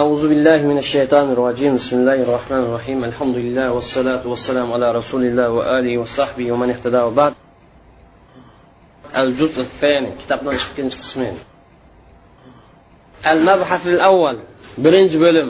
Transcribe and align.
أعوذ 0.00 0.28
بالله 0.28 0.60
من 0.70 0.78
الشيطان 0.78 1.26
الرجيم. 1.32 1.74
بسم 1.74 1.96
الله 2.00 2.18
الرحمن 2.26 2.62
الرحيم. 2.66 2.98
الحمد 3.04 3.36
لله 3.36 3.72
والصلاة 3.72 4.24
والسلام 4.32 4.72
على 4.72 4.88
رسول 4.98 5.22
الله 5.28 5.48
وآله 5.50 5.98
وصحبه 5.98 6.52
ومن 6.52 6.70
اهتدى 6.70 7.00
وبعد. 7.08 7.32
الجزء 9.16 9.60
الثاني 9.60 10.10
كتابنا 10.20 10.50
ikkinchi 10.56 10.96
qismi 11.02 11.28
المبحث 13.32 13.86
الأول 13.86 14.36
birinchi 14.84 15.18
bo'lim 15.24 15.48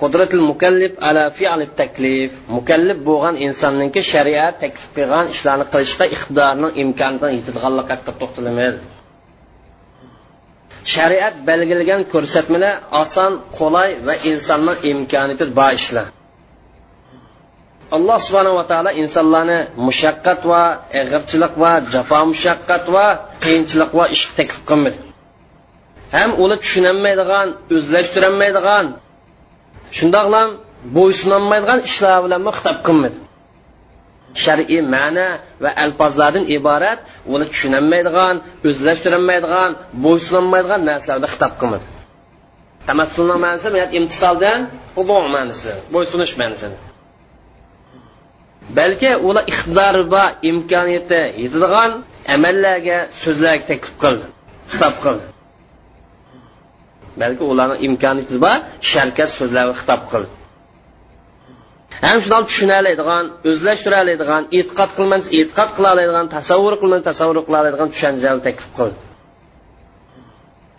قدرة 0.00 0.28
المكلف 0.34 0.92
على 1.04 1.30
فعل 1.30 1.60
التكليف. 1.62 2.32
مكلف 2.48 2.96
bo'lgan 3.08 3.34
insonningki 3.46 4.02
shariat 4.12 4.60
taklif 4.60 4.86
qilgan 4.96 5.26
ishlarni 5.34 5.64
qilishga 5.72 6.04
iqtidorining 6.14 6.72
imkonidan 6.82 7.30
yetadiganlik 7.38 7.86
haqida 7.92 8.12
to'xtalamiz 8.20 8.74
shariat 10.94 11.34
belgilagan 11.48 12.02
ko'rsatmalar 12.12 12.74
oson 13.02 13.32
qulay 13.58 13.90
va 14.06 14.14
insonning 14.30 14.78
imkoniyati 14.90 15.44
bor 15.58 15.72
ishlar. 15.80 16.06
Alloh 17.96 18.18
subhanava 18.26 18.62
taolo 18.70 18.90
insonlarni 19.02 19.58
mushaqqat 19.86 20.40
va 20.50 20.62
ig'irchilik 21.00 21.54
va 21.62 21.72
jafo 21.92 22.20
mushaqqat 22.32 22.84
va 22.94 23.06
qiyinchilik 23.42 23.90
va 23.98 24.04
ish 24.14 24.24
taklif 24.36 24.60
qilmadi 24.70 24.98
ham 26.16 26.30
uni 26.44 26.56
tushunolmaydigan 26.62 27.48
o'zlashtirolmaydigan 27.76 28.86
shundoqlam 29.98 30.48
bo'ysunolmaydigan 30.96 31.80
ishlar 31.88 32.18
bilan 32.24 32.40
xitob 32.56 32.78
qilmadi 32.86 33.18
shar'iy 34.44 34.80
ma'na 34.94 35.26
va 35.62 35.70
alfozlardan 35.84 36.44
iborat 36.56 36.98
uni 37.34 37.44
tushunolmaydigan 37.52 38.34
o'zlashtirolmaydigan 38.68 39.70
bo'ysunolmaydigan 40.04 40.80
narsalarni 40.90 41.28
xitob 41.34 41.52
qilmadi. 41.60 41.86
Tamassulning 42.88 43.40
ma'nosi 43.46 43.68
imtisoldan 43.98 44.60
ma'nosi 45.36 45.72
bo'ysunish 45.94 46.34
ma'nosi 46.42 46.68
balki 48.78 49.10
ular 49.28 49.44
iqtidori 49.52 50.02
bor 50.14 50.28
imkoniyati 50.50 51.20
yetadigan 51.42 51.90
amallarga 52.34 52.98
so'zlarga 53.22 53.64
taklif 53.70 53.94
qildi 54.02 54.26
xitob 54.72 54.94
qildi. 55.04 55.24
Balki 57.20 57.42
ularni 57.52 57.76
imkoniyati 57.86 58.36
bor 58.44 58.56
sharkat 58.92 59.30
so'zlarga 59.38 59.74
xitob 59.80 60.02
qildi. 60.12 60.30
Ham 62.06 62.16
shundoq 62.24 62.44
tushuna 62.50 62.74
oladigan 62.82 63.24
o'zlashtira 63.50 63.96
oladigan 64.04 64.42
e'tiqod 64.58 64.90
qilmansa 64.98 65.28
e'tiqod 65.38 65.70
qila 65.76 65.88
oladigan 65.94 66.26
tasavvur 66.36 66.74
qilmansa 66.82 67.04
tasavvur 67.10 67.38
qila 67.46 67.56
oladigan 67.62 67.88
tushunchani 67.94 68.40
taklif 68.48 68.68
qildi 68.78 69.00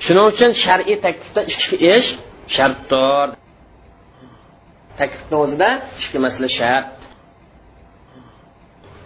shuning 0.06 0.26
uchun 0.34 0.52
shar'iy 0.64 0.98
taklifda 1.06 1.42
ichki 1.52 1.76
ish 1.96 2.10
shartdir. 2.56 3.28
Taklifni 5.00 5.38
o'zida 5.44 5.70
ikki 6.02 6.20
masala 6.26 6.48
shart. 6.60 6.88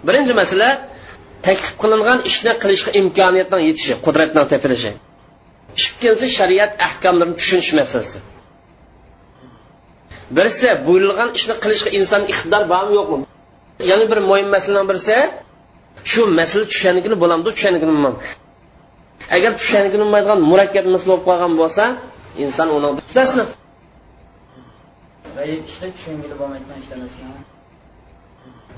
Birinchi 0.07 0.33
masala 0.41 0.69
taklif 1.47 1.73
qilingan 1.81 2.19
ishni 2.29 2.53
qilishga 2.63 2.91
imkoniyatning 3.01 3.61
yetishi 3.69 3.93
qudratning 4.05 4.45
tepilishi. 4.53 4.91
Ikkinchisi 5.81 6.27
shariat 6.37 6.71
ahkomlarini 6.87 7.35
tushunish 7.41 7.71
masalasi. 7.79 8.19
Birisi 10.35 10.67
buyurilgan 10.85 11.29
ishni 11.37 11.53
qilishga 11.63 11.89
inson 11.99 12.21
iqtidor 12.31 12.63
bormi 12.73 12.93
yo'qmi? 12.99 13.25
Yana 13.91 14.05
bir 14.11 14.19
muhim 14.29 14.47
masalaning 14.55 14.87
birisi 14.91 15.15
shu 16.11 16.21
masala 16.39 16.65
tushangini 16.71 17.15
bo'lamdi 17.23 17.49
tushangini 17.55 18.11
agar 19.35 19.51
tushangini 19.59 20.03
bo'lmaydigan 20.03 20.39
murakkab 20.51 20.85
masala 20.95 21.11
bo'lib 21.13 21.25
qolgan 21.27 21.53
bo'lsa 21.61 21.83
inson 22.43 22.67
uni 22.77 22.89
mustasno 22.97 23.43
g'ayib 25.35 25.61
ishni 25.69 25.87
tushungili 25.95 26.35
bo'lmaydigan 26.41 26.77
ishlar 26.83 27.35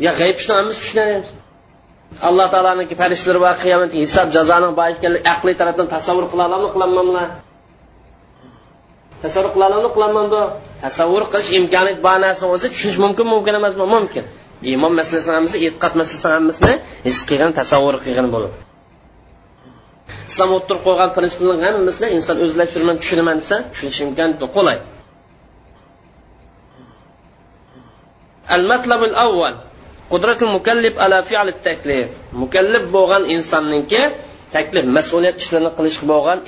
yo 0.06 0.12
g'ayib 0.20 0.38
ishni 0.42 0.54
hammasi 0.58 0.80
tushunamiz 0.84 1.28
alloh 2.28 2.48
taoloniki 2.54 2.96
farishtalari 3.02 3.40
va 3.46 3.52
qiyomat 3.64 3.92
hisob 4.04 4.28
jazoni 4.36 4.70
bor 4.80 4.88
ekanligi 4.96 5.28
aqliy 5.34 5.56
tarafdan 5.62 5.88
tasavvur 5.96 6.26
qila 6.32 6.44
olamni 6.50 6.70
qilolmanmi 6.76 7.26
tasavvur 9.24 9.52
qila 9.54 9.66
olamni 9.70 9.90
qilolmanmi 9.96 10.42
tasavvur 10.83 11.25
qilish 11.33 11.51
imkoniyat 11.59 11.99
bor 12.07 12.17
narsani 12.25 12.51
o'zi 12.57 12.67
tushunish 12.75 12.99
mumkin 13.05 13.27
mumkin 13.33 13.55
emasmi 13.61 13.85
mumkin 13.95 14.25
iymon 14.71 14.93
masalasini 15.01 15.35
hammasini 15.37 15.61
e'tiqod 15.69 15.93
masalasini 16.01 16.33
hammasini 16.37 16.75
his 17.07 17.19
qilgan 17.29 17.53
tasavvur 17.61 17.97
qilgan 18.05 18.29
bo'ladi 18.35 18.57
islom 20.31 20.51
o'ttirib 20.59 20.83
qo'ygan 20.87 21.11
prinsiplarni 21.17 21.67
hammasini 21.77 22.09
inson 22.17 22.37
o'zlashtirman 22.45 22.97
tushunaman 23.03 23.37
desa 23.43 23.57
tushunish 23.73 24.01
imkon 24.07 24.31
qulay 24.57 24.79
المطلب 28.57 29.03
الأول 29.03 29.55
قدرة 30.11 30.39
المكلف 30.43 30.99
على 30.99 31.23
فعل 31.23 31.49
التكليف 31.49 32.09
مكلف 32.33 32.93
بوغان 32.93 33.25
إنسان 33.31 33.65
ننكي 33.71 34.11
تكليف 34.53 34.85
مسؤولية 34.85 35.37
إشلارنى 35.37 35.69
قلش 35.69 35.99
بوغان 35.99 36.39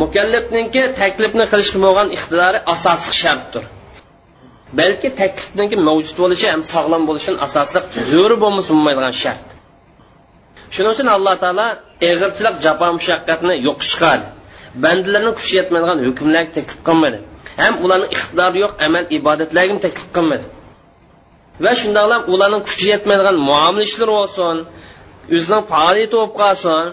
mukallifniki 0.00 0.82
taklifni 1.00 1.44
qilishga 1.52 1.78
bo'lgan 1.86 2.08
iqtidori 2.16 2.58
asosiy 2.74 3.14
shartdir. 3.22 3.64
Balki 4.78 5.08
taklifniki 5.20 5.76
mavjud 5.88 6.16
bo'lishi 6.22 6.46
ham 6.52 6.62
sog'lom 6.72 7.02
bo'lishini 7.08 7.38
asosliq 7.46 7.84
zo'ri 8.12 8.36
bo'lmasa 8.42 8.70
bo'lmaydigan 8.74 9.14
shart. 9.22 9.46
Shuning 10.74 10.92
uchun 10.94 11.08
alloh 11.16 11.34
taolo 11.44 11.66
eg'irchilik 12.08 12.56
jafo 12.64 12.88
mushaqqatni 12.98 13.54
yo'q 13.66 13.78
chiqardi 13.90 14.28
bandalarni 14.84 15.32
kuchi 15.38 15.52
yetmaydigan 15.58 15.98
hukmlarga 16.06 16.50
taklif 16.56 16.78
qilmadi 16.88 17.18
ham 17.62 17.74
ularni 17.84 18.08
iqtidori 18.16 18.58
yo'q 18.64 18.72
amal 18.86 19.04
ibodatlarga 19.18 19.76
taklif 19.84 20.08
qilmadi 20.16 20.46
va 21.64 21.72
shundoqlam 21.80 22.22
ularning 22.34 22.62
kuchi 22.68 22.86
yetmaydigan 22.92 23.36
muomala 23.48 23.82
ishlari 23.88 24.12
bo'lsin 24.18 24.56
o'zining 25.36 25.62
faoliyati 25.72 26.14
bo'lib 26.18 26.32
qolsin 26.40 26.84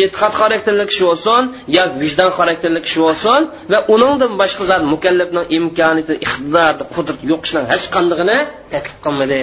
e'tiqod 0.00 0.32
xarakterli 0.40 0.84
kishi 0.90 1.02
bo'lsin 1.08 1.42
yo 1.76 1.84
vijdon 2.02 2.30
xarakterli 2.38 2.80
kishi 2.86 2.98
bo'lsin 3.04 3.40
va 3.72 3.78
uningdan 3.94 4.32
boshqa 4.42 4.64
zot 4.70 4.82
mukallafning 4.94 5.46
imkoniyati 5.58 6.14
iqtidori 6.26 6.84
qudrat 6.94 7.20
yo'qishni 7.30 7.60
hech 7.72 7.86
qandig'ini 7.94 8.38
taklif 8.72 8.96
qilmadi. 9.04 9.40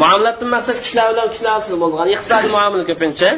Muomalatdan 0.00 0.48
maqsad 0.54 0.76
kishilar 0.82 1.06
bilan 1.12 1.28
kishilarsiz 1.32 1.74
bo'lgan 1.82 2.08
iqtisodiy 2.14 2.50
muomala 2.56 2.84
ko'pincha. 2.90 3.30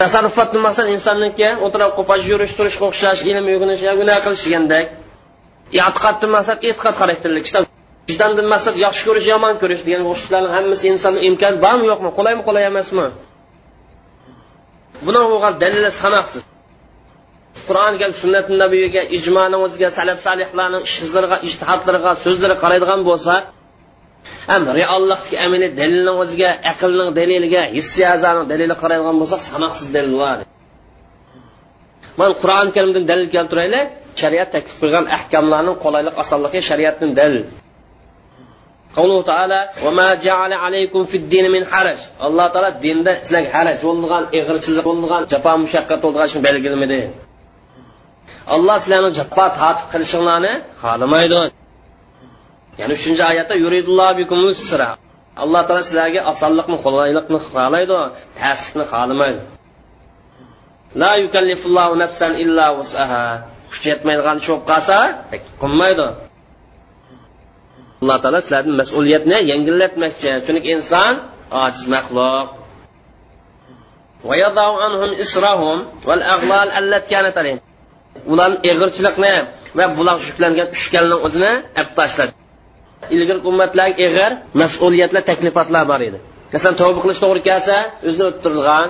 Tasarrufatni 0.00 0.60
maqsad 0.66 0.86
insonniki 0.96 1.48
o'tirib 1.66 1.92
qo'pash 1.98 2.22
yurish 2.30 2.52
turish 2.58 2.78
o'xshash 2.86 3.20
ilm 3.30 3.44
o'rganish 3.52 3.82
gunoh 4.00 4.18
qilish 4.24 4.44
degandek. 4.46 4.86
E'tiqoddan 5.78 6.30
maqsad 6.36 6.56
e'tiqod 6.68 6.94
xarakterli 7.00 7.40
kishilar 7.44 7.64
vijdondan 8.08 8.46
maqsad 8.54 8.74
yaxshi 8.84 9.02
ko'rish 9.08 9.26
yomon 9.32 9.54
ko'rish 9.62 9.82
degan 9.86 10.02
o'xshashlarni 10.10 10.50
hammasi 10.56 10.84
insonni 10.92 11.20
imkon 11.28 11.54
bormi 11.64 11.86
yo'qmi 11.90 12.10
qulaymi 12.18 12.42
qulay 12.48 12.64
emasmi? 12.72 13.06
Buni 15.06 15.20
bo'lgan 15.32 15.54
dalili 15.62 15.90
sanoqsiz 16.02 16.42
qur'on 17.68 17.94
kelib 18.00 18.16
sunnat 18.22 18.46
nabiyga 18.62 19.02
ijmoni 19.16 19.56
o'ziga 19.64 19.88
salaf 19.98 20.18
salihlarning 20.26 20.82
ishizlariga 20.88 21.36
ijtihodlariga 21.48 22.12
so'zlariga 22.24 22.58
qaraydigan 22.64 23.00
bo'lsa 23.10 23.34
ham 24.50 24.62
reallikdagi 24.78 25.36
amaliy 25.46 25.70
dalilni 25.80 26.12
o'ziga 26.22 26.50
aqlning 26.72 27.10
daliliga 27.18 27.62
hissi 27.76 28.02
azaning 28.14 28.46
dalili 28.52 28.74
qaraydigan 28.82 29.16
bo'lsak 29.22 29.40
sanoqsiz 29.50 29.88
dalil 29.96 30.14
bor. 30.22 30.38
Man 32.20 32.30
qur'oni 32.42 32.70
karimdan 32.76 33.04
dalil 33.10 33.26
keltiraylik 33.34 33.86
shariat 34.20 34.48
taklif 34.54 34.76
qilgan 34.82 35.04
ahkamlarning 35.16 35.76
qulaylik 35.84 36.14
osonligi 36.22 36.60
shariatdan 36.70 37.10
dalil. 37.20 37.44
qavluhu 38.96 39.22
taala 39.30 39.60
va 39.84 39.90
ma 39.98 40.08
ja'ala 40.26 40.56
alaykum 40.66 41.02
fid 41.12 41.24
din 41.32 41.46
min 41.54 41.62
haraj. 41.72 41.98
Alloh 42.26 42.46
taala 42.54 42.70
dinda 42.84 43.12
sizlarga 43.24 43.50
haraj 43.56 43.78
bo'lmagan 43.86 44.24
ig'irchilik 44.38 44.84
bo'lmagan 44.88 45.22
jafo 45.32 45.52
mushaqqat 45.64 45.98
bo'lmagan 46.04 46.28
shuni 46.32 46.42
belgilamadi. 46.48 47.00
Alloh 48.54 48.76
sizlarni 48.82 49.10
jafo 49.20 49.44
tatib 49.60 49.86
qilishinglarni 49.92 50.52
xohlamaydi. 50.82 51.40
Ya'ni 52.80 52.94
shuncha 53.02 53.24
oyatda 53.32 53.54
yuridullohu 53.64 54.12
bikum 54.20 54.38
usra. 54.52 54.90
Alloh 55.42 55.62
taala 55.66 55.82
sizlarga 55.88 56.20
osonlikni 56.32 56.76
qulaylikni 56.84 57.38
xohlaydi 57.46 57.98
taslikni 58.40 58.84
xohlamaydi. 58.92 59.40
La 61.02 61.12
yukallifullohu 61.24 61.94
nafsan 62.02 62.32
illa 62.44 62.66
vus'aha 62.78 63.24
kuch 63.70 63.84
yetmaydigan 63.90 64.36
ish 64.40 64.48
bo'lib 64.50 64.64
qolsa 64.70 64.98
qilmaydi. 65.62 66.06
Alloh 68.04 68.18
taolo 68.24 68.38
sizlarni 68.44 68.74
mas'uliyatni 68.80 69.38
yengillatmoqchi 69.50 70.30
chunki 70.46 70.68
inson 70.76 71.14
ojiz 71.64 71.84
maxluq. 71.94 72.46
Ularni 78.32 78.56
eg'irchilikni 78.70 79.34
va 79.78 79.84
buloq 79.98 80.18
yuklangan 80.28 80.68
ishkalni 80.76 81.16
o'zini 81.26 81.52
olib 81.80 81.92
tashladi. 81.98 82.32
Ilgari 83.14 83.40
ummatlarga 83.50 84.00
eg'ir 84.06 84.32
mas'uliyatlar 84.62 85.22
taklifotlar 85.30 85.84
bor 85.92 86.00
edi. 86.08 86.18
Masalan 86.54 86.74
tavba 86.80 87.00
qilish 87.04 87.20
to'g'ri 87.24 87.40
kelsa 87.48 87.76
o'zini 88.08 88.24
o'ttirilgan 88.30 88.88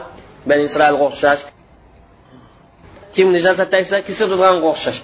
bani 0.49 0.63
isroilga 0.69 1.05
o'xshash. 1.09 1.43
Kim 3.15 3.27
nijosat 3.37 3.69
tegsa 3.75 3.97
kesib 4.09 4.29
o'xshash. 4.71 5.01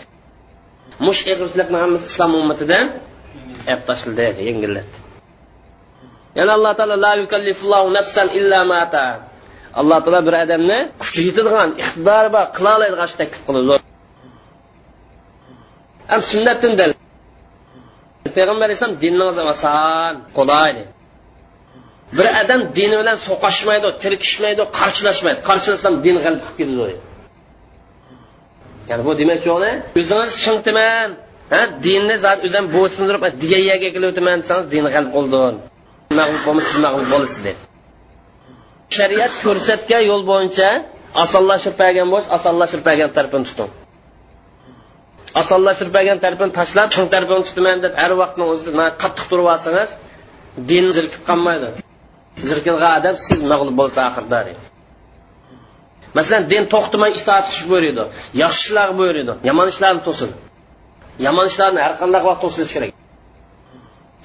Mush 1.07 1.21
ig'irchilikni 1.33 1.77
hammasi 1.83 2.05
islom 2.11 2.31
ummatidan 2.41 2.87
olib 3.71 3.83
tashladi 3.89 4.41
yengillatdi 4.49 4.97
yana 6.39 6.53
alloh 6.59 6.73
taolo 6.79 6.97
la 7.07 7.13
yukallifullohu 7.23 7.89
nafsan 7.99 8.27
illa 8.39 8.59
ma 8.71 8.81
alloh 9.81 9.99
taolo 10.05 10.21
bir 10.27 10.35
odamni 10.45 10.79
kuchi 11.03 11.21
yetadigan 11.29 11.71
iqtidori 11.83 12.29
bor 12.37 12.47
qila 12.57 12.71
oladigan 12.77 13.07
ishni 13.09 13.19
taklif 13.23 13.43
qiladi 13.49 13.91
ham 16.11 16.21
sunnatdan 16.33 16.73
dal. 16.81 16.93
Payg'ambar 18.37 18.67
alayhisalom 18.69 18.97
dinni 19.05 19.23
oson 19.31 20.15
qulay 20.39 20.73
bir 22.17 22.27
odam 22.43 22.61
dini 22.79 22.97
bilan 23.01 23.17
so'qashmaydi 23.29 23.89
tirkishmaydi 24.03 24.63
qarshilashmaydi. 24.79 25.41
Qarshilashsam 25.49 25.95
din 26.05 26.17
g'alib 26.25 26.43
qilib 26.59 26.77
ketadi 26.81 26.97
ya'ni 28.91 29.03
bu 29.07 29.13
demakchi 29.21 29.49
o'zingiz 29.57 30.33
chingtiman 30.45 31.09
dinni 31.87 32.17
o'zim 32.47 32.65
bo'ysundirib 32.77 33.23
degan 33.43 33.63
yerga 33.71 33.89
kelib 33.95 34.09
o'taman 34.13 34.37
desangiz 34.43 34.67
din 34.75 34.85
g'alib 34.95 35.13
qildi 35.17 35.41
mag'lub 36.19 36.43
bo'lmas 36.47 36.65
siz 36.71 36.79
mag'lub 36.87 37.09
bo'lasiz 37.15 37.41
deb. 37.49 37.59
Shariat 38.97 39.33
ko'rsatgan 39.45 40.03
yo'l 40.11 40.23
bo'yicha 40.33 40.69
osonlashtirib 41.25 41.77
bergan 41.83 42.09
bo'lsa 42.15 42.29
osonlashtirib 42.39 42.85
bergan 42.89 43.11
tarafini 43.17 43.45
tuting 43.51 43.71
osonlashtirib 45.43 45.93
bergan 45.99 46.19
tarafini 46.25 46.53
tashlab 46.61 46.89
ching 46.95 47.07
tarafini 47.15 47.45
tutaman 47.49 47.79
deb 47.85 47.93
har 48.03 48.13
vaqtni 48.23 48.45
o'zida 48.53 48.85
qattiq 49.03 49.27
turib 49.31 49.47
olsangiz 49.55 49.91
din 50.71 50.85
zirkib 50.97 51.23
qolmaydi. 51.31 51.69
Zirkilgan 52.49 52.93
odam 52.99 53.17
siz 53.27 53.39
mag'lub 53.53 53.77
bo'lsa 53.81 53.99
oxirida 54.11 54.41
masalan 56.17 56.43
din 56.53 56.65
to'xtamay 56.75 57.11
itoat 57.21 57.45
qilish 57.49 57.65
buyuradi 57.71 58.05
yaxshi 58.43 58.63
ishlar 58.67 58.89
buyuradi 58.99 59.33
yomon 59.49 59.67
ishlarni 59.73 60.03
to'sin. 60.09 60.31
Yomon 61.27 61.47
ishlarni 61.51 61.81
har 61.87 61.95
qanday 62.01 62.21
vaqt 62.29 62.41
to'silishi 62.45 62.75
kerak. 62.77 62.93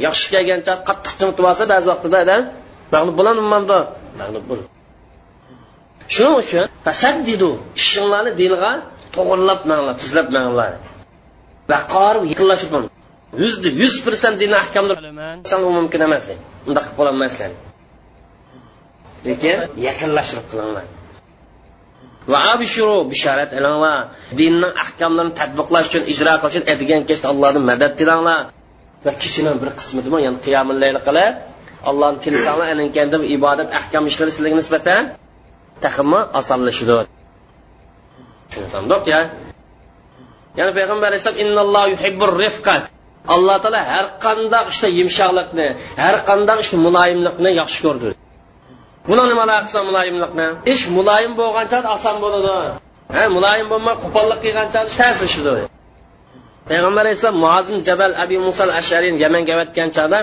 Yaxshi 0.05 0.27
kelgancha 0.33 0.73
qattiq 0.87 1.13
chimtib 1.19 1.45
olsa 1.49 1.63
ba'zi 1.73 1.87
vaqtida 1.91 2.17
odam 2.25 2.41
mag'lub 2.93 3.15
bo'ladimi 3.19 3.49
mag'lub 4.21 4.45
bo'l 4.49 4.61
shuning 6.13 6.35
uchun 6.41 6.65
fasaddidu 6.85 7.49
ishinglarni 7.79 8.31
dilga 8.41 8.71
to'g'irlab 9.15 9.61
manglar 9.71 9.95
tuzlab 10.01 10.27
manglar. 10.37 10.71
Va 11.71 11.79
qorib 11.93 12.23
yaqinlashib 12.31 12.71
yuzda 13.41 13.69
yuz 13.81 13.95
persent 14.05 14.35
dinni 14.41 14.57
ahkamni 14.63 14.93
mumkin 15.77 16.01
emas 16.07 16.23
deb. 16.29 16.39
Unday 16.67 16.81
qilib 16.83 16.95
qilolmaysizlar 16.99 17.51
lekin 19.29 19.57
yaqinlashib 19.87 20.43
qilinglar. 20.51 20.85
Va 22.31 22.39
abishuru 22.53 22.97
bishorat 23.11 23.51
ilinglar 23.57 23.97
dinning 24.39 24.73
ahkomlarini 24.83 25.33
tadbiqlash 25.39 25.87
uchun 25.89 26.03
ijro 26.13 26.33
qilish 26.41 26.55
uchun 26.55 26.63
etigan 26.73 27.01
kechda 27.09 27.27
allohdan 27.33 27.63
madad 27.71 27.91
tilanglar. 27.99 28.39
Va 29.05 29.11
kishining 29.21 29.55
bir 29.61 29.69
qismida 29.79 30.17
ya'ni 30.25 30.39
qiyomillayli 30.45 30.99
qilib 31.07 31.33
allohni 31.89 32.17
tilsanglar 32.25 32.67
aninkanda 32.75 33.17
ibodat 33.37 33.69
ahkam 33.79 34.03
ishlari 34.11 34.31
sizlarga 34.35 34.57
nisbatan 34.61 35.03
taxmi 35.83 36.19
osonlashidi 36.39 36.97
tushundik 38.51 39.03
ya 39.13 39.21
ya'ni 40.57 40.71
payg'ambar 40.77 41.07
alayhissalom 41.11 41.39
innallohu 41.43 41.87
yuhibbur 41.93 42.31
rifqat 42.43 42.83
alloh 43.35 43.57
taolo 43.63 43.81
har 43.91 44.05
qanday 44.25 44.63
ishda 44.71 44.87
yumshoqlikni 44.99 45.67
har 46.03 46.15
qanday 46.29 46.57
ishda 46.63 46.77
muloyimlikni 46.85 47.49
yaxshi 47.61 47.79
ko'rdi. 47.85 48.09
Buni 49.09 49.23
nima 49.31 49.43
qilsa 49.63 49.79
muloyimlikni 49.89 50.47
ish 50.73 50.83
muloyim 50.97 51.33
bo'lgancha 51.39 51.77
oson 51.95 52.15
bo'ladi. 52.23 52.55
Ha 53.15 53.23
muloyim 53.35 53.67
bo'lmay 53.71 53.95
qo'pollik 54.03 54.39
qilgancha 54.45 54.79
tashlashidi 54.97 55.55
payg'ambar 56.69 57.01
alayhissalom 57.05 57.37
muazim 57.45 57.77
jabal 57.87 58.11
abi 58.23 58.37
musal 58.47 58.71
asharin 58.79 59.15
yamanga 59.23 59.51
avatgan 59.57 59.89
chog'da 59.97 60.19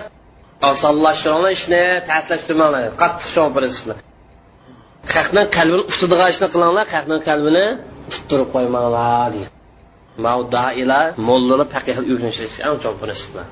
osonlashtiringlar 0.71 1.53
ishni 1.59 1.83
taslashtirmanglar 2.11 2.83
qattiq 3.03 3.29
chong 3.35 3.51
prinsipni 3.57 3.95
haqning 5.17 5.47
qalbini 5.57 5.83
ustidag'an 5.93 6.29
ishni 6.35 6.47
qilinglar 6.55 6.87
haqning 6.95 7.21
qalbini 7.29 7.65
tuttirib 8.13 8.49
qo'ymanglar 8.55 9.29
deydi. 9.35 9.49
Mavdailar 10.27 11.07
mo'llalar 11.29 11.69
faqih 11.75 11.97
o'rganish 12.03 12.59
eng 12.67 12.77
chong 12.83 12.97
prinsiplar 13.03 13.47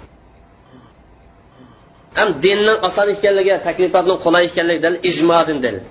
ham 2.19 2.29
dinning 2.43 2.79
oson 2.89 3.09
ekanligi 3.15 3.55
taklifatning 3.69 4.19
qulay 4.25 4.45
ekanligi 4.51 4.81
dalil 4.85 5.01
ijmodin 5.11 5.59
dalil 5.65 5.85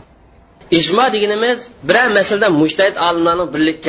ijmo 0.80 1.06
deganimiz 1.16 1.60
biror 1.88 2.10
masalada 2.18 2.48
mushtahid 2.62 2.96
olimlarni 3.08 3.46
birlik 3.54 3.80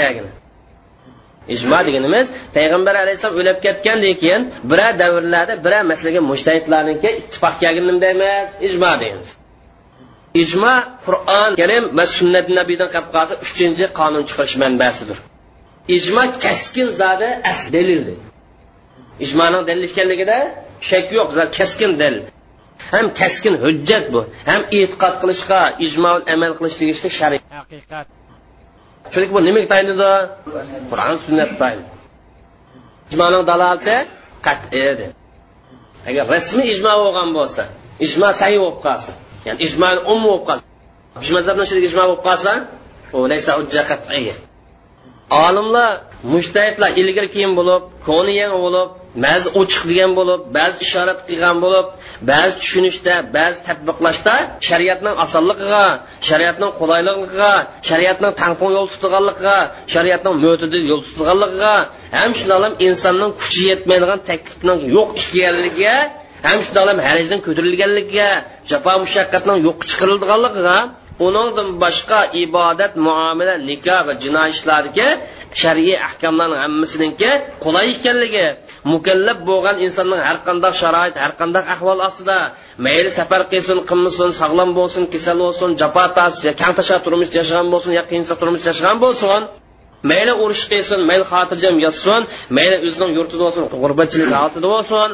ijmo 1.54 1.78
deganimiz 1.86 2.26
payg'ambar 2.56 2.94
alayhissalom 3.02 3.36
o'lib 3.42 3.58
ketgandan 3.66 4.14
keyin 4.22 4.42
biror 4.70 4.92
davrlarda 5.02 5.54
biror 5.64 5.84
masalaga 5.92 6.20
mushtahidlarniki 6.30 7.10
ittifoq 7.20 7.54
nima 7.78 8.00
deymiz 8.04 8.46
ijmo 8.68 8.92
deymiz. 9.02 9.28
Ijmo 10.42 10.74
qur'on 11.06 11.50
karim 11.60 11.84
va 11.98 12.04
sunnat 12.16 12.46
nabiydan 12.58 12.88
qolib 12.94 13.08
qolsa 13.16 13.34
uchinchi 13.46 13.84
qonun 13.98 14.22
chiqarish 14.28 14.56
manbasidir. 14.62 15.18
Ijmo 15.96 16.22
kaskin 16.44 16.88
zodi 17.00 17.28
asl 17.50 17.66
dalildir 17.76 18.18
ijmoning 19.24 19.62
dalil 19.68 19.84
ekanligida 19.90 20.38
shak 20.88 21.06
yo'q 21.16 21.28
kaskin 21.58 21.92
dalil 22.00 22.24
ham 22.92 23.06
kaskin 23.20 23.54
hujjat 23.64 24.04
bu. 24.12 24.20
Ham 24.48 24.62
e'tiqod 24.78 25.14
qilishga 25.22 25.60
ijmo 25.86 26.12
amal 26.34 26.52
qilish 26.58 26.76
tegishli 26.80 27.08
haqiqat. 27.58 28.06
Chunki 29.12 29.32
bu 29.34 29.40
nimaga 29.48 29.66
tayinladi 29.72 30.10
qur'on 30.90 31.16
sunnat 31.26 31.52
tayin 31.60 31.82
ijmoning 33.10 33.44
dalolati 33.50 33.96
qat'iy 34.46 35.10
agar 36.08 36.24
rasmiy 36.34 36.66
ijmo 36.74 36.92
bo'lgan 37.02 37.28
bo'lsa 37.38 37.62
ijmo 38.06 38.28
say 38.40 38.54
bo'lib 38.62 38.78
qolsa 38.86 39.12
ya'ni 39.46 39.58
ijmo 39.66 39.88
um 40.12 40.20
bo'lib 40.26 40.44
qolsa 40.48 40.64
shu 41.24 41.32
mazhabni 41.36 41.64
ijmo 41.88 42.02
bo'lib 42.08 42.22
qolsa 42.28 42.52
u 43.16 43.18
laysa 43.32 43.50
hujja 43.58 43.82
qat'iy 43.90 44.32
olimlar 45.30 45.92
mushtahidlar 46.32 46.90
ilgari 47.00 47.28
keyin 47.34 47.52
bo'lib 47.58 47.82
ko'ni 48.08 48.32
yangi 48.42 48.58
bo'lib 48.66 48.88
ba'zi 49.24 49.48
ochiq 49.60 49.82
degan 49.90 50.10
bo'lib 50.18 50.40
ba'zi 50.56 50.76
ishorat 50.86 51.20
qilgan 51.28 51.56
bo'lib 51.64 51.86
ba'zi 52.30 52.52
tushunishda 52.60 53.14
ba'zi 53.36 53.58
tadbiqlashda 53.68 54.34
shariatning 54.68 55.14
osonligiga 55.24 55.86
shariatning 56.28 56.72
qulayligiga 56.80 57.52
shariatning 57.88 58.32
tangpon 58.42 58.70
yo'l 58.76 58.88
tutganligiga 58.94 59.56
shariatning 59.94 60.34
mo'tidi 60.44 60.78
yo'l 60.90 61.02
tutganligiga 61.08 61.74
ham 62.18 62.30
shundoq 62.38 62.62
insonning 62.88 63.32
kuchi 63.40 63.60
yetmaydigan 63.70 64.20
taklifning 64.30 64.78
yo'q 64.96 65.08
ekanligiga 65.22 65.96
ham 66.48 66.58
shundoq 66.64 66.86
harajdan 67.08 67.40
ko'tarilganligiga 67.46 68.28
jafo 68.70 68.92
mushaqqatning 69.04 69.58
yo'q 69.66 69.78
chiqarilganligiga 69.90 70.76
uningdan 71.26 71.68
boshqa 71.82 72.20
ibodat 72.44 72.92
muomala 73.06 73.54
nikoh 73.68 74.00
va 74.06 74.12
jinoiy 74.22 74.50
ishlarga 74.56 75.08
shar'iy 75.60 75.96
ahkomlarning 76.08 76.60
hammasiniki 76.64 77.30
qulay 77.64 77.86
ekanligi 77.94 78.46
mukallab 78.92 79.38
bo'lgan 79.50 79.76
insonning 79.86 80.20
har 80.28 80.38
qanday 80.46 80.72
sharoit 80.82 81.14
har 81.24 81.32
qanday 81.40 81.64
ahvol 81.74 81.98
ostida 82.08 82.38
mayli 82.86 83.10
safar 83.18 83.42
qilsin 83.52 83.78
qilmasin 83.90 84.30
sog'lom 84.40 84.70
bo'lsin 84.78 85.04
kasal 85.14 85.36
bo'lsin 85.44 85.70
jafo 85.80 86.04
kang 86.60 86.74
tasha 86.78 86.96
turmush 87.04 87.30
yashagan 87.40 87.66
bo'lsin 87.74 87.92
yo 87.98 88.02
qiyinchilik 88.10 88.38
turmush 88.42 88.64
yashagan 88.70 88.96
bo'lsin 89.04 89.40
mayli 90.10 90.32
urush 90.42 90.64
qilsin 90.72 91.00
mayli 91.10 91.24
xotirjam 91.32 91.76
yotsin 91.86 92.20
mayli 92.56 92.76
o'zining 92.86 93.10
yurtida 93.18 93.42
bo'lsin 93.46 93.62
g'urbatchilik 93.82 94.30
holatida 94.36 94.68
bo'lsin. 94.74 95.10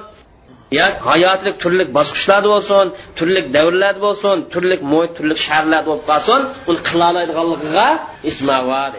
Ya 0.78 0.86
hayotlik 1.10 1.56
turli 1.62 1.84
bosqichlarda 1.96 2.48
bo'lsin 2.54 2.86
turli 3.18 3.40
davrlarda 3.56 4.00
bo'lsin 4.06 4.36
turli 4.52 4.76
muhit 4.92 5.12
turli 5.18 5.34
shaharlarda 5.44 5.86
bo'lib 5.90 6.04
qolsin 6.10 6.40
uni 6.70 6.80
qila 6.88 7.04
oladiganligiga 7.12 7.88
ijmo 8.30 8.58
bor 8.70 8.92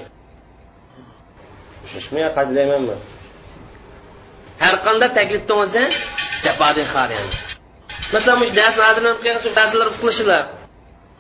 tushunishmi 1.82 2.20
har 4.64 4.76
qanday 4.86 5.10
taklifda 5.18 5.54
bo'lsa 5.60 5.82
jafodi 6.46 6.84
masalan 8.12 8.46
shu 9.44 9.50
darsni 9.56 9.56
darslar 9.60 9.88
qilishlar. 10.00 10.44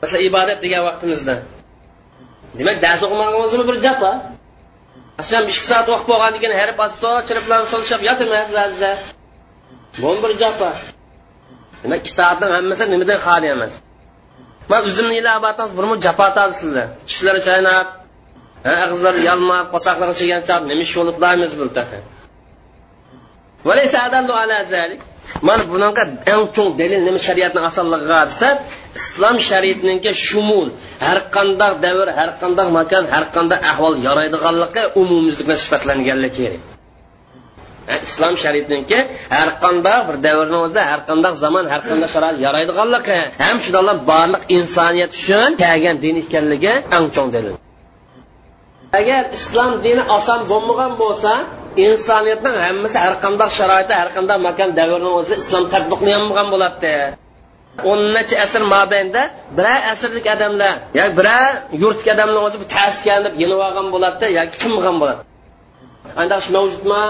Masalan 0.01 0.23
ibodat 0.29 0.59
degan 0.65 0.81
vaqtimizda. 0.89 1.35
Demak 2.59 2.77
dars 2.85 3.01
o'qimagan 3.05 3.37
bo'lsa 3.41 3.55
bir 3.69 3.77
jafo 3.85 4.11
masalan 5.19 5.43
ikki 5.51 5.65
soat 5.71 5.87
vaqt 5.93 6.05
bo'lgandan 6.11 6.39
keyin 6.43 6.55
har 6.61 6.69
asto 6.87 7.09
chiriblarni 7.27 7.67
solishib 7.73 8.01
yotirmaysiz 8.09 8.53
ba'zida. 8.59 8.91
bo'ldi 10.03 10.19
bir 10.25 10.31
gap 10.41 10.55
bor. 10.61 10.75
Demak 11.83 12.01
kitobning 12.07 12.51
hammasi 12.57 12.83
nimadan 12.93 13.19
xoli 13.27 13.47
emas. 13.55 13.73
Man 14.71 14.81
o'zimni 14.89 15.15
ilab 15.21 15.43
aytasiz 15.49 15.73
burmi 15.77 15.95
japotadi 16.07 16.53
sizlar 16.61 16.87
tishlari 17.07 17.41
chaynab 17.47 17.87
ag'izlar 18.83 19.15
yalmab 19.29 19.65
qosoqlar 19.73 20.09
chigan 20.19 20.41
chaq 20.49 20.61
nima 20.69 20.81
ish 20.85 20.93
yo'liqdamiz 20.97 21.51
bir 21.59 21.67
mana 25.47 25.63
bunaqa 25.73 26.03
eng 26.33 26.43
chong 26.55 26.71
dalil 26.79 27.01
nima 27.07 27.19
shariatni 27.27 27.61
osonligiga 27.69 28.19
desa 28.31 28.49
islom 28.99 29.35
shariatininki 29.49 30.11
shumul 30.25 30.67
har 31.05 31.19
qandaq 31.35 31.73
davr 31.85 32.07
har 32.17 32.29
qandaq 32.41 32.67
makan 32.79 33.03
har 33.13 33.25
qanday 33.35 33.59
ahvol 33.71 33.93
yaraydiganligi 34.07 34.83
umumizlikla 35.01 35.55
sifatlanganligi 35.63 36.35
kerak. 36.37 36.61
E, 37.91 37.95
islom 38.07 38.33
shariatiniki 38.43 38.99
har 39.35 39.49
qanday 39.63 39.99
bir 40.07 40.15
davrni 40.25 40.57
o'zida 40.65 40.81
har 40.91 40.99
qanday 41.09 41.33
zamon 41.43 41.65
har 41.73 41.81
qanday 41.89 42.09
sharoit 42.15 42.37
yaraydiganligi 42.45 43.19
ham 43.43 43.57
shundoq 43.65 43.99
barliq 44.11 44.41
insoniyat 44.57 45.11
uchun 45.19 45.51
kelgan 45.63 45.97
din 46.03 46.15
ekanligi 46.23 46.73
eng 46.97 47.05
cho'ng 47.15 47.29
dalil. 47.35 47.55
Agar 48.99 49.21
islom 49.37 49.71
dini 49.85 50.03
oson 50.17 50.39
bo'lmagan 50.51 50.91
bo'lsa 51.01 51.31
insoniyatning 51.87 52.55
hammasi 52.65 52.97
har 53.03 53.13
qanday 53.23 53.49
sharoitda 53.59 53.93
har 54.01 54.09
qanday 54.15 54.37
makon 54.47 54.69
davrni 54.79 55.09
o'zida 55.19 55.35
islom 55.43 55.63
tadbiqlanmagan 55.73 56.47
bo'ladi 56.53 56.93
o'n 57.91 57.99
necha 58.15 58.35
asr 58.45 58.61
mobaynida 58.75 59.21
biror 59.57 59.81
asrlik 59.93 60.25
odamlar 60.35 60.73
yoki 60.99 61.13
biror 61.19 61.51
yurtlik 61.83 62.09
odamlar 62.15 62.41
o'zi 62.47 62.57
bu 62.63 62.67
taskan 62.77 63.19
deb 63.25 63.33
yenib 63.41 63.59
olgan 63.67 63.87
bo'ladi 63.95 64.25
yoki 64.39 64.55
qilmagan 64.63 64.95
bo'ladi 65.01 65.21
andash 66.21 66.47
mavjudmi? 66.55 67.03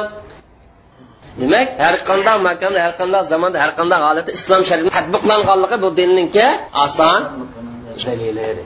Demak 1.42 1.68
har 1.84 1.96
qanday 2.10 2.38
makonda 2.48 2.80
har 2.86 2.94
qanday 3.00 3.22
zamonda 3.34 3.58
har 3.64 3.72
qanday 3.80 4.00
holatda 4.06 4.32
islom 4.40 4.62
shariati 4.70 4.92
tadbiqlanganligi 4.98 5.78
bu 5.84 5.90
dinninki 6.00 6.48
oson 6.86 7.20
dalili. 8.06 8.64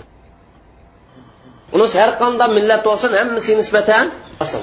Unisi 1.76 1.96
har 2.02 2.12
qanday 2.22 2.50
millat 2.58 2.82
bo'lsin 2.88 3.10
hammasiga 3.20 3.58
nisbatan 3.62 4.06
oson. 4.44 4.62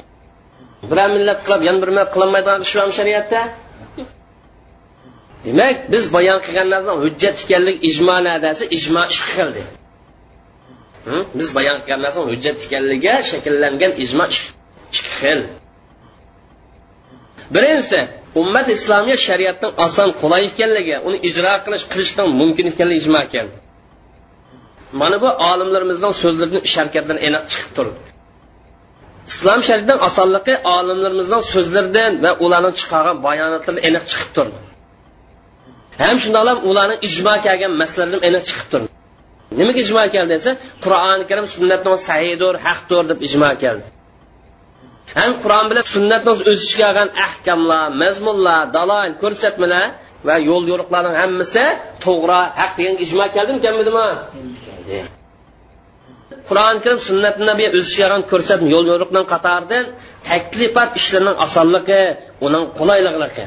Biror 0.90 1.08
millat 1.16 1.38
qilib 1.46 1.62
yana 1.68 1.78
bir 1.82 1.88
millat 1.92 2.10
qilolmaydigan 2.14 2.60
ish 2.66 2.74
bormi 2.78 2.94
shariatda. 3.00 3.40
Demak 5.46 5.76
biz 5.92 6.04
bayon 6.16 6.38
qilgan 6.46 6.68
narsa 6.74 6.92
hujjat 7.02 7.36
ekanlik 7.44 7.76
ijmo 7.90 8.16
nadasi 8.28 8.64
ijmo 8.76 9.02
ikki 9.14 9.28
xil 9.36 9.50
biz 11.38 11.48
bayon 11.56 11.76
qilgan 11.82 12.00
narsa 12.04 12.20
hujjat 12.30 12.56
ekanligi 12.66 13.14
shakllangan 13.30 13.92
ijmo 14.04 14.24
ikki 14.32 15.10
xil. 15.20 15.40
Birinchisi 17.54 18.00
ummat 18.40 18.66
islomga 18.76 19.16
shariatning 19.26 19.72
oson 19.86 20.10
qulay 20.20 20.42
ekanligi 20.50 20.96
uni 21.08 21.18
ijro 21.28 21.54
qilish 21.64 21.84
qilishdan 21.92 22.26
mumkin 22.40 22.66
ekanligi 22.72 23.00
ijmo 23.04 23.18
ekan. 23.26 23.46
Mana 25.00 25.16
bu 25.22 25.28
olimlarimizning 25.50 26.12
so'zlaridan 26.22 26.62
sharkatdan 26.74 27.18
aniq 27.26 27.44
chiqib 27.52 27.70
turdi. 27.76 27.96
Islom 29.32 29.60
shariatining 29.68 30.00
osonligi 30.08 30.54
olimlarimizning 30.76 31.42
so'zlaridan 31.52 32.12
va 32.24 32.30
ularning 32.44 32.74
chiqargan 32.80 33.16
bayonotlaridan 33.26 33.82
aniq 33.88 34.04
chiqib 34.10 34.30
turdi. 34.36 34.58
Ham 36.02 36.16
shundoq 36.22 36.58
ularning 36.70 37.00
ijmo 37.08 37.34
kelgan 37.46 37.72
masalalardan 37.82 38.22
aniq 38.28 38.42
chiqib 38.48 38.66
turdi. 38.72 38.88
Nimaga 39.60 39.80
ijmo 39.86 40.02
keldi 40.14 40.30
desa 40.36 40.50
qur'oni 40.84 41.24
karim 41.30 41.46
sunnatning 41.54 41.98
sahiydir 42.08 42.54
haqdir 42.66 43.02
deb 43.10 43.18
ijmo 43.28 43.50
keldi 43.62 43.86
ham 45.16 45.32
qur'on 45.42 45.66
bilan 45.70 45.84
sunnatni 45.94 46.30
o'z 46.34 46.60
ichiga 46.66 46.84
olgan 46.90 47.10
ahkamlar 47.26 47.84
mazmunlar 48.02 48.60
daloil 48.76 49.12
ko'rsatmalar 49.22 49.86
va 50.26 50.36
yo'l 50.48 50.64
yo'riqlarning 50.72 51.16
hammasi 51.22 51.64
to'g'ri 52.04 52.40
haq 52.60 52.72
degan 52.78 52.96
ijmo 53.04 53.24
keldimi 53.36 53.60
kelmadimi 53.66 54.06
qur'oni 56.48 56.78
karim 56.84 57.00
sunnat 57.08 57.36
nabiy 57.50 57.68
o'z 57.76 57.84
ichiga 57.88 58.04
olgan 58.08 58.22
ko'rsatma 58.32 58.68
yo'l 58.74 58.86
yo'riqning 58.92 59.26
qatoridan 59.32 59.84
taklifat 60.28 60.90
ishlarining 61.00 61.36
osonligi 61.46 62.02
uning 62.46 62.64
qulayligi 62.78 63.44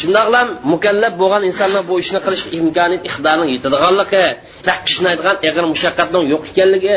shundoqlam 0.00 0.48
mukallaf 0.72 1.12
bo'lgan 1.20 1.42
insonlar 1.50 1.82
bu 1.90 1.94
ishni 2.02 2.20
qilish 2.26 2.44
imkoniyat 2.58 3.02
iqtidorini 3.08 3.46
yetadiganligi 3.54 4.24
taqishnaydigan 4.68 5.36
ig'ir 5.48 5.64
mushaqqatning 5.72 6.24
yo'q 6.32 6.42
ekanligi 6.52 6.96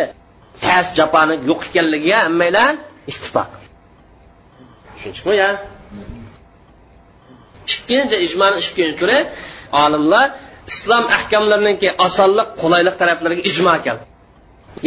tas 0.65 0.87
jafoni 0.97 1.35
yo'q 1.49 1.61
ekanligiga 1.69 2.17
hammalar 2.25 2.73
ittifoq. 3.11 3.51
Tushundikmi 4.95 5.35
ya? 5.43 5.49
Ikkinchi 7.71 8.15
ijmoni 8.25 8.57
ikkinchi 8.63 8.95
turi 9.01 9.19
olimlar 9.83 10.27
islom 10.71 11.03
ahkomlariniki 11.17 11.89
osonlik 12.07 12.49
qulaylik 12.61 12.95
taraflariga 13.01 13.43
ijmo 13.51 13.73
keldi. 13.85 14.03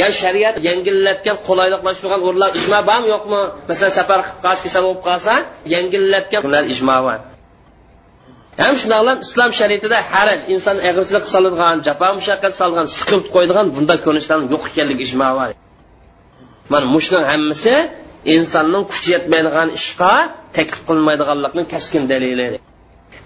Ya'ni 0.00 0.14
shariat 0.22 0.56
yengillatgan 0.68 1.36
qulayliqlashtirgan 1.46 2.20
o'rinlar 2.26 2.50
ijmo 2.60 2.78
bormi 2.88 3.08
yo'qmi? 3.14 3.40
Masalan 3.70 3.92
safar 3.98 4.18
qilib 4.26 4.40
qolish 4.44 4.62
kasal 4.66 4.82
bo'lib 4.86 5.02
qolsa 5.08 5.34
yengillatgan 5.74 6.42
ijmo 6.74 6.96
bor. 7.06 7.18
Ham 8.62 8.74
shundoqlam 8.80 9.18
islom 9.26 9.50
shariatida 9.60 9.98
haraj 10.12 10.40
inson 10.54 10.76
ag'irchilik 10.88 11.24
soladigan 11.34 11.76
jafo 11.86 12.08
mushaqqat 12.18 12.52
solgan 12.60 12.86
siqib 12.96 13.22
qo'yadigan 13.34 13.66
bunday 13.76 13.98
ko'rinishlarni 14.04 14.46
yo'q 14.54 14.64
ekanligi 14.70 15.02
ijmo 15.08 15.28
bor. 15.38 15.50
Mana 16.72 16.86
mushning 16.94 17.24
hammasi 17.32 17.74
insonning 18.24 18.84
kuchi 18.90 19.08
yetmaydigan 19.16 19.68
ishga 19.78 20.14
taklif 20.56 20.80
qilinmaydiganlikni 20.88 21.62
kaskin 21.72 22.04
dalili. 22.12 22.46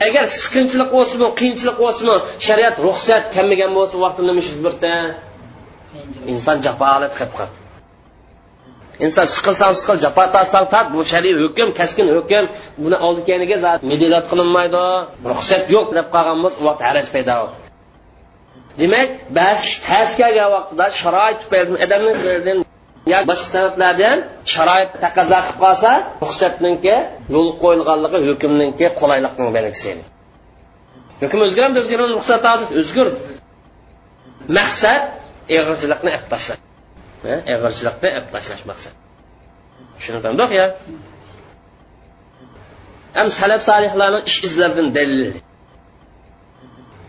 Agar 0.06 0.24
siqinchilik 0.40 0.88
bo'lsinmi 0.96 1.28
qiyinchilik 1.38 1.76
bo'lsinmi 1.82 2.16
shariat 2.46 2.76
ruxsat 2.86 3.24
kelmagan 3.34 3.70
bo'lsa 3.78 3.94
vaqtini 4.04 4.26
nima 4.30 4.40
ish 4.44 4.52
birda 4.64 4.94
inson 6.32 6.56
jafolat 6.66 7.12
qilib 7.18 7.32
qoldi. 7.38 7.56
Inson 9.06 9.26
siqilsan 9.34 9.72
siqil 9.80 9.96
jafo 10.04 10.24
tortsan 10.34 10.64
tort 10.72 10.88
bu 10.94 11.00
shariy 11.12 11.34
hukm 11.42 11.68
kaskin 11.78 12.06
hukm 12.16 12.44
buni 12.82 12.96
oldikaniga 13.06 13.56
medilat 13.90 14.24
qilinmaydi 14.30 14.84
ruxsat 15.32 15.62
yo'q 15.74 15.86
deb 15.98 16.06
qolgan 16.14 16.38
bo'lsa 16.44 16.58
u 16.62 16.64
vaqt 16.68 16.82
haraj 16.88 17.06
paydo 17.14 17.34
bo'ldi. 17.40 17.56
Demak 18.80 19.08
ba'zi 19.38 19.62
ish 19.68 19.76
tas 19.86 20.10
kelgan 20.20 20.48
vaqtida 20.56 20.86
sharoit 21.00 21.36
tufayli 21.42 21.70
odamni 21.84 22.12
yoki 23.12 23.24
boshqa 23.30 23.48
sabablardan 23.56 24.18
sharoit 24.54 24.90
taqozo 25.04 25.38
qilib 25.46 25.58
qolsa 25.64 25.90
ruxsatninki 26.24 26.96
yo'l 27.34 27.48
qo'yilganligi 27.62 28.18
hukmninki 28.28 28.86
qulaylikning 29.00 29.48
belgisi 29.56 29.90
hukm 31.22 31.38
o'zgaradi 31.46 31.76
o'zgaradi 31.82 32.12
ruxsat 32.18 32.42
o'zgardi 32.80 33.18
maqsad 34.58 35.02
ig'irchilikni 35.48 36.10
olib 36.16 36.26
tashlash. 36.32 36.60
Ig'irchilikni 37.52 38.08
olib 38.18 38.28
tashlash 38.34 38.64
maqsad. 38.70 38.94
Tushunarkandoq 39.98 40.50
ya? 40.60 40.66
Ham 43.16 43.28
salaf 43.38 43.62
solihlarni 43.70 44.20
ish 44.30 44.38
izlaridan 44.48 44.88
dalil. 44.98 45.20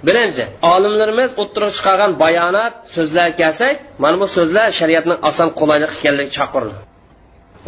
Birinchi 0.07 0.43
olimlarimiz 0.73 1.29
o'ttirib 1.41 1.71
chiqargan 1.77 2.11
bayonot 2.23 2.73
so'zlar 2.95 3.29
kelsak 3.41 3.75
mana 4.03 4.15
bu 4.21 4.27
so'zlar 4.37 4.67
shariatning 4.79 5.19
oson 5.29 5.49
qulaylik 5.59 5.91
ekanligi 5.97 6.31
chaqirdi. 6.37 6.73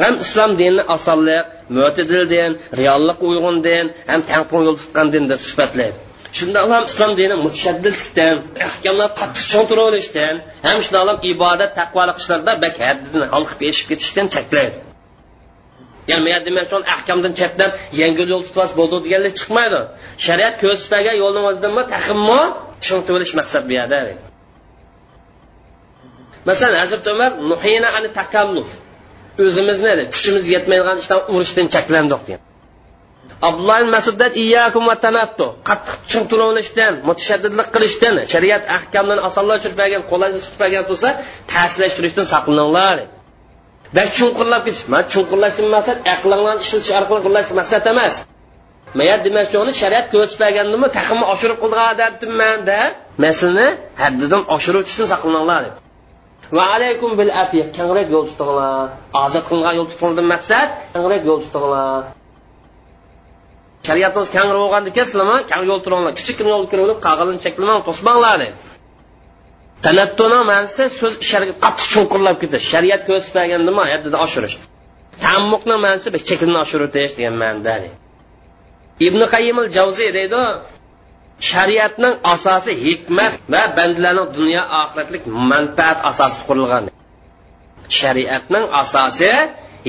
Ham 0.03 0.15
islom 0.25 0.51
dinini 0.59 0.83
osonlik 0.95 1.43
mo'tidil 1.77 2.23
din 2.33 2.51
reallik 2.81 3.19
uyg'un 3.29 3.57
din 3.67 3.85
ham 4.11 4.21
tanqin 4.31 4.61
yo'l 4.67 4.77
tutgan 4.83 5.07
din 5.13 5.23
deb 5.31 5.41
sifatlaydi 5.49 5.97
shundoq 6.37 6.67
ham 6.73 6.83
islom 6.91 7.11
dini 7.19 7.35
mutashaddidlikdan 7.45 8.35
ahkamlar 8.67 9.09
qattiq 9.19 9.45
cho'ntirib 9.53 9.83
olishdan 9.89 10.35
ham 10.67 10.77
shundoq 10.85 11.05
ham 11.09 11.17
ibodat 11.31 11.71
taqvolik 11.79 12.17
ishlarda 12.21 12.53
bak 12.63 12.75
haddini 12.87 13.25
halqib 13.33 13.59
eshib 13.69 13.85
ketishdan 13.91 14.27
cheklaydi. 14.35 14.75
Ya'ni 16.11 16.29
demak 16.47 16.63
uchun 16.69 16.83
ahkamdan 16.95 17.33
chetlab 17.39 17.71
yengil 18.01 18.27
yo'l 18.33 18.43
tutmas 18.47 18.71
bo'ldi 18.79 18.95
deganlik 19.05 19.33
chiqmaydi. 19.39 19.81
Shariat 20.25 20.55
ko'rsatmagan 20.61 21.15
yo'lni 21.23 21.41
o'zidanmi 21.49 21.83
taximmo 21.93 22.41
tushuntirib 22.81 23.17
olish 23.19 23.33
maqsad 23.39 23.63
bu 23.69 23.73
yerda 23.79 23.99
masalan 26.49 26.77
hazrati 26.83 27.09
umar 27.15 27.31
nuhina 27.51 27.89
ani 27.97 28.09
takalluf. 28.19 28.69
O'zimizni 29.43 29.91
kuchimiz 30.15 30.43
yetmaydigan 30.55 30.97
ishdan 31.03 31.19
urishdan 31.33 31.67
cheklandik 31.75 32.21
degan. 32.27 32.41
Abdulloh 33.47 33.79
masuddan 33.95 34.31
iyyakum 34.43 34.83
va 34.89 34.95
tanattu. 35.05 35.45
Qattiq 35.69 35.95
tushuntirishdan 36.05 36.93
mutashaddidlik 37.07 37.67
qilishdan 37.75 38.13
shariat 38.33 38.63
ahkomlarni 38.77 39.23
osonlashtirib 39.29 39.77
bergan 39.81 40.03
qulaylashtirish 40.11 40.59
bergan 40.63 40.83
bo'lsa 40.89 41.09
ta'sirlashtirishdan 41.51 42.25
saqlaninglar 42.33 42.97
va 43.93 44.03
chunqurlab 44.17 44.61
ketish 44.65 44.87
man 44.93 45.03
chunqurlashdan 45.13 45.67
maqsad 45.75 45.97
aqlinglarni 46.13 46.61
ishlatish 46.65 46.93
orqali 46.99 47.21
qurlash 47.25 47.49
maqsad 47.59 47.83
emas. 47.93 48.13
Maya 48.97 49.15
demakchi 49.25 49.55
uni 49.63 49.73
shariat 49.81 50.05
ko'rsatmaganimi 50.13 50.77
bergandimi 50.77 50.87
taqimni 50.97 51.25
oshirib 51.33 51.57
qildigan 51.63 51.93
debdiman 52.01 52.57
deb 52.71 52.91
masalani 53.25 53.67
haddidan 54.01 54.41
oshirib 54.55 54.83
oshiruvchidan 54.83 55.07
saqlaninglar 55.13 55.61
deb. 55.65 55.75
Va 56.57 56.65
alaykum 56.75 57.11
bil 57.19 57.31
atiq 57.43 57.67
kengroq 57.77 58.07
yo'l 58.15 58.25
tutinglar 58.31 58.87
ozod 59.23 59.43
qilingan 59.49 59.73
yo'l 59.79 59.87
tutinglardan 59.91 60.27
maqsad 60.33 60.67
kengroq 60.93 61.23
yo'l 61.29 61.41
tutinglar 61.45 62.01
shariatimiz 63.87 64.29
kangri 64.37 64.57
bo'lganda 64.63 64.89
sizlarman 65.09 65.41
kang 65.51 65.63
yo'l 65.69 65.81
turinglar 65.85 66.13
kichikgina 66.19 66.49
yo'l 66.55 66.65
kirib 66.71 66.99
qag'ilini 67.07 67.39
cheklamang 67.45 67.79
to'smanglar 67.87 68.35
deb. 68.43 68.53
Tanattuni 69.83 70.39
ma'nosi 70.51 70.83
so'z 70.99 71.13
shariat 71.31 71.57
qattiq 71.65 71.87
chunqurlab 71.93 72.35
ketish 72.41 72.65
shariat 72.73 73.01
ko'rsatmagan 73.09 73.61
nima? 73.69 73.83
Haddida 73.93 74.17
oshirish. 74.25 74.55
Tammuqni 75.25 75.75
ma'nosi 75.85 76.07
chekini 76.29 76.55
oshiritish 76.63 77.11
degan 77.17 77.35
ma'noda 77.43 77.75
ibn 79.07 79.21
qayimil 79.33 79.67
javziy 79.77 80.09
deydi 80.17 80.41
shariatning 81.51 82.15
asosi 82.33 82.71
hikmat 82.85 83.33
va 83.53 83.61
bandalarning 83.77 84.29
dunyo 84.37 84.63
oxiratlik 84.81 85.23
manfaat 85.51 85.97
asosida 86.09 86.43
qurilgan 86.47 86.83
shariatning 87.99 88.65
asosi 88.81 89.31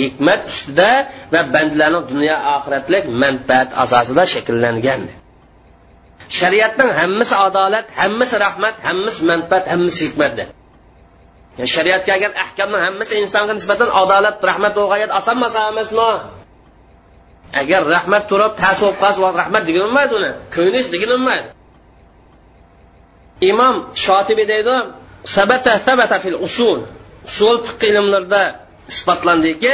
hikmat 0.01 0.41
ustida 0.51 0.91
va 1.33 1.41
bandalarning 1.55 2.05
dunyo 2.13 2.37
oxiratlik 2.57 3.05
manfaat 3.23 3.69
asosida 3.85 4.23
shakllangan 4.35 5.03
shariatning 6.29 6.91
hammasi 7.01 7.35
adolat 7.47 7.87
hammasi 8.01 8.37
rahmat 8.47 8.75
hammasi 8.87 9.21
manfaat 9.31 9.65
hammasi 9.73 10.01
hikmatdir 10.07 10.49
yani 11.59 11.69
shariatga 11.77 12.07
kelgan 12.13 12.35
ahkamni 12.45 12.79
hammasi 12.87 13.13
insonga 13.23 13.53
nisbatan 13.59 13.89
adolat 14.01 14.37
rahmat 14.51 14.73
bo'lgan 14.79 15.11
oson 15.19 15.37
masala 15.45 15.69
emasmi? 15.75 16.11
Agar 17.61 17.83
rahmat 17.95 18.23
turib 18.31 18.53
tas 18.63 18.77
bo'lib 18.83 18.99
qolsa 19.03 19.29
rahmat 19.41 19.63
deganolmaydi 19.69 20.13
uni. 20.21 20.31
Ko'nish 20.57 20.89
deganolmaydi 20.95 21.49
imom 23.51 23.77
shotibi 24.05 24.45
deydi 24.53 24.77
sabata 25.35 25.73
sabata 25.87 26.17
fil 26.25 26.39
usul. 26.47 26.79
Usul 27.29 27.57
fiq 27.67 27.83
ilmlarida 27.91 28.43
isbotlandiki 28.93 29.73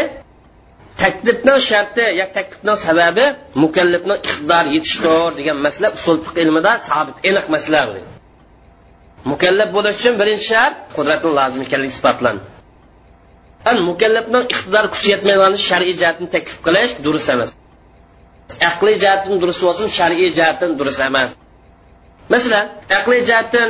taklifning 1.03 1.61
sharti 1.71 2.05
yo 2.21 2.27
taklifning 2.37 2.79
sababi 2.87 3.25
mukallifning 3.65 4.19
iqtidor 4.27 4.65
yetishdir 4.77 5.29
degan 5.39 5.57
masala 5.67 5.89
usul 5.99 6.17
fiq 6.25 6.37
ilmida 6.45 6.73
sabit 6.89 7.17
aniq 7.31 7.47
masala 7.55 7.81
mukallaf 9.31 9.69
bo'lish 9.77 9.97
uchun 10.01 10.15
birinchi 10.21 10.47
shart 10.53 10.75
qudratni 10.97 11.31
lozim 11.39 11.61
ekanligi 11.67 11.95
isbotlandi 11.97 12.43
mukallafning 13.89 14.45
iqtidor 14.55 14.87
kuchi 14.93 15.09
yetmaydigan 15.15 15.55
shar'iy 15.69 15.95
jihatni 16.01 16.27
taklif 16.35 16.57
qilish 16.67 16.93
durust 17.05 17.29
emas. 17.35 17.51
Aqliy 18.71 18.97
jihatdan 19.03 19.35
durust 19.43 19.61
bo'lsin 19.67 19.89
shar'iy 19.99 20.31
jihatdan 20.39 20.71
durust 20.79 21.01
emas. 21.09 21.31
Masalan 22.33 22.67
aqliy 22.99 23.21
jihatdan 23.29 23.69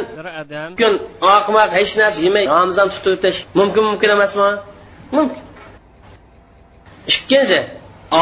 mumkin 0.71 0.93
oqmoq 1.37 1.71
hech 1.79 1.93
narsa 2.01 2.19
yemay 2.27 2.45
ramazon 2.57 2.89
tutib 2.95 3.13
o'tish 3.17 3.39
mumkin 3.59 3.83
mumkin 3.89 4.11
emasmi? 4.17 4.49
Mumkin. 5.17 5.43
Ikkinchi 7.11 7.61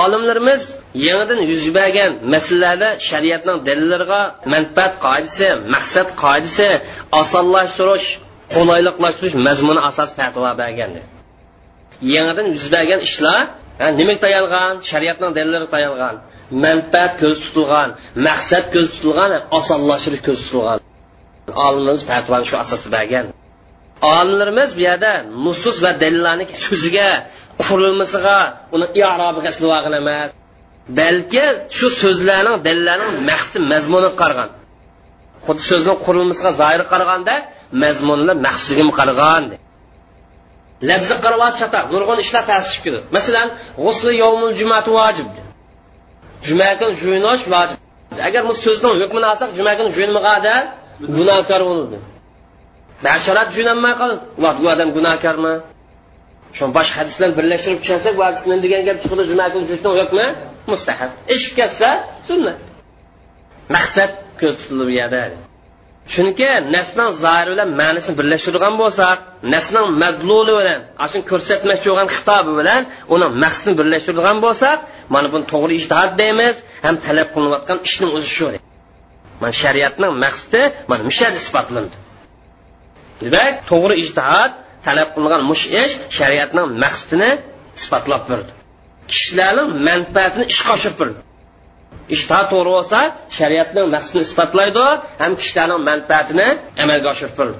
olimlarimiz 0.02 0.62
yangidan 1.06 1.40
yuz 1.50 1.62
bergan 1.78 2.12
masalalarda 2.34 2.88
shariatning 3.08 3.58
dalillariga 3.68 4.20
manfaat 4.54 4.94
qoidasi 5.06 5.48
maqsad 5.74 6.08
qoidasi 6.22 6.68
osonlashtirish 7.20 8.08
qulayliqlashtirish 8.54 9.36
mazmuni 9.46 9.80
asos 9.90 10.10
fatvo 10.18 10.50
bergan. 10.62 10.90
Yangidan 12.14 12.46
yuz 12.54 12.66
bergan 12.74 13.00
ishlar 13.08 13.40
nimaga 13.98 14.20
tayangan 14.24 14.74
shariatning 14.90 15.30
dalillari 15.38 15.68
tayangan 15.74 16.14
manfaat 16.64 17.12
ko'z 17.22 17.38
tutilgan 17.44 17.88
maqsad 18.28 18.64
ko'z 18.74 18.88
tutilgan 18.94 19.30
osonlashtirish 19.58 20.22
ko'z 20.28 20.38
tutilgan. 20.44 20.78
Olimlarimiz 21.66 22.02
fatvoni 22.10 22.44
shu 22.50 22.56
asosda 22.64 22.88
bergan. 22.96 23.24
Olimlarimiz 24.16 24.70
bu 24.76 24.80
yerda 24.88 25.12
nusus 25.44 25.76
va 25.84 25.90
dalillarni 26.02 26.44
so'ziga 26.66 27.08
qurilmasiga 27.62 28.36
uni 28.74 28.86
irobiga 29.00 29.50
silvogan 29.56 29.94
emas 30.02 30.30
balki 31.00 31.44
shu 31.76 31.86
so'zlarning 32.02 32.56
dillarning 32.66 33.12
maqsadi 33.30 33.58
mazmuniga 33.72 34.10
qaragan 34.20 34.50
xuddi 35.46 35.62
so'zning 35.70 35.96
qurilmasiga 36.06 36.50
zoir 36.60 36.82
qaraganda 36.92 37.34
mazmunlar 37.82 38.36
maqsadiga 38.46 38.92
qaragan 39.00 39.44
labzi 40.90 41.14
qarab 41.24 41.42
chatoq 41.60 41.84
nurg'un 41.94 42.18
ishlar 42.24 42.42
tasib 42.52 42.80
keldi 42.84 43.00
masalan 43.16 43.48
g'usli 43.84 44.12
yovmul 44.22 44.52
jumati 44.60 44.90
vojib 44.98 45.28
juma 46.42 46.78
kuni 46.78 46.94
juynosh 47.02 47.44
vojib. 47.54 47.78
Agar 48.28 48.42
bu 48.48 48.52
so'zning 48.64 48.94
hukmini 49.02 49.26
olsak 49.32 49.50
juma 49.58 49.72
kuni 49.78 49.90
juyunmaganda 49.96 50.54
gunohkor 51.16 51.60
bo'ladi 51.68 51.98
basharat 53.06 53.48
juyunolmay 53.54 53.94
qoldi. 54.00 54.16
Bu 54.60 54.66
odam 54.74 54.88
gunohkormi? 54.96 55.54
Shu 56.56 56.64
boshqa 56.76 56.96
hadislarni 57.00 57.34
birlashtirib 57.38 57.80
tushunsak 57.82 58.12
bu 58.18 58.22
hadisni 58.28 58.56
degan 58.64 58.82
gap 58.88 58.96
chiqdi 59.02 59.22
juma 59.30 59.46
kuni 59.52 59.64
juyishni 59.70 59.90
hukmi 60.00 60.26
mustahab. 60.72 61.10
Ishib 61.34 61.52
ketsa 61.58 61.88
sunnat. 62.28 62.58
Maqsad 63.76 64.10
ko'z 64.40 64.54
tutilib 64.60 64.86
bu 64.90 64.94
yerda 65.00 65.20
chunki 66.12 66.48
nasning 66.76 67.10
zoiri 67.24 67.50
bilan 67.54 67.68
ma'nisini 67.80 68.14
birlashtirgan 68.20 68.74
bo'lsak 68.82 69.18
nasning 69.54 69.86
madluli 70.02 70.52
bilan 70.60 70.80
shuni 71.10 71.24
ko'rsatmoqchi 71.30 71.88
bo'lgan 71.90 72.08
xitobi 72.16 72.52
bilan 72.60 72.82
uni 73.14 73.26
maqsadini 73.42 73.74
birlashtirgan 73.80 74.38
bo'lsak 74.44 74.78
mana 75.14 75.28
buni 75.32 75.44
to'g'ri 75.52 75.74
ishtihod 75.80 76.12
deymiz 76.20 76.56
ham 76.84 76.94
talab 77.06 77.28
qilinayotgan 77.34 77.78
ishning 77.88 78.10
o'zi 78.16 78.30
shu. 78.36 78.46
Mana 79.42 79.54
shariatning 79.62 80.12
maqsadi 80.24 80.60
mana 80.90 81.02
mishar 81.10 81.32
isbotlandi 81.40 81.96
demak 83.22 83.54
to'g'ri 83.70 83.94
ijtihod 84.04 84.52
talab 84.86 85.08
qilingan 85.14 85.42
mush 85.50 85.64
ish 85.82 85.94
shariatning 86.18 86.66
maqsadini 86.84 87.30
isbotlab 87.78 88.22
berdi. 88.30 88.52
Kishilarning 89.12 89.68
manfaatini 89.88 90.44
ishga 90.52 90.70
oshirib 90.76 90.96
berdi. 91.00 91.20
Ishtihod 92.14 92.46
to'g'ri 92.52 92.70
bo'lsa 92.76 92.98
shariatning 93.38 93.86
maqsadini 93.94 94.24
isbotlaydi 94.28 94.86
ham 95.22 95.32
kishilarning 95.40 95.82
manfaatini 95.90 96.48
amalga 96.82 97.08
oshirib 97.14 97.34
berdi. 97.40 97.58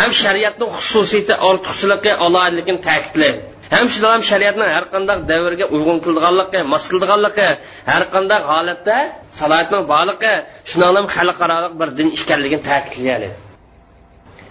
Ham 0.00 0.10
shariatning 0.22 0.70
xususiyati 0.78 1.34
ortiqchiligi 1.48 2.12
aloyidligini 2.26 2.80
ta'kidlaydi. 2.88 3.40
Ham 3.74 3.86
shular 3.92 4.10
ham 4.16 4.22
shariatning 4.30 4.68
har 4.76 4.84
qanday 4.94 5.18
davrga 5.30 5.66
uyg'un 5.76 5.98
qilganligi 6.06 6.60
mos 6.72 6.84
qilganligi 6.92 7.48
har 7.92 8.04
qanday 8.14 8.40
holatda 8.50 8.96
salohiyatning 9.38 9.82
borligi 9.92 10.32
shuni 10.70 10.84
ham 10.88 11.06
xalqaro 11.16 11.58
bir 11.80 11.88
din 11.98 12.08
ekanligini 12.18 12.62
ta'kidlaydi. 12.70 13.28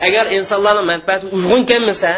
Agar 0.08 0.25
insonlarni 0.38 0.84
manfaati 0.91 1.25
uyg'un 1.38 1.63
kelmasa 1.71 2.12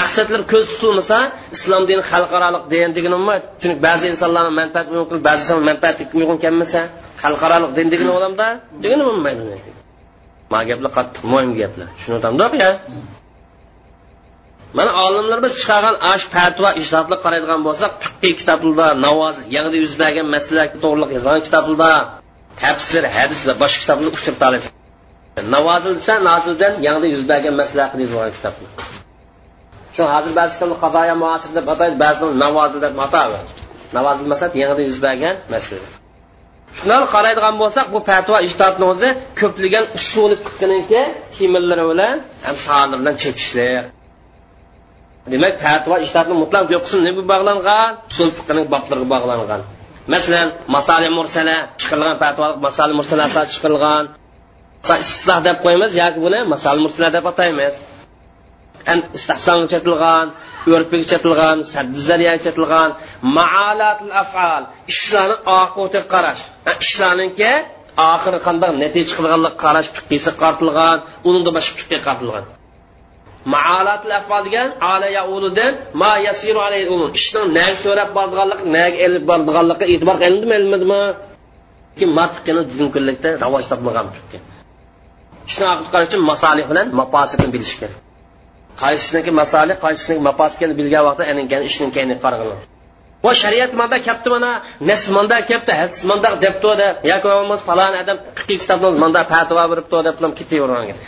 maqsadlar 0.00 0.40
ko'z 0.52 0.64
tutilmasa 0.72 1.18
islom 1.56 1.82
dini 1.90 2.02
xalqaroliq 2.10 2.64
din 2.72 2.90
degan 2.96 3.12
chunki 3.60 3.78
ba'zi 3.86 4.04
insonlarni 4.14 4.52
manfaati 4.60 4.88
uyg'un 4.92 5.06
qilib 5.10 5.24
ba'zi 5.30 5.52
manfaati 5.70 6.02
uyg'un 6.18 6.38
kelmasa 6.44 6.80
xalqaro 7.22 7.66
din 7.76 7.86
degan 7.92 8.08
odamda 8.18 8.46
degani 8.82 9.02
bo'lmaydi 9.08 9.42
ma 10.52 10.60
gaplar 10.68 10.90
qattiq 10.98 11.22
muhim 11.32 11.50
gaplar. 11.60 11.88
Tushunadimdoq 11.96 12.52
ya 12.62 12.70
mana 14.78 14.90
olimlarimiz 15.06 15.52
chiqargan 15.60 15.96
ash 16.12 16.24
fatvo 16.34 16.68
ijtihodlik 16.80 17.20
qaraydigan 17.24 17.60
bo'lsak 17.68 17.90
fiqiy 18.02 18.32
kitoblarda 18.40 18.86
navoz 19.06 19.36
yangi 19.56 19.76
yuz 19.84 19.94
bergan 20.02 20.26
masala 20.34 20.62
to'g'riliq 20.82 21.10
yozgan 21.16 21.40
kitoblarda 21.46 21.90
tafsir 22.62 23.02
hadis 23.16 23.40
va 23.48 23.54
boshqa 23.62 23.80
kitoblar 23.84 24.10
uchrab 24.16 24.36
navozilsa 25.54 26.14
nozildan 26.28 26.74
yangi 26.86 27.06
yuz 27.14 27.22
bergan 27.30 27.54
masala 27.60 27.82
haqida 27.86 28.02
yozilgan 28.04 28.32
kitobni 28.36 28.68
shu 29.94 30.02
hozir 30.14 30.32
ba'zi 30.38 30.52
kitoblar 30.54 30.78
qadoya 30.84 31.14
muasir 31.24 31.50
deb 31.58 31.66
ataydi 31.74 31.96
ba'zi 32.04 32.24
navozil 32.44 32.80
deb 32.86 32.96
ataydi 33.06 33.38
navozil 33.96 34.26
masal 34.32 34.48
yangi 34.62 34.82
yuz 34.90 34.98
bergan 35.06 35.36
masala. 35.54 35.86
Shundan 36.78 37.02
qaraydigan 37.14 37.54
bo'lsak 37.62 37.86
bu 37.94 37.98
fatvo 38.10 38.36
ijtihodni 38.48 38.84
o'zi 38.92 39.08
ko'pligan 39.40 39.84
usuli 39.98 40.36
fiqniki 40.44 41.02
temirlari 41.34 41.84
bilan 41.90 42.16
ham 42.46 42.56
sonir 42.66 42.96
bilan 43.00 43.14
chekishlik. 43.22 43.84
Demak 45.32 45.54
fatvo 45.66 45.94
ijtihodni 46.04 46.34
mutlaq 46.42 46.64
ko'p 46.70 46.82
qismi 46.86 47.00
nimaga 47.06 47.24
bog'langan 47.32 47.90
usul 48.10 48.28
fiqning 48.38 48.66
boblariga 48.74 49.06
bog'langan 49.14 49.62
masalan 50.12 50.48
masali 50.74 51.08
mursala 51.18 51.56
chiqarilgan 51.80 52.16
fatvo 52.22 52.46
masali 52.66 52.92
mursala 52.98 53.24
chiqarilgan. 53.52 54.04
Istisno 55.04 55.36
deb 55.46 55.56
qo'yamiz 55.64 55.92
yoki 56.02 56.18
buni 56.26 56.38
masal 56.52 56.76
mursala 56.84 57.08
deb 57.16 57.24
ataymiz. 57.32 57.74
Istahsonga 59.18 59.66
chetilgan 59.72 60.26
urfiga 60.74 61.06
chetilgan 61.12 61.56
saddizariyaga 61.74 62.40
chetilgan 62.46 62.90
maalatul 63.38 64.12
afal 64.22 64.62
ishlarni 64.92 65.36
oqibatiga 65.60 66.02
qarash. 66.14 66.42
Ishlarniki 66.84 67.52
oxiri 68.12 68.38
qanday 68.46 68.70
natija 68.82 69.06
chiqilganlik 69.10 69.54
qarash 69.64 69.88
fiqisi 69.96 70.30
qartilgan 70.42 70.96
unida 71.28 71.50
boshqa 71.56 71.74
fiqqa 71.80 71.98
qartilgan. 72.08 72.44
Maalatul 73.54 74.14
afal 74.20 74.40
degan 74.46 74.68
ala 74.92 75.08
yauludan 75.18 75.72
ma 76.00 76.12
yasiru 76.26 76.60
alayhi 76.68 76.88
ulun 76.94 77.10
ishning 77.18 77.48
naga 77.58 77.74
so'rab 77.84 78.08
bordiganligi 78.18 78.64
naga 78.76 78.98
elib 79.06 79.24
bordiganligi 79.30 79.84
e'tibor 79.92 80.16
qilindimi 80.22 80.54
ilmidimi 80.60 81.02
fiqini 82.34 82.60
bugungi 82.68 82.90
kunlikda 82.96 83.28
rivoj 83.42 83.64
topmagan 83.72 84.06
fiqqa 84.16 84.53
ishni 85.48 85.64
aql 85.72 85.86
qarash 85.92 86.08
uchun 86.10 86.22
masolih 86.32 86.64
bilan 86.70 86.86
mafosidni 87.00 87.48
bilish 87.54 87.74
kerak. 87.80 87.98
Qaysiniki 88.82 89.30
masolih 89.40 89.76
qaysiniki 89.84 90.20
ekanini 90.28 90.74
bilgan 90.80 91.02
vaqtda 91.08 91.24
aninkani 91.32 91.64
ishning 91.70 91.90
keyini 91.96 92.16
farqini. 92.24 92.56
Va 93.24 93.32
shariat 93.42 93.72
manda 93.80 93.96
kelibdi 94.06 94.28
mana 94.36 94.50
nas 94.90 95.02
manda 95.16 95.36
kelibdi 95.48 95.72
hadis 95.80 95.98
manda 96.10 96.28
debdi 96.44 96.70
deb 96.82 96.94
yoki 97.12 97.26
bo'lmasa 97.32 97.64
falon 97.70 97.92
odam 98.02 98.16
fiqiy 98.38 98.58
kitobni 98.62 98.98
manda 99.04 99.20
fatvo 99.32 99.64
beribdi 99.72 99.98
deb 100.08 100.16
ketavergan 100.38 100.98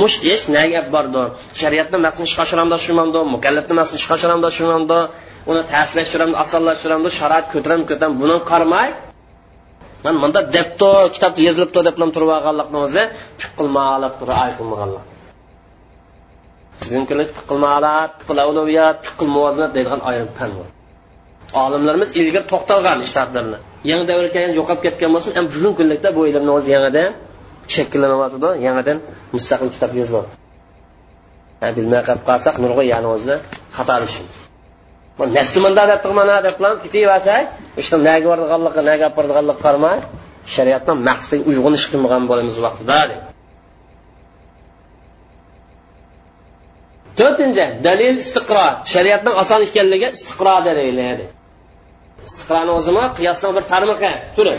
mush 0.00 0.16
ish 0.32 0.44
naga 0.56 0.80
bordi 0.94 1.22
shariatni 1.60 1.98
maqsadini 2.04 2.28
ishga 2.30 2.42
oshiramda 2.46 2.76
shumamdi 2.86 3.20
mukallafni 3.34 3.74
maqsadini 3.80 4.00
ishga 4.02 4.14
oshiramda 4.18 4.48
shumamdi 4.58 4.98
uni 5.50 5.62
ta'sirlashtiramdi 5.72 6.36
osonlashtiramdi 6.44 7.08
sharoit 7.18 7.46
ko'taram 7.52 7.80
ko'taram 7.90 8.12
buni 8.22 8.36
qarmay 8.50 8.88
man 10.04 10.14
bunda 10.22 10.40
debto 10.56 10.90
kitobda 11.14 11.40
yozilibdi 11.48 11.80
deb 11.88 11.96
turib 12.14 12.30
olganlikni 12.36 12.78
o'zi 12.86 13.02
qilmalab 13.58 14.14
ay 14.44 14.50
qilmaganlik 14.58 15.06
bugungi 16.80 17.06
kunda 17.10 17.24
qilmalat 17.50 18.12
avluviyat 18.44 19.00
muvozanat 19.34 19.70
deydigan 19.76 20.00
ayrim 20.10 20.30
fan 20.38 20.50
bor 20.58 20.68
olimlarimiz 21.64 22.10
ilgari 22.20 22.46
to'xtalgan 22.52 22.98
ishlarni 23.06 23.58
yangi 23.90 24.04
davrga 24.10 24.30
kelgan 24.34 24.52
yo'qolib 24.58 24.82
ketgan 24.86 25.10
bo'lsa 25.14 25.28
ham 25.38 25.46
bugungi 25.54 25.76
kunlikda 25.78 26.08
bu 26.16 26.20
ilmni 26.30 26.52
o'zi 26.58 26.68
yangidan 26.76 27.08
shakllanyotidi 27.74 28.50
yangidan 28.66 28.98
mustaqil 29.34 29.68
kitob 29.74 29.92
yozilyapti 30.00 30.34
bilmay 31.76 32.02
qolib 32.08 32.22
qolsak 32.28 32.54
nurg'a 32.64 32.82
yani 32.92 33.06
o'zida 33.14 33.36
xatolashimiz 33.76 34.49
nasli 35.18 35.60
munda 35.66 35.82
deb 35.92 36.04
mana 36.18 36.36
deb 36.46 36.56
ketaversak 36.84 37.44
işte 37.82 37.96
naga 38.08 38.26
bordiganligi 38.30 38.82
naga 38.90 39.06
olib 39.06 39.16
bordiganligi 39.18 39.60
qaramay 39.64 39.98
shariatdan 40.54 40.96
maqsadga 41.08 41.44
uyg'un 41.50 41.74
ish 41.78 41.86
qilmagan 41.92 42.22
bo'lamiz 42.30 42.56
vaqtida 42.66 43.00
to'rtinchi 47.18 47.66
dalil 47.86 48.14
istiqro 48.24 48.66
shariatning 48.92 49.34
oson 49.42 49.60
ekanligi 49.68 50.08
istiqro 50.16 50.54
dalili 50.68 51.10
istiqroni 52.28 52.70
o'zimi 52.78 53.04
qiyosning 53.18 53.52
bir 53.56 53.64
tarmog'i. 53.72 54.12
Turi 54.36 54.54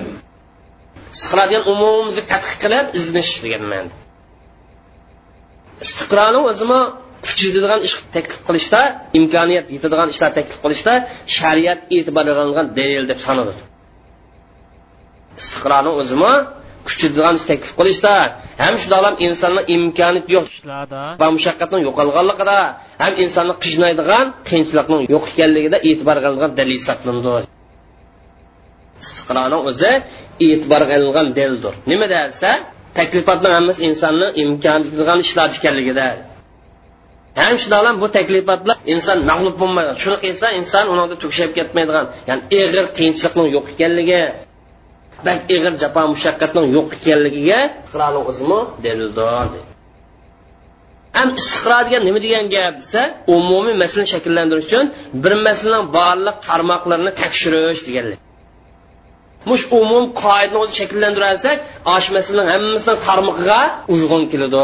istiqro 1.15 1.43
degan 1.49 1.63
umumimizni 1.73 2.23
tadqiq 2.31 2.55
qilib 2.63 2.85
izlanish 2.99 3.33
degan 3.45 3.63
ma'noda 3.71 3.95
istiqroni 5.85 6.39
o'zimi 6.49 6.81
kuch 7.25 7.41
yetadigan 7.47 7.79
ish 7.87 7.95
taklif 8.15 8.39
qilishda 8.47 8.81
imkoniyat 9.19 9.67
yetadigan 9.75 10.07
ishlar 10.13 10.31
taklif 10.37 10.57
qilishda 10.63 10.93
shariat 11.37 11.79
e'tibor 11.95 12.23
qilingan 12.29 12.67
dalil 12.77 13.03
deb 13.11 13.19
sanaladi 13.27 13.61
istiqroni 15.41 15.91
o'zimi 16.01 16.33
kuchaydigan 16.87 17.33
ish 17.39 17.45
taklif 17.51 17.71
qilishda 17.79 18.13
ham 18.63 18.75
shundoq 18.81 19.15
insonni 19.27 19.61
imkoniyati 19.75 20.31
yo'q 20.37 20.45
ishlarda 20.55 21.01
va 21.21 21.27
mushaqqatni 21.35 21.77
yo'qolganligida 21.87 22.57
ham 23.03 23.13
insonni 23.23 23.53
qiynaydigan 23.63 24.25
qiyinchilikni 24.47 24.97
yo'q 25.13 25.25
ekanligida 25.33 25.77
e'tibor 25.89 26.17
qilingan 26.25 26.51
dalil 26.59 26.75
hisoblanadi. 26.79 27.43
Istiqroni 29.03 29.57
o'zi 29.69 29.91
e'tibor 30.47 30.81
qilingan 30.91 31.27
dalildir. 31.37 31.73
Nima 31.91 32.07
desa 32.15 32.49
taklifotni 32.99 33.49
hammasi 33.57 33.79
insonni 33.89 34.27
imkoniyati 34.43 35.21
ishlar 35.27 35.47
ekanligida 35.57 36.07
ham 37.39 37.53
shundoq 37.61 37.95
bu 38.03 38.07
taklifotlar 38.17 38.77
inson 38.93 39.17
mag'lub 39.29 39.55
bo'lmaydi. 39.61 39.91
Shuni 40.03 40.17
qilsa 40.23 40.47
inson 40.59 40.85
unida 40.93 41.15
tugshab 41.23 41.51
ketmaydigan 41.57 42.05
ya'ni 42.29 42.41
ig'ir 42.59 42.85
qiyinchilikni 42.97 43.45
yo'q 43.55 43.65
ekanligi 43.73 44.21
bak 45.25 45.37
ig'ir 45.55 45.73
jafo 45.83 46.01
mushaqqatning 46.13 46.65
yo'q 46.75 46.87
ekanligiga 46.97 47.59
o'zimi 48.29 48.59
dalildir 48.83 49.61
ham 51.17 51.29
istiqro 51.39 51.77
degan 51.87 52.01
nima 52.07 52.19
degan 52.25 52.45
gap 52.55 52.73
desa 52.81 53.01
umumiy 53.35 53.75
masalani 53.83 54.09
shakllantirish 54.13 54.67
uchun 54.69 54.85
bir 55.23 55.33
masalaning 55.47 55.85
barliq 55.97 56.37
tarmoqlarini 56.47 57.11
tekshirish 57.21 57.81
deganlik. 57.87 58.19
Mush 59.49 59.63
umum 59.81 60.03
qoidani 60.23 60.57
o'zi 60.63 60.73
shakllantirsak 60.81 61.57
osh 61.95 62.07
masalaning 62.15 62.49
hammasining 62.53 62.99
tarmog'iga 63.07 63.59
uyg'un 63.93 64.23
keladi. 64.31 64.63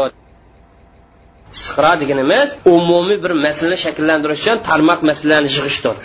Istiqro 1.54 1.92
deganimiz 2.02 2.48
umumiy 2.74 3.18
bir 3.24 3.32
masalani 3.46 3.78
shakllantirish 3.84 4.40
uchun 4.42 4.56
tarmoq 4.68 5.00
masalalarni 5.10 5.50
yig'ishdir. 5.56 5.96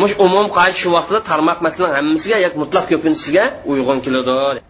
Mush 0.00 0.14
umum 0.26 0.46
qoida 0.56 0.76
shu 0.80 0.88
vaqtda 0.96 1.18
tarmoq 1.30 1.58
masalaning 1.66 1.96
hammasiga 1.98 2.36
yoki 2.44 2.56
mutlaq 2.62 2.84
ko'pinchisiga 2.92 3.44
uyg'un 3.70 3.98
keladi. 4.06 4.60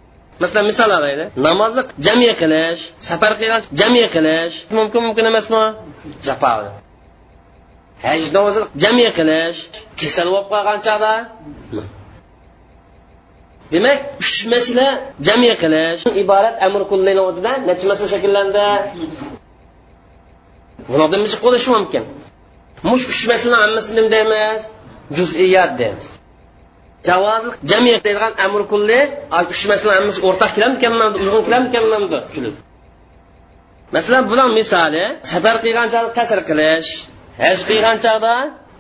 Masalan 0.42 0.64
misol 0.70 0.90
olaylik. 0.98 1.28
Namozni 1.46 1.82
jami 2.06 2.30
qilish 2.40 2.82
safar 3.08 3.32
qilgan 3.40 3.60
jami 3.80 4.04
qilish 4.14 4.54
mumkin 4.76 5.00
mumkin 5.06 5.24
emasmi? 5.30 5.62
Jafo 6.26 6.52
haj 8.06 8.22
namozi 8.36 8.60
jami 8.82 9.06
qilish 9.18 9.58
kasal 10.00 10.26
bo'lib 10.32 10.48
qolgan 10.52 10.78
chog'da? 10.86 11.12
Demak 13.72 13.98
uch 14.22 14.40
masala 14.52 14.86
jami 15.26 15.50
qilish. 15.62 16.02
Iborat 16.22 16.56
amr 16.66 16.82
kullini 16.90 17.22
o'zida 17.28 17.52
necha 17.68 17.84
masala 17.90 18.08
shakllandi? 18.14 18.66
Bulardan 20.92 21.20
chiqib 21.32 21.42
qolishi 21.46 21.68
mumkin. 21.76 22.04
Mush 22.88 23.04
uch 23.12 23.22
masalani 23.32 23.60
hammasini 23.64 23.96
nima 23.96 24.10
deymiz. 24.14 24.62
Juz'iyat 25.16 25.72
deymiz. 25.80 26.06
Javozlik 27.08 27.54
jamiyat 27.70 28.02
deydigan 28.06 28.32
amr 28.46 28.62
kulli 28.72 29.00
uch 29.52 29.62
masala 29.70 29.92
hammasi 29.98 30.20
o'rtaq 30.28 30.50
keladimikanmamdi 30.56 31.16
uyg'un 31.22 31.42
keladimikanmamdi 31.46 32.18
masalan 33.96 34.24
bular 34.30 34.48
misoli 34.58 35.04
safar 35.30 35.56
qilgan 35.64 35.88
chog'da 35.94 36.10
qasr 36.18 36.40
qilish 36.48 36.88
haj 37.44 37.58
qilgan 37.68 37.96
chog'da 38.04 38.34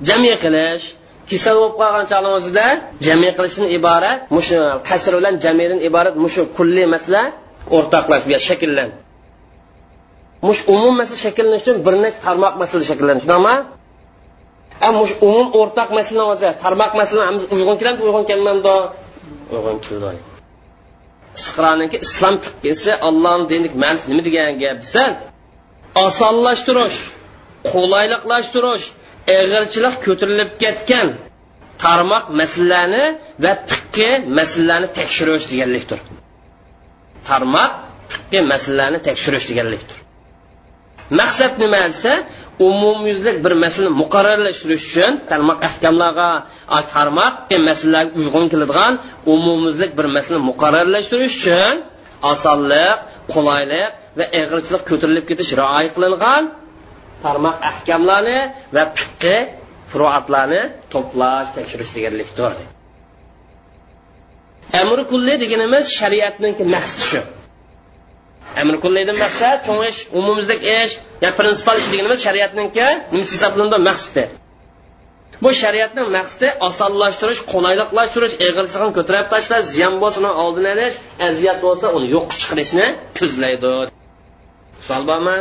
jami 0.08 0.32
qilish 0.44 0.84
kasal 1.30 1.54
bo'lib 1.60 1.74
qolgan 1.80 2.06
chog'ni 2.10 2.30
o'zida 2.38 2.66
jami 3.06 3.28
qilishdan 3.36 3.66
iborat 3.78 4.18
mushu 4.36 4.58
qasr 4.88 5.12
bilan 5.18 5.34
jamidan 5.44 5.80
iborat 5.88 6.14
mushu 6.24 6.42
kulli 6.56 6.84
masala 6.94 7.22
o'rtoqlashib 7.76 8.30
shakllandi 8.48 9.03
mush 10.46 10.60
umum 10.74 10.94
masala 11.00 11.18
shakllanishi 11.24 11.62
uchun 11.64 11.76
bir 11.86 11.94
necha 12.04 12.18
tarmoq 12.26 12.54
masala 12.62 12.82
shakllanishi 12.90 13.26
shakllanish 13.30 13.64
mush 14.98 15.14
umum 15.28 15.46
o'rtaq 15.60 15.88
masala 15.98 16.22
o'zi 16.32 16.48
tarmoq 16.64 16.92
masala 17.00 17.22
uyg'un 17.56 17.76
keladi 17.80 18.00
uyg'un 18.06 18.24
kelmamdi 18.30 18.74
uyg'un 19.54 19.78
keldi. 19.86 20.10
Iqroniki 21.40 21.96
islom 22.06 22.36
fiqisi 22.44 22.92
allohni 23.08 23.44
dinlik 23.52 23.74
ma'nosi 23.82 24.04
nima 24.10 24.22
degan 24.28 24.52
gap 24.62 24.76
desa 24.84 25.02
osonlashtirish 26.06 26.98
qulayliqlashtirish 27.72 28.84
ig'irchilik 29.36 29.94
ko'tarilib 30.06 30.50
ketgan 30.62 31.08
tarmoq 31.84 32.24
masalalarni 32.40 33.04
va 33.44 33.52
fiqi 33.70 34.10
masalalarni 34.38 34.88
tekshirish 34.98 35.46
deganlikdir. 35.52 36.00
Tarmoq 37.28 37.70
fiqi 38.12 38.40
masalalarni 38.52 38.98
tekshirish 39.08 39.46
deganlikdir. 39.50 39.93
Maqsad 41.20 41.52
nima 41.62 41.82
desa 41.92 42.12
umumyuzlik 42.68 43.36
bir 43.44 43.52
masalani 43.64 43.94
muqarrarlashtirish 44.02 44.84
uchun 44.88 45.12
tarmoq 45.30 45.58
ahkamlarga 45.68 46.30
tarmoq 46.94 47.34
e, 47.54 47.56
masalalarga 47.68 48.12
uyg'un 48.20 48.46
keladigan 48.52 48.92
umumyuzlik 49.34 49.90
bir 49.98 50.06
masalani 50.16 50.44
muqarrarlashtirish 50.50 51.34
uchun 51.40 51.74
osonlik 52.32 52.96
qulaylik 53.32 53.90
va 54.18 54.24
ig'irchilik 54.38 54.82
ko'tarilib 54.90 55.24
ketish 55.30 55.50
rioya 55.60 55.90
qilingan 55.96 56.42
tarmoq 57.24 57.56
ahkamlarni 57.70 58.38
va 58.74 58.84
fiqqi 58.96 59.36
furoatlarni 59.90 60.62
to'plash 60.92 61.48
tekshirish 61.56 61.92
deganlikdir 61.96 62.52
amri 64.80 65.04
kulli 65.12 65.34
deganimiz 65.42 65.84
shariatning 65.98 66.54
maqsadi 66.74 67.04
shu. 67.10 67.20
Amr 68.62 68.74
kullaydan 68.84 69.16
maqsad 69.24 69.56
cho'ng 69.66 69.82
ish 69.90 70.00
ish 70.78 70.92
ya 71.24 71.30
prinsipal 71.38 71.76
ish 71.80 71.88
deganimiz 71.92 72.20
shariatninki 72.26 72.86
nimasi 73.12 73.32
hisoblanadi 73.36 73.78
maqsadi 73.90 74.24
bu 75.42 75.50
shariatning 75.62 76.08
maqsadi 76.16 76.48
osonlashtirish 76.68 77.40
qulayliqlashtirish 77.52 78.34
ig'irsig'ini 78.46 78.92
ko'tarib 78.98 79.26
tashlash 79.34 79.66
ziyon 79.74 79.94
bo'lsa 80.02 80.18
uni 80.22 80.32
oldini 80.44 80.70
olish 80.74 80.96
aziyat 81.28 81.58
bo'lsa 81.66 81.86
uni 81.96 82.06
yo'q 82.14 82.26
chiqarishni 82.40 82.86
ko'zlaydi 83.18 83.72
misol 84.78 85.02
bormi 85.10 85.36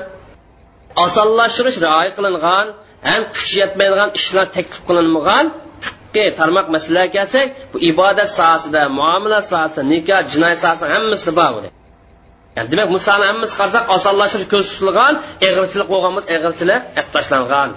osonlashtirish 1.06 1.78
rioya 1.86 2.12
qilingan 2.17 2.65
ham 3.10 3.21
kuch 3.36 3.52
yetmaydigan 3.62 4.10
ishlar 4.19 4.45
taklif 4.56 4.82
qilinmagan 4.89 5.45
tarmoq 6.39 6.67
masalaga 6.76 7.10
kelsak 7.17 7.47
bu 7.73 7.78
ibodat 7.91 8.30
sohasida 8.38 8.82
muomala 8.99 9.39
sohasida 9.52 9.84
nikoh 9.93 10.21
jinoyat 10.34 10.60
sohasida 10.63 10.88
hammasi 10.95 11.32
bor 11.39 11.54
yani 12.56 12.68
demak 12.72 12.89
musoni 12.96 13.26
hammasi 13.32 13.54
qarasak 13.60 13.84
osonlashtirish 13.96 14.50
ko'z 14.54 14.66
tutilgan 14.72 15.13
ig'irchilik 15.48 15.88
bo'lgan 15.94 16.12
bo'lsa 16.16 16.30
ig'irchilik 16.36 16.82
olib 17.00 17.10
tashlangan. 17.16 17.70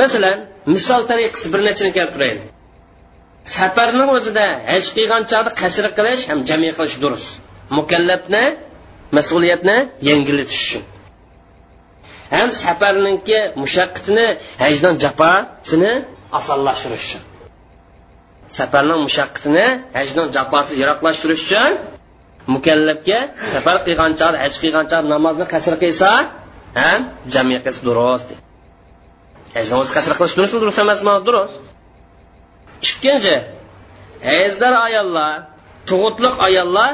Masalan 0.00 0.38
misol 0.74 1.02
tariqasi 1.10 1.46
bir 1.52 1.60
nechini 1.68 1.90
kelib 1.98 2.14
Safarning 3.56 4.10
o'zida 4.16 4.46
haj 4.70 4.84
qilgan 4.96 5.22
chog'da 5.30 5.50
qasr 5.60 5.86
qilish 5.98 6.22
ham 6.30 6.38
jami 6.48 6.70
qilish 6.78 6.96
durust. 7.02 7.28
Mukallafni 7.78 8.44
mas'uliyatni 9.16 9.76
yengillatish 10.08 10.60
uchun. 10.66 10.82
Ham 12.36 12.50
safarninki 12.62 13.38
mushaqqatini 13.62 14.26
hajdan 14.62 14.94
jafosini 15.04 15.92
osonlashtirish 16.38 17.06
uchun. 17.08 17.22
Safarning 18.56 19.00
mushaqqatini 19.08 19.66
hajdan 19.98 20.26
jafosi 20.36 20.72
yiroqlashtirish 20.80 21.44
uchun 21.46 21.72
mukallafga 22.54 23.18
safar 23.52 23.76
qilgan 23.86 24.12
chog'da 24.20 24.38
haj 24.44 24.54
qilgan 24.62 24.86
chog'da 24.90 25.08
namozni 25.14 25.46
qasr 25.54 25.74
qilsa 25.82 26.08
ham 26.82 27.00
jami 27.34 27.56
qilsa 27.64 27.80
durust. 27.88 28.28
Haj 29.54 29.66
qasr 29.96 30.12
qilish 30.18 30.34
durustmi 30.38 30.58
durust 30.62 30.80
emasmi? 30.84 31.12
Durust. 31.26 31.56
Ikkinchi 32.86 33.36
hayzdor 34.28 34.74
ayollar 34.86 35.34
tug'utliq 35.88 36.34
ayollar 36.48 36.90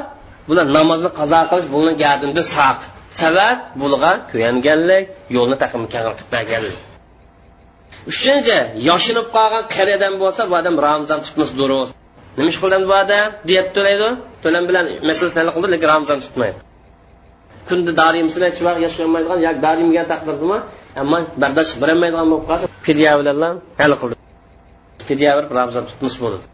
bular 0.48 0.66
namozni 0.78 1.10
qazo 1.18 1.40
qilish 1.50 1.68
buni 1.74 1.92
gadinda 2.04 2.42
saq. 2.54 2.78
Sabab 3.20 3.56
bularga 3.80 4.12
kuyanganlik 4.30 5.04
yo'lni 5.36 5.56
taqim 5.62 5.82
qilmaganlik 5.92 6.78
uchinchi 8.10 8.56
yoshinib 8.88 9.26
qolgan 9.36 9.64
qariyadan 9.74 10.14
bo'lsa 10.22 10.42
bu 10.50 10.54
odam 10.60 10.76
ramzon 10.86 11.20
tutmas 11.26 11.50
durust. 11.60 11.92
Nima 12.36 12.48
ish 12.52 12.60
qildim 12.62 12.82
bu 12.90 12.94
odam 13.02 13.28
diyat 13.48 13.68
to'laydi. 13.76 14.08
To'lam 14.44 14.64
bilan 14.68 14.84
masalasini 15.08 15.40
hal 15.42 15.50
qildi 15.56 15.68
lekin 15.74 15.88
ramzon 15.94 16.18
tutmaydi 16.26 16.58
kunda 17.68 17.92
darimsini 18.02 18.44
hech 18.48 18.60
vaqt 18.66 18.80
yashayolmaydigan 18.86 19.38
yoki 19.46 19.60
darim 19.66 19.88
yegan 19.92 20.06
taqdirdami 20.12 20.58
ammo 21.02 21.18
bardosh 21.42 21.72
berolmaydigan 21.82 22.26
bo'lib 22.30 22.44
qolsa 22.50 22.66
fidya 22.86 23.12
bilan 23.20 23.54
hal 23.82 23.92
qildi 24.00 24.14
fidya 25.08 25.30
berib 25.36 25.52
ramzon 25.60 25.84
tutmas 25.90 26.14
bo'ladi 26.22 26.44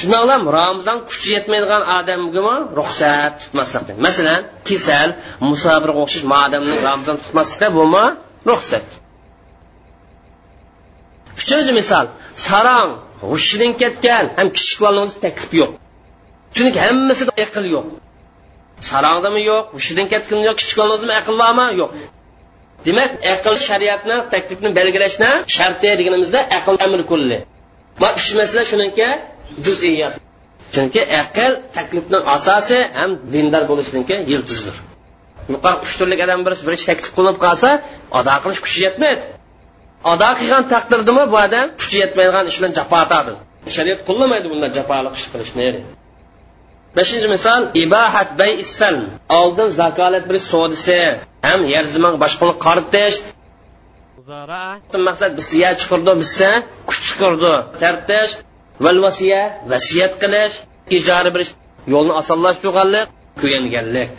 shundoqlam 0.00 0.42
ramzon 0.58 0.98
kuchi 1.08 1.28
yetmaydigan 1.36 1.82
odamgami? 1.98 2.56
Ruxsat 2.80 3.32
tutmaslik 3.42 3.96
masalan 4.06 4.40
kasal 4.68 5.08
musofirga 5.48 6.00
o'xshash 6.04 6.26
odamni 6.44 6.74
ramzon 6.88 7.16
tutmaslikda 7.22 7.68
bo'lma 7.78 8.04
ruxsat. 8.50 8.86
Uchinchi 11.40 11.72
misol 11.80 12.06
sarong 12.46 12.90
hushidan 13.30 13.72
ketgan 13.82 14.24
ham 14.38 14.48
kichik 14.56 14.78
bolani 14.84 15.12
taklif 15.24 15.52
yo'q. 15.60 15.72
Chunki 16.56 16.78
hammasida 16.86 17.32
aql 17.44 17.64
yo'q. 17.74 17.86
Sarongdami 18.88 19.40
yo'q 19.50 19.64
hushidan 19.76 20.06
ketgan 20.12 20.40
yo'q 20.46 20.56
kichik 20.60 20.76
bolani 20.80 21.14
aql 21.20 21.34
bormi? 21.42 21.66
Yo'q. 21.80 21.90
Demak 22.86 23.10
aql 23.34 23.54
shariatni 23.68 24.16
taklifni 24.34 24.70
belgilashni 24.78 25.30
sharti 25.56 25.88
deganimizda 26.00 26.40
aql 26.58 26.74
amr 26.86 27.00
kulli. 27.10 27.38
Va 28.02 28.08
uch 28.18 28.28
masala 28.40 28.62
shuniki 28.70 29.08
juz'iyat 29.66 30.14
chunki 30.74 31.00
aql 31.22 31.52
taklifni 31.76 32.18
asosi 32.36 32.78
ham 32.98 33.10
dindor 33.32 33.64
bo'lishniki 33.70 34.16
yildizdir 34.32 34.76
yuqori 35.52 35.76
uch 35.84 35.94
turlik 35.98 36.20
odam 36.26 36.40
birisi 36.46 36.62
birinchi 36.66 36.86
taklif 36.90 37.10
qilinib 37.16 37.38
qolsa 37.44 37.68
ado 38.18 38.34
qilish 38.42 38.60
kuchi 38.64 38.78
yetmaydi. 38.86 39.22
Ado 40.12 40.30
qilgan 40.38 40.64
taqdirdami 40.74 41.24
bu 41.32 41.36
odam 41.46 41.66
kuchi 41.80 41.96
yetmaydigan 42.02 42.44
ish 42.50 42.58
bilan 42.60 42.72
jafo 42.78 42.98
tortadi 43.12 43.32
shariat 43.76 44.00
qo'llamaydi 44.08 44.46
bunday 44.52 44.70
jafoli 44.78 45.08
ish 45.16 45.26
qilishni 45.32 45.68
beshinchi 46.96 47.28
misol 47.36 47.62
ibahat 47.84 48.30
bay 48.40 48.52
issalm 48.64 49.02
oldin 49.40 49.68
zakolat 49.80 50.24
bir 50.30 50.38
sodisi 50.52 50.98
ham 51.48 51.60
yer 51.74 51.84
zimon 51.94 52.14
boshqani 52.22 52.54
qaritish 52.66 53.16
maqsad 55.08 55.32
bisiya 55.40 55.70
chiqirdi 55.80 56.12
bissa 56.22 56.50
kuch 56.88 57.00
chiqirdi. 57.08 57.54
Tartish 57.82 58.32
valvasiya 58.84 59.42
vasiyat 59.72 60.12
qilish 60.22 60.54
ijara 60.96 61.30
berish 61.34 61.52
yo'lni 61.94 62.12
osonlashtirganlik 62.20 63.06
kuyanganlik 63.40 64.10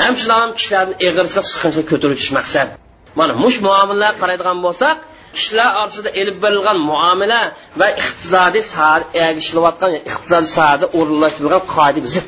ham 0.00 0.14
shular 0.20 0.38
ham 0.42 0.52
kishilarni 0.58 0.94
ig'irchilik 1.06 1.46
siqinchilik 1.52 1.86
ko'tarish 1.92 2.30
maqsad 2.38 2.68
mana 3.18 3.32
mush 3.42 3.56
muomalalar 3.66 4.12
qaraydigan 4.22 4.58
bo'lsak 4.66 4.96
kishilar 5.36 5.70
orasida 5.80 6.10
ilib 6.20 6.36
berilgan 6.44 6.78
muomala 6.90 7.40
va 7.80 7.88
iqtisodiy 8.00 8.64
ergishilayotgan 9.26 9.90
iqtisodiy 10.10 10.50
sohada 10.56 10.86
o'rinlashtirilgan 10.98 11.62
qoida 11.74 12.08
zid 12.14 12.26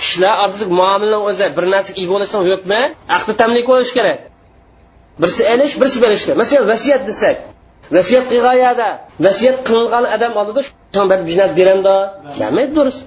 kishilar 0.00 0.32
orasida 0.42 0.66
muomala 0.80 1.18
o'zi 1.28 1.46
bir 1.56 1.64
narsaga 1.74 1.98
ega 2.02 2.12
bo'lishdan 2.14 2.42
yo'qmi? 2.52 2.80
Aqdi 3.16 3.32
tamlik 3.40 3.66
bo'lishi 3.70 3.92
kerak. 3.98 4.18
Birsi 5.22 5.42
elish 5.52 5.74
birsi 5.80 5.98
berish 6.04 6.22
kerak. 6.26 6.38
Masalan 6.42 6.66
vasiyat 6.72 7.02
desak 7.10 7.36
vasiyat 7.96 8.24
qilg'ayada 8.32 8.88
vasiyat 9.26 9.58
qilingan 9.68 10.04
odam 10.16 10.32
oldida 10.40 11.16
biznес 11.28 11.50
beramda 11.58 11.94
demaydi 12.40 12.72
durust 12.78 13.00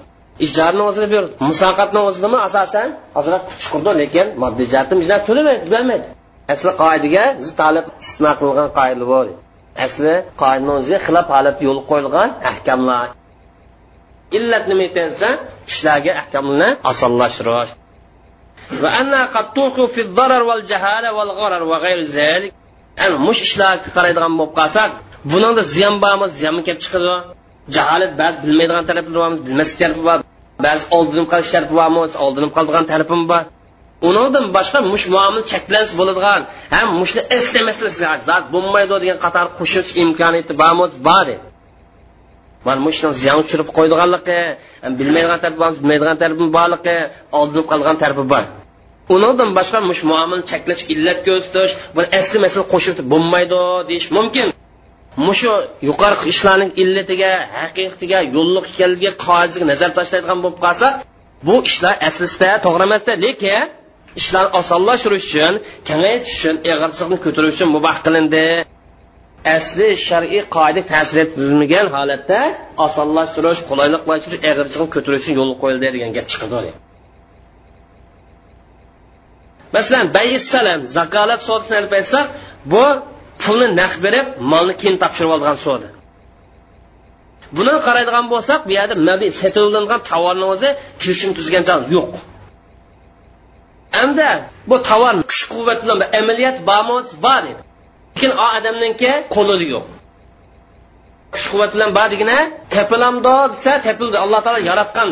ijorni 0.48 0.84
o'zida 0.90 1.08
berdi 1.14 1.32
musoqatni 1.50 2.00
o'zidami? 2.08 2.38
Asosan 2.48 2.88
ozroq 3.20 3.44
kuch 3.50 3.66
lekin 4.02 4.28
moddiy 4.44 4.66
jihatdan 4.72 4.98
biznес 5.02 5.22
to'lamaydi 5.28 5.66
bermaydi 5.76 6.08
asli 6.54 6.72
qoidaga 6.82 7.24
taliq 7.62 7.86
istisno 8.04 8.32
qilingan 8.40 8.70
qoida 8.80 9.06
bor. 9.14 9.26
Asli 9.86 10.14
qoidani 10.42 10.72
o'ziga 10.78 11.00
xilof 11.06 11.28
holat 11.36 11.58
yo'l 11.68 11.80
qo'yilgan 11.90 12.30
ahkamlar. 12.52 13.08
Illat 14.38 14.64
nima 14.72 14.84
ekansa 14.90 15.30
kishilarga 15.68 16.12
ahkamlarni 16.22 16.70
osonlashtirish. 16.92 17.72
Va 18.82 18.90
anna 19.02 19.22
qad 19.36 19.48
fi 19.96 20.02
darar 20.18 20.44
wal 20.50 20.64
jahala 20.72 21.10
wal 21.18 21.32
gharar 21.40 21.64
va 21.72 21.78
g'ayri 21.84 22.06
zalik. 22.18 22.52
Ana 23.04 23.16
mush 23.28 23.42
ishlarga 23.48 23.90
qaraydigan 23.96 24.34
bo'lib 24.40 24.54
qolsak 24.60 24.92
buningda 25.32 25.64
ziyon 25.76 25.96
bormi? 26.04 26.26
Ziyonmi 26.38 26.62
kelib 26.68 26.82
chiqadi. 26.86 27.14
Jaholat 27.76 28.12
ba'zi 28.22 28.38
bilmaydigan 28.46 28.86
taraflar 28.90 29.16
bormi? 29.22 29.38
Bilmaslik 29.48 29.78
tarafi 29.84 30.02
bor. 30.10 30.20
Ba'zi 30.66 30.84
oldinib 30.98 31.28
qolish 31.34 31.52
tarafi 31.56 31.74
bormi? 31.80 32.00
Oldinib 32.26 32.52
qoladigan 32.56 32.86
tarafim 32.92 33.22
bor. 33.32 33.44
Undan 34.08 34.46
boshqa 34.58 34.80
mush 34.92 35.06
muomil 35.16 35.44
cheklansa 35.52 35.94
bo'ladigan 36.00 36.42
ham 36.76 36.88
mushni 37.02 37.22
eslamaslik 37.38 37.94
zot 38.30 38.44
bo'lmaydi 38.54 38.96
degan 39.04 39.18
qator 39.26 39.46
qo'shish 39.60 39.90
imkoniyati 40.04 40.54
bormi 40.62 40.86
bor 41.10 41.28
mana 42.66 42.80
mushni 42.88 43.10
ziyon 43.22 43.40
tushirib 43.46 43.70
qo'ydiganligi 43.78 44.40
bilmaydigan 45.00 45.40
tarafi 45.44 45.60
bor 45.64 45.72
bilmaydigan 45.82 46.18
tarafi 46.22 46.46
borligi 46.58 46.98
oldinib 47.40 47.66
qolgan 47.72 47.96
tarafi 48.04 48.24
bor. 48.34 48.44
Uningdan 49.16 49.50
boshqa 49.58 49.80
mush 49.90 50.02
muomil 50.12 50.42
cheklash 50.52 50.84
illat 50.94 51.20
ko'rsatish 51.28 51.72
bu 51.96 52.02
asli 52.20 52.38
masala 52.46 52.66
qo'shib 52.74 52.98
bo'lmaydi 53.12 53.62
deyish 53.90 54.08
mumkin. 54.18 54.48
Mushu 55.28 55.54
yuqori 55.90 56.16
ishlarning 56.34 56.72
illatiga 56.82 57.32
haqiqatiga 57.62 58.20
yo'lliq 58.36 58.66
ekanligiga 58.74 59.12
qoziga 59.26 59.66
nazar 59.72 59.90
tashlaydigan 59.98 60.40
bo'lib 60.44 60.60
qolsa 60.66 60.88
bu 61.48 61.56
ishlar 61.70 61.96
aslida 62.08 62.50
to'g'ri 62.66 62.84
emasda 62.90 63.14
lekin 63.26 63.62
ishlarni 64.20 64.50
osonlashtirish 64.60 65.26
uchun 65.30 65.54
kengaytirish 65.88 66.36
uchun 66.40 66.56
ig'irchiqni 66.72 67.18
ko'tarish 67.26 67.56
uchun 67.58 67.70
mubah 67.76 67.96
qilindi. 68.06 68.46
Asli 69.58 69.88
shar'iy 70.08 70.42
qoida 70.56 70.82
ta'sir 70.92 71.18
etmagan 71.26 71.88
holatda 71.96 72.40
osonlashtirish 72.88 73.62
qulayliklashtirish 73.70 74.42
ig'irchiqni 74.50 74.88
ko'tarish 74.96 75.24
uchun 75.24 75.36
yo'l 75.40 75.52
qo'yildi 75.62 75.88
degan 75.96 76.12
gap 76.18 76.28
chiqadi 76.34 76.72
masalan 79.76 80.08
bayissalam 80.18 80.80
zakolat 80.98 81.42
sodasini 81.48 81.78
olib 81.82 81.94
aytsak 82.00 82.26
bu 82.74 82.84
pulni 83.44 83.68
naq 83.82 83.94
berib 84.06 84.28
molni 84.52 84.74
keyin 84.82 84.98
topshirib 85.04 85.32
olgan 85.36 85.58
soda 85.66 85.88
buni 87.58 87.74
qaraydigan 87.88 88.26
bo'lsak 88.34 88.60
bu 88.68 88.72
yerda 88.80 88.96
mabi 89.10 89.28
sotilingan 89.42 90.02
tovarni 90.10 90.46
o'zi 90.54 90.70
kelishim 91.02 91.32
tuzgan 91.38 91.64
joy 91.70 91.82
yo'q. 91.96 92.12
Hamda 93.98 94.30
bu 94.70 94.76
tovar 94.90 95.14
kuch 95.32 95.44
quvvat 95.54 95.80
bilan 95.84 96.00
amaliyot 96.20 96.58
bormi 96.70 96.94
bor 97.26 97.44
edi. 97.52 97.62
Lekin 98.16 98.32
u 98.42 98.46
odamninki 98.58 99.12
qo'lida 99.36 99.66
yo'q. 99.74 99.86
Kuch 101.34 101.46
quvvat 101.52 101.72
bilan 101.76 101.90
bor 101.98 102.08
degina 102.14 102.38
tepilamdo 102.76 103.36
desa 103.54 103.74
tepildi 103.88 104.18
alloh 104.24 104.40
taolo 104.46 104.62
yaratgan 104.72 105.10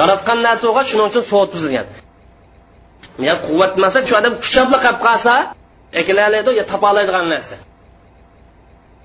yaratgan 0.00 0.38
narsa 0.46 0.64
o'g'a 0.70 0.82
shuning 0.88 1.06
uchun 1.10 1.24
soat 1.30 1.48
buzilgan 1.54 1.86
ya 3.28 3.34
quvvat 3.46 3.72
emas 3.78 3.94
shu 4.08 4.14
odam 4.20 4.34
kuchobli 4.44 4.78
qolib 4.84 5.00
qolsa 5.06 5.34
ekilalaydi 6.00 6.50
yo 6.58 6.64
topolaydigan 6.72 7.26
narsa. 7.34 7.56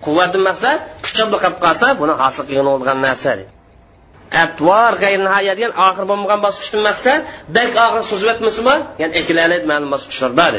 Quvvat 0.06 0.34
maqsad 0.48 0.78
kuchobli 1.06 1.38
qolib 1.44 1.60
qolsa 1.66 1.88
buni 2.02 2.14
hosil 2.22 2.44
qilgan 2.50 2.68
bo'lgan 2.74 2.98
narsa 3.08 3.32
atvor 4.44 4.92
g'ayr 5.04 5.20
degan 5.60 5.72
oxir 5.88 6.06
bo'lmagan 6.12 6.40
bosqichdan 6.46 6.82
maqsad 6.90 7.20
bak 7.58 7.72
og'ir 7.86 8.04
so'zib 8.12 8.30
o'tmasimi 8.34 8.76
ya'ni 9.02 9.14
ekilalaydi 9.22 9.66
ma'lum 9.72 9.90
bosqichlar 9.96 10.32
bor 10.42 10.54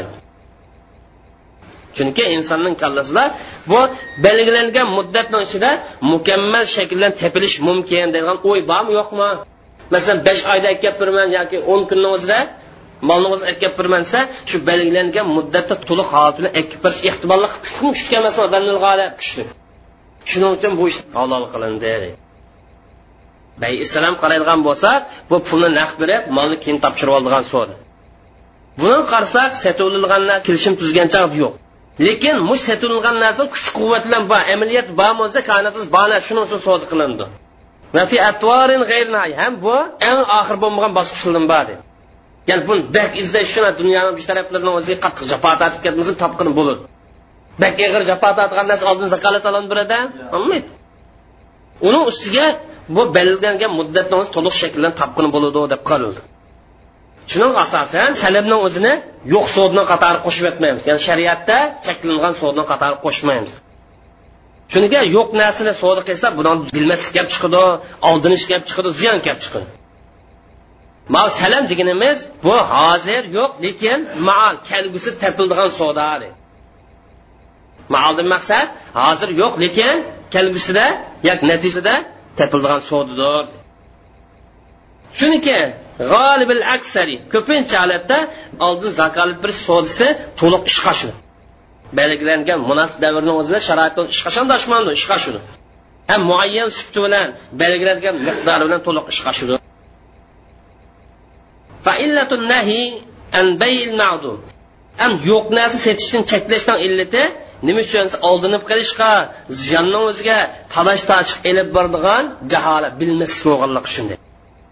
chunki 1.97 2.23
insonning 2.35 2.75
kallasida 2.83 3.23
bu 3.71 3.79
belgilangan 4.25 4.87
muddatni 4.97 5.37
ichida 5.47 5.69
mukammal 6.13 6.65
shaklda 6.75 7.07
tepilish 7.21 7.55
mumkin 7.67 8.07
degan 8.15 8.37
o'y 8.49 8.59
bormi 8.71 8.93
yo'qmi? 8.99 9.29
Masalan 9.93 10.19
besh 10.27 10.41
oyda 10.53 10.69
kelib 10.81 10.95
turman 11.01 11.29
yoki 11.37 11.57
o'n 11.71 11.81
kunni 11.89 12.07
o'zida 12.15 12.39
molni 13.09 13.27
o'zi 13.33 13.45
akib 13.53 13.71
shu 14.49 14.57
belgilangan 14.69 15.25
muddatda 15.37 15.75
to'liq 15.89 16.07
holat 16.13 16.33
bilan 16.37 16.51
akib 16.61 16.79
berish 16.85 17.01
ehtimolli 17.09 17.47
kuchga 17.77 18.15
emas 18.21 18.35
kuchli 19.19 19.43
shuning 20.29 20.51
uchun 20.57 20.71
bu 20.79 20.83
ish 20.91 20.99
halol 21.17 21.43
qilindi. 21.53 21.93
Bay 23.61 23.73
islom 23.85 24.15
qaraydigan 24.21 24.59
bo'lsak 24.67 24.99
bu 25.29 25.37
pulni 25.47 25.69
naq 25.79 25.91
berib 26.01 26.23
molni 26.37 26.57
keyin 26.63 26.77
topshirib 26.83 27.13
oldigan 27.17 27.43
so'di 27.53 27.73
buni 28.81 28.99
qarasak 29.11 29.51
sotilgan 29.63 30.23
narsa 30.29 30.45
kelishim 30.47 30.73
tuzgan 30.81 31.07
chog' 31.15 31.35
yo'q. 31.43 31.53
Lekin 32.05 32.35
mush 32.49 32.63
sotilgan 32.69 33.15
narsa 33.23 33.43
kuch 33.53 33.67
quvvat 33.77 34.03
bilan 34.07 34.23
bor 34.31 34.41
amaliyat 34.53 34.87
bor 34.99 35.13
bo'lsa 35.21 35.39
koinotimiz 35.49 35.87
bor 35.95 36.09
shuning 36.27 36.43
uchun 36.47 36.59
so'di 36.67 36.85
qilindi. 36.91 37.25
Ham 39.41 39.53
bu 39.65 39.75
eng 40.09 40.19
oxir 40.39 40.57
bo'lmagan 40.63 40.91
bosqichdan 40.97 41.45
bor 41.53 41.63
dedi 41.69 41.81
ya'ni 42.49 42.63
buni 42.67 42.81
bak 42.95 43.11
izlash 43.21 43.49
shuni 43.53 43.71
dunyoni 43.81 44.11
bir 44.17 44.23
taraflarini 44.29 44.71
o'ziga 44.79 44.97
qattiq 45.05 45.25
jafo 45.31 45.51
tortib 45.61 45.81
ketmasa 45.85 46.13
topqin 46.23 46.49
bo'ladi 46.57 46.81
bak 47.61 47.73
ig'ir 47.85 48.03
jafo 48.11 48.29
tortgan 48.39 48.65
narsa 48.71 48.85
oldin 48.91 49.07
zakolat 49.15 49.43
olib 49.49 49.65
beradi 49.71 49.99
olmaydi. 50.35 50.69
Uni 51.87 51.99
ustiga 52.11 52.45
bu 52.95 53.01
belgilangan 53.17 53.71
muddatni 53.79 54.23
to'liq 54.35 54.55
shaklda 54.61 54.89
topqin 55.01 55.27
bo'ladi 55.35 55.59
deb 55.73 55.81
qarildi 55.89 56.21
shuning 57.31 57.53
asosan 57.63 58.09
salimni 58.23 58.57
o'zini 58.67 58.93
yo'q 59.33 59.45
sudni 59.55 59.83
qatori 59.91 60.19
qo'shib 60.25 60.43
yotmaymiz. 60.49 60.81
Ya'ni 60.89 61.01
shariatda 61.07 61.57
cheklangan 61.85 62.33
sudni 62.41 62.63
qatori 62.71 62.97
qo'shmaymiz. 63.05 63.51
Shuniga 64.71 64.99
yo'q 65.17 65.29
narsani 65.41 65.73
savdo 65.81 66.01
qilsa 66.09 66.27
buni 66.37 66.51
bilmaslik 66.75 67.13
kelib 67.17 67.31
chiqadi 67.35 67.63
oldinish 68.09 68.43
kelib 68.49 68.65
chiqadi 68.69 68.89
ziyon 68.99 69.17
kelib 69.25 69.41
chiqadi 69.45 69.67
ma 71.13 71.23
salam 71.29 71.63
deganimiz 71.71 72.17
bu 72.45 72.55
hozir 72.75 73.21
yo'q 73.37 73.51
lekin 73.65 73.99
maal 74.27 74.55
kelgusi 74.69 75.09
topildigan 75.21 75.69
savdo 75.79 76.27
maaldan 77.95 78.27
maqsad 78.35 78.67
hozir 79.03 79.29
yo'q 79.41 79.53
lekin 79.63 79.95
kelgusida 80.35 80.85
yoki 81.29 81.43
natijada 81.51 81.95
topildigan 82.39 82.81
savdodir 82.89 83.45
shuniki 85.19 85.57
g'olibil 86.11 86.63
aksari 86.75 87.15
ko'pincha 87.33 87.77
holatda 87.83 88.17
oldin 88.67 88.91
zakolat 89.01 89.37
bir 89.43 89.51
sodisi 89.67 90.07
to'liq 90.39 90.63
ishqa 90.71 90.93
shuni 90.99 91.15
belgilangan 91.99 92.59
munosib 92.69 92.97
davrni 93.05 93.31
o'zida 93.39 93.59
sharoitni 93.67 94.03
ishqa 94.15 94.29
shandashmandi 94.37 94.91
ishqa 94.99 95.17
shuni 95.23 95.39
ham 96.11 96.21
muayyan 96.31 96.69
sufti 96.77 96.99
bilan 97.05 97.27
belgilangan 97.61 98.15
miqdori 98.27 98.63
bilan 98.67 98.81
to'liq 98.87 99.05
ishqa 99.13 99.31
shuni 99.39 99.55
ham 105.01 105.11
yo'q 105.29 105.45
narsa 105.57 105.77
setishdan 105.87 106.23
cheklashdan 106.31 106.77
illati 106.87 107.23
nima 107.67 107.81
uchun 107.85 108.05
oldinib 108.29 108.63
qilishga 108.69 109.11
ziyonni 109.63 109.99
o'ziga 110.09 110.39
talash 110.73 111.03
tochiq 111.11 111.39
ilib 111.49 111.67
boradigan 111.75 112.23
jaholat 112.53 112.93
bilmaslik 113.01 113.43
bo'lganligi 113.49 113.89
shunday. 113.95 114.17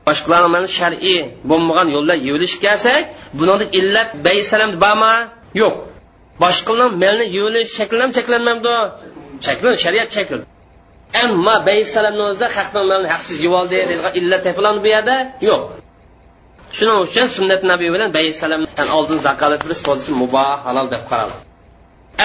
Boshqalarni 0.08 0.50
mana 0.56 0.68
shar'iy 0.80 1.20
bo'lmagan 1.50 1.88
yo'llar 1.96 2.18
yuvilish 2.28 2.56
kelsak 2.66 3.04
buni 3.40 3.66
illat 3.80 4.10
baysalam 4.28 4.72
bormi? 4.84 5.16
Yo'q. 5.62 5.76
Boshqalarni 6.44 6.96
melni 7.04 7.26
yuvilish 7.38 7.70
cheklanam 7.78 8.10
cheklanmaydi 8.18 8.76
cheklan 9.46 9.76
shariat 9.84 10.10
cheklan 10.16 10.42
ammo 11.24 11.56
baysalamni 11.70 12.24
o'zida 12.30 12.48
haqni 12.58 12.82
malni 12.92 13.08
haqsiz 13.14 13.38
yuvoldi 13.46 13.76
deydigan 13.80 14.14
illat 14.20 14.42
topiladi 14.48 14.80
bu 14.86 14.90
yerda? 14.96 15.16
Yo'q. 15.50 15.62
Shuning 16.78 16.98
uchun 17.06 17.28
sunnat 17.36 17.62
nabiy 17.72 17.90
bilan 17.96 18.10
baysalamdan 18.18 18.88
oldin 18.98 19.20
zakolat 19.28 19.62
berish 19.66 19.82
muboh 20.22 20.50
halol 20.66 20.88
deb 20.94 21.04
qaraldi. 21.12 21.49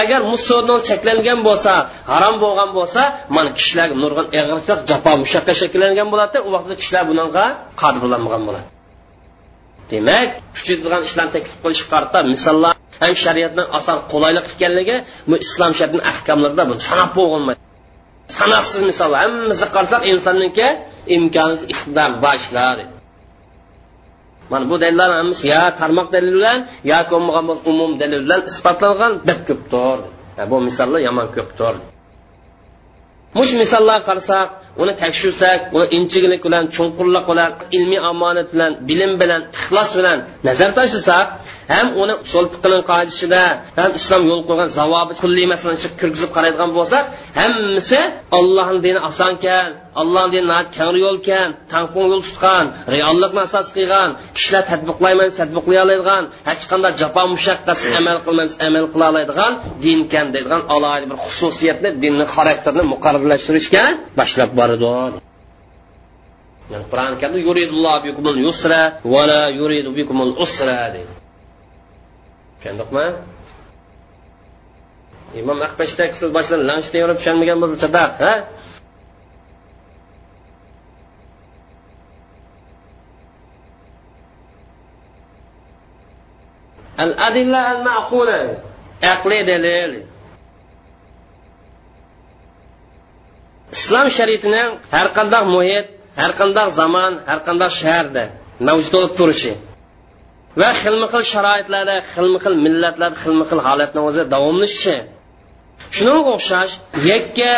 Agar 0.01 0.21
musulmon 0.33 0.79
cheklangan 0.89 1.39
bo'lsa 1.47 1.71
harom 2.11 2.35
bo'lgan 2.43 2.69
bo'lsa 2.77 3.01
mana 3.35 3.49
kishilar 3.57 3.89
nurg'un 4.03 4.27
ig'irchilik 4.39 4.79
jafo 4.89 5.11
mushaqqa 5.23 5.53
shakllangan 5.61 6.07
bo'ladi 6.13 6.37
u 6.47 6.49
vaqtda 6.55 6.75
kishilar 6.81 7.03
bunga 7.09 7.45
qodirlanmagan 7.81 8.41
bo'ladi. 8.47 8.67
Demak 9.91 10.29
kuchaytirgan 10.55 11.01
ishlarni 11.07 11.31
taklif 11.35 11.55
qilish 11.63 11.83
qarta 11.93 12.19
misollar 12.33 12.73
ham 13.03 13.13
shariatdan 13.23 13.67
oson 13.77 13.97
qulaylik 14.11 14.45
ekanligi 14.53 14.97
bu 15.29 15.35
islom 15.45 15.71
shariatini 15.77 16.03
ahkomlarida 16.11 16.63
buni 16.69 16.81
sanab 16.89 17.11
bo'lolmaydi 17.19 17.61
sanoqsiz 18.39 18.81
misollar 18.89 19.19
hammasi 19.25 19.65
qarasak 19.75 20.01
insonniki 20.13 20.67
imkoni 21.15 21.55
iqtidor 21.73 22.11
bor 22.23 22.35
ishlar 22.41 22.77
mana 24.51 24.65
bu 24.71 24.75
dalillar 24.83 25.09
hammasi 25.19 25.45
yo 25.53 25.61
tarmoq 25.79 26.07
dalil 26.15 26.33
bilan 26.39 26.59
yoki 26.91 27.09
bo'lmagan 27.13 27.43
bo'lsa 27.49 27.63
umum 27.71 27.91
dalil 28.01 28.19
bilan 28.25 28.41
isbotlangan 28.49 29.13
bek 29.27 29.39
ko'pdir. 29.47 29.97
Bu 30.51 30.57
misollar 30.67 30.99
yomon 31.07 31.27
ko'pdir. 31.37 31.75
Mush 33.37 33.51
misollarga 33.61 34.05
qarasak 34.09 34.47
uni 34.81 34.93
tekshirsak 35.01 35.59
uni 35.75 35.87
inchiglik 35.97 36.41
bilan 36.47 36.63
chunqurlik 36.75 37.25
bilan 37.31 37.51
ilmiy 37.77 38.01
omonat 38.11 38.47
bilan 38.53 38.71
bilim 38.89 39.11
bilan 39.21 39.41
ixlos 39.57 39.89
bilan 39.97 40.17
nazar 40.47 40.69
tashlasak 40.77 41.27
ham 41.73 41.87
uni 42.01 42.13
usul 42.25 42.45
fiqning 42.53 42.83
qoidasida 42.89 43.43
ham 43.79 43.91
islom 43.99 44.21
yo'l 44.29 44.41
qo'ygan 44.49 44.69
zavobi 44.79 45.13
kulliy 45.21 45.47
masalan 45.53 45.77
kirgizib 46.01 46.31
qaraydigan 46.35 46.71
bo'lsak 46.77 47.03
hammasi 47.41 47.99
ollohni 48.39 48.79
dini 48.85 48.99
osonkan 49.09 49.67
allohni 50.01 50.31
dini 50.35 50.47
yo'l 50.81 50.97
yo'lkan 51.05 51.47
tangpung 51.73 52.05
yo'l 52.11 52.23
tutgan 52.27 52.65
reallikni 52.95 53.41
asos 53.47 53.67
qilgan 53.75 54.09
kishilar 54.35 54.63
tadbiqlayman 54.71 55.29
tadbiqlay 55.39 55.77
oladigan 55.85 56.23
hech 56.49 56.63
qanday 56.71 56.91
jafo 57.01 57.23
mushaqqatsiz 57.33 57.91
amal 57.99 58.17
qilmas 58.25 58.51
amal 58.67 58.85
qila 58.93 59.05
oladigan 59.11 59.51
dinkan 59.83 60.27
deydigan 60.33 60.61
alohida 60.75 61.05
bir 61.11 61.17
xususiyatni 61.25 61.89
dinni 62.03 62.25
xarakterini 62.35 62.83
muqarrarlashtirishga 62.93 63.83
boshlab 64.19 64.51
boradi. 64.59 64.85
Yani 66.73 66.85
qur'oni 66.91 67.15
karimda 67.21 67.41
yuridulloh 67.47 67.97
bikumul 68.07 68.39
yusra 68.45 68.81
va 69.13 69.21
la 69.31 69.41
yuridu 69.59 69.89
bikumul 69.99 70.33
usra 70.45 70.79
deydi. 70.95 71.14
Tushundikmi 72.65 73.05
imom 75.39 75.59
aqbashdak 75.67 76.11
siz 76.19 76.29
boshdan 76.37 76.61
lanchdan 76.69 76.99
yurib 77.03 77.17
tushunmagan 77.19 77.57
bo'lsa 77.61 77.77
chadaq 77.83 78.13
ha? 78.25 78.33
Al 87.03 87.11
adilla 87.27 87.61
al 87.71 87.79
ma'qula 87.89 88.39
aqli 89.13 89.39
dalil. 89.51 89.91
Islom 93.75 94.07
shariatining 94.17 94.69
har 94.95 95.07
qanday 95.17 95.43
muhit 95.55 95.87
har 96.21 96.31
qanday 96.39 96.67
zamon 96.79 97.13
har 97.29 97.39
qanday 97.47 97.71
shaharda 97.81 98.23
mavjud 98.67 98.91
bo'lib 98.95 99.13
turishi. 99.19 99.53
Va 100.61 100.69
xilma 100.81 101.07
xil 101.13 101.23
sharoitlarda 101.33 101.95
xilma 102.13 102.39
xil 102.45 102.55
millatlarda 102.65 103.17
xilma 103.23 103.45
xil 103.49 103.59
holatni 103.67 104.01
o'zi 104.09 104.21
davomlashishi. 104.33 104.97
Shunga 105.97 106.21
o'xshash 106.35 106.73
yakka 107.11 107.51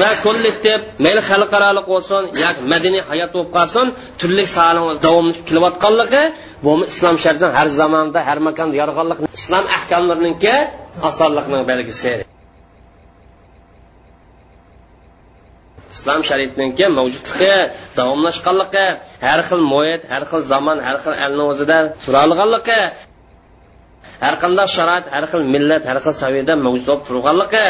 va 0.00 0.08
kollektiv 0.24 0.78
mayli 1.04 1.22
xalqaroliq 1.30 1.86
bo'lsin 1.92 2.22
yoki 2.44 2.62
madaniy 2.72 3.02
hayot 3.10 3.30
bo'lib 3.34 3.50
qolsin 3.56 3.86
turli 4.20 4.44
sohani 4.56 4.80
davomlashib 5.06 5.44
kelayotganligi 5.48 6.22
bu 6.64 6.72
islom 6.92 7.16
sharidan 7.24 7.50
har 7.58 7.68
zamonda 7.80 8.20
har 8.28 8.38
makonda 8.48 8.74
yorganlik 8.82 9.18
islom 9.38 9.64
ahkomlariniki 9.76 10.54
osonlikning 11.08 11.62
belgisi. 11.70 12.12
Islom 15.94 16.20
shariatiniki 16.28 16.86
mavjudligi 16.98 17.54
davomlashganligi 17.98 18.86
har 19.26 19.40
xil 19.48 19.62
muhit 19.72 20.02
har 20.12 20.22
xil 20.30 20.42
zamon 20.52 20.78
har 20.86 20.96
xil 21.04 21.14
alni 21.24 21.42
o'zida 21.50 21.78
turolganligi 22.04 22.80
har 24.24 24.34
qanday 24.42 24.66
sharoit 24.76 25.04
har 25.14 25.24
xil 25.32 25.42
millat 25.54 25.82
har 25.90 25.98
xil 26.04 26.14
saviyada 26.22 26.54
mavjud 26.66 26.84
bo'lib 26.88 27.02
turganligi 27.08 27.64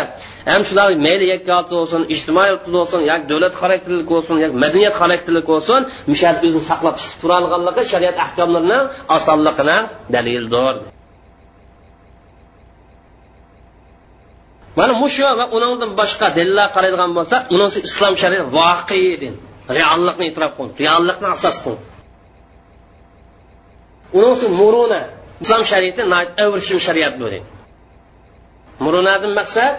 ham 0.51 0.63
shular 0.69 0.89
mayli 1.07 1.27
yakka 1.35 1.57
bo'lsin 1.73 2.03
ijtimoiy 2.15 2.53
bo'lsin 2.77 3.01
yoki 3.11 3.27
davlat 3.31 3.55
xarakterlik 3.61 4.07
bo'lsin 4.13 4.37
yoki 4.45 4.57
madaniyat 4.65 4.95
xarakterlik 5.01 5.47
bo'lsin 5.53 5.81
mishat 6.13 6.37
o'zini 6.47 6.65
saqlab 6.71 6.97
turolganligi 7.21 7.83
shariat 7.93 8.17
ahkomlarini 8.25 8.79
osonligini 9.17 9.79
dalildir. 10.15 10.75
Mana 14.79 14.93
mushu 15.03 15.23
va 15.41 15.45
undan 15.57 15.91
boshqa 16.01 16.27
dalillar 16.37 16.69
qaraydigan 16.77 17.13
bo'lsa 17.19 17.37
unisi 17.55 17.79
islom 17.89 18.15
shariati 18.23 18.49
voqei 18.59 19.11
din 19.23 19.35
reallikni 19.79 20.25
e'tirof 20.31 20.53
qildi 20.59 20.73
reallikni 20.83 21.27
asos 21.37 21.57
qildi 21.65 21.83
unisi 24.21 24.47
muruna 24.61 25.01
islom 25.43 25.63
shariati 25.73 26.03
avrshim 26.45 26.79
shariat 26.87 27.15
bu 27.21 27.27
murunadan 28.85 29.33
maqsad 29.41 29.73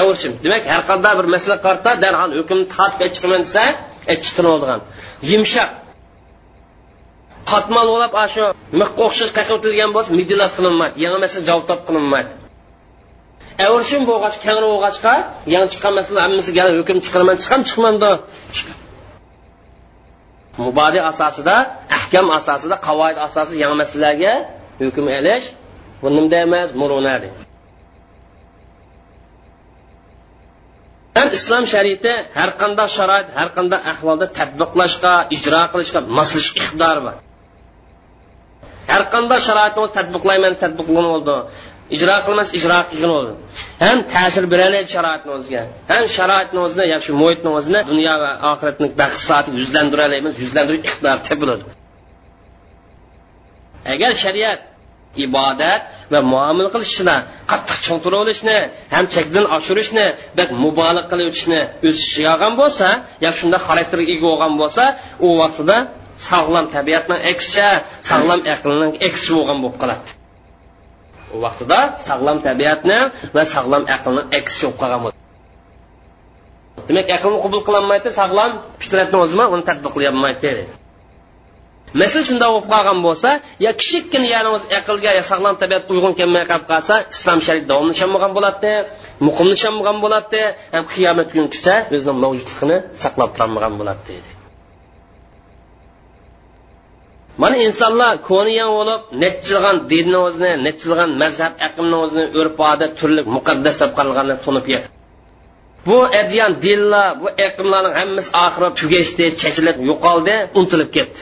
avrshim 0.00 0.32
demak 0.44 0.62
har 0.74 0.82
qanday 0.90 1.12
bir 1.18 1.26
masala 1.34 1.56
qarta 1.66 1.90
darhol 2.04 2.30
hukm 2.40 2.58
tortib 2.74 3.10
chiqaman 3.14 3.40
desa 3.46 3.64
e, 4.12 4.14
chiqinoldigan 4.24 4.80
yumshoq. 5.30 5.70
Qatmal 7.52 7.86
bo'lib 7.94 8.12
shu 8.34 8.44
miqqa 8.80 9.00
o'xshash 9.08 9.32
qaqib 9.38 9.54
o'tilgan 9.58 9.90
bo'lsa 9.96 10.10
midilat 10.18 10.50
qilinmaydi. 10.56 10.96
Yana 11.04 11.18
masala 11.24 11.42
javob 11.48 11.64
top 11.70 11.80
qilinmaydi. 11.88 12.30
Avrishim 13.66 14.02
bo'lg'ach 14.10 14.36
kangri 14.44 14.66
bo'lg'achqa 14.72 15.14
yangi 15.54 15.68
chiqqan 15.74 15.92
masala 15.98 16.18
hammasi 16.26 16.50
yana 16.58 16.70
hukm 16.80 16.98
chiqaraman 17.04 17.36
chiqam 17.42 17.60
chiqmanda 17.68 18.10
mubodi 20.62 21.00
asosida 21.10 21.56
ahkam 21.98 22.26
asosida 22.38 22.76
qavoid 22.86 23.16
asosida 23.26 23.56
yangi 23.62 23.76
masalalarga 23.82 24.32
hukm 24.82 25.04
elish 25.18 25.46
bu 26.02 26.08
nimda 26.16 26.36
emas 26.46 26.68
muruna 26.80 27.14
ham 31.16 31.28
islom 31.38 31.64
shariati 31.72 32.12
har 32.38 32.50
qanday 32.62 32.88
sharoit 32.96 33.26
har 33.38 33.48
qanday 33.56 33.80
ahvolda 33.92 34.26
tadbiqlashga 34.38 35.12
ijro 35.36 35.62
qilishga 35.72 36.00
moslish 36.18 36.48
iqtidori 36.58 37.00
bor. 37.06 37.16
Har 38.92 39.02
qanday 39.14 39.40
sharoitni 39.48 39.86
tadbiqlayman 39.98 40.54
tadbiqlan 40.62 41.06
bo'ldi 41.12 41.36
ijro 41.96 42.14
qilmas 42.26 42.48
ijro 42.58 42.78
qilgan 42.90 43.34
ham 43.84 43.98
ta'sir 44.14 44.44
berolmaydi 44.52 44.90
sharoitni 44.96 45.30
o'ziga 45.38 45.62
ham 45.92 46.04
sharoitni 46.16 46.58
o'zini 46.66 46.84
yaxshi 46.94 47.12
muhitni 47.22 47.50
o'zini 47.58 47.80
dunyo 47.90 48.14
va 48.22 48.30
oxiratni 48.52 48.88
baxsati 49.00 49.48
yuzlantira 49.60 50.02
olamiz 50.08 50.34
yuzlantirish 50.42 50.82
iqtidori 50.88 51.20
topiladi 51.28 51.64
agar 53.94 54.12
shariat 54.24 54.60
ibodat 55.26 55.82
va 56.12 56.20
muomala 56.32 56.70
qilishni 56.74 57.16
qattiq 57.50 57.78
cho'ntirib 57.86 58.18
olishni 58.24 58.56
ham 58.94 59.04
chekdan 59.14 59.44
oshirishni 59.56 60.06
mubolig 60.64 61.04
qilib 61.10 61.26
o'tishni 61.30 61.60
o'z 61.86 61.96
ishiga 62.06 62.30
olgan 62.34 62.54
bo'lsa 62.62 62.86
yoki 63.24 63.36
shunda 63.40 63.58
xarakterga 63.66 64.10
ega 64.14 64.26
bo'lgan 64.30 64.52
bo'lsa 64.62 64.84
u 65.26 65.28
vaqtida 65.42 65.76
sog'lom 66.28 66.66
tabiatning 66.76 67.20
aksicha 67.32 67.68
sog'lom 68.10 68.40
aqlning 68.54 68.92
aksi 69.08 69.30
bo'lgan 69.36 69.58
bo'lib 69.62 69.78
qoladi. 69.82 70.21
U 71.34 71.38
vaqtida 71.44 71.80
sog'lom 72.08 72.38
tabiatni 72.46 72.98
va 73.36 73.42
sog'lom 73.54 73.82
aqlni 73.96 74.22
aksi 74.38 74.62
bo'lib 74.64 74.78
qolgan 74.82 75.00
bo'ladi 75.04 75.20
demak 76.88 77.08
aqlni 77.16 77.38
qabul 77.44 77.60
qilolmaydi 77.68 78.08
sog'lom 78.20 78.50
fitratni 78.82 79.18
o'zima 79.24 79.44
uni 79.54 79.64
tadbiqlayolmaydi 79.68 80.52
masala 82.00 82.22
shunday 82.28 82.48
bo'lib 82.52 82.68
qolgan 82.72 82.98
bo'lsa 83.06 83.30
yo 83.64 83.70
kichikkina 83.80 84.26
ya'ni 84.34 84.48
o'z 84.56 84.64
aqlga 84.78 85.10
sog'lom 85.30 85.54
tabiat 85.62 85.84
uyg'un 85.94 86.14
kelmay 86.20 86.44
qolib 86.50 86.66
qolsa 86.72 86.94
islom 87.14 87.40
sharif 87.46 87.64
davom 87.70 87.86
nishonmagan 87.92 88.32
bo'ladi 88.36 88.72
muqim 89.26 89.46
nishonmagan 89.54 89.96
bo'ladi 90.04 90.42
ham 90.74 90.84
qiyomat 90.92 91.28
kungacha 91.34 91.74
o'zini 91.94 92.14
mavjudligini 92.24 92.76
saqlab 93.02 93.30
turolmagan 93.34 93.74
bo'ladi 93.80 94.02
deydi. 94.10 94.31
Mana 97.40 97.56
insonlar 97.66 98.14
ko'niyan 98.30 98.70
bo'lib 98.78 99.00
nechilg'an 99.24 99.76
dinni 99.92 100.18
o'zini 100.26 100.52
nechilg'an 100.66 101.10
mazhab 101.22 101.52
aqmni 101.66 101.96
o'zini 102.04 102.24
urf 102.40 102.56
odat 102.72 102.92
turli 103.00 103.22
muqaddas 103.36 103.76
deb 103.82 103.90
qaralganini 103.98 104.38
tunib 104.46 104.66
bu 105.86 106.04
adyan 106.20 106.52
dinlar 106.62 107.08
bu 107.22 107.28
aqmlarni 107.46 107.90
hammasi 108.00 108.30
oxiri 108.44 108.68
tugashdi 108.80 109.24
chechilib 109.40 109.76
yo'qoldi 109.90 110.34
unutilib 110.58 110.90
ketdi. 110.96 111.20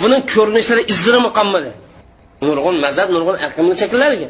Buning 0.00 0.22
ko'rinishlari 0.34 0.82
izdirimi 0.92 1.30
qolmadi 1.38 1.70
nurg'un 2.46 2.76
mazhab 2.84 3.08
nurg'un 3.14 3.36
aqmli 3.46 3.74
shakllarga 3.82 4.28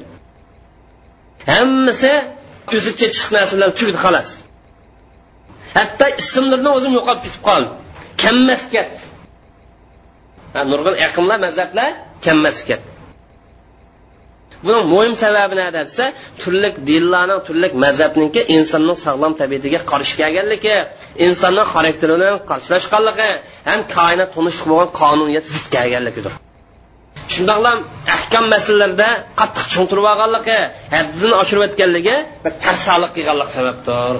hammasi 1.55 2.13
o'zicha 2.77 3.07
chiqib 3.15 3.33
narsalar 3.37 3.57
bilan 3.59 3.71
tugdi 3.79 3.99
xolos. 4.05 4.29
Hatto 5.77 6.07
ismlarni 6.23 6.71
o'zim 6.77 6.93
yo'qolib 6.99 7.23
ketib 7.27 7.43
qoldi 7.49 7.71
kammas 8.23 8.63
ketdi. 8.75 9.01
Nurg'un 10.71 10.95
aqllar 11.07 11.39
mazhablar 11.47 11.91
kammas 12.25 12.59
ketdi 12.69 12.99
buni 14.65 14.81
mo'yim 14.93 15.15
sababi 15.25 15.55
nada 15.61 15.81
desa 15.89 16.05
turli 16.41 16.69
dinlarni 16.89 17.37
turli 17.47 17.69
mazhabniki 17.85 18.41
insonning 18.57 18.99
sog'lom 19.07 19.33
tabiatiga 19.41 19.81
qarshi 19.93 20.15
kelganligi 20.21 20.77
insonning 21.27 21.67
xarakterini 21.73 22.31
qarshilashganligi 22.51 23.29
ham 23.69 23.81
koinot 23.97 24.31
tunishlik 24.37 24.67
bo'lgan 24.71 24.91
qonuniyat 25.01 25.45
zid 25.55 25.67
kelganligidir. 25.75 26.33
Shundoqlam 27.35 27.79
ahkam 28.15 28.45
masalalarda 28.55 29.09
qattiq 29.41 29.67
cho'ntirib 29.75 30.07
olganligi 30.13 30.59
haddini 30.95 31.35
oshirib 31.43 31.63
o'tganligi 31.69 32.17
tarsaliq 32.65 33.11
qilganlik 33.17 33.51
sababdir. 33.57 34.15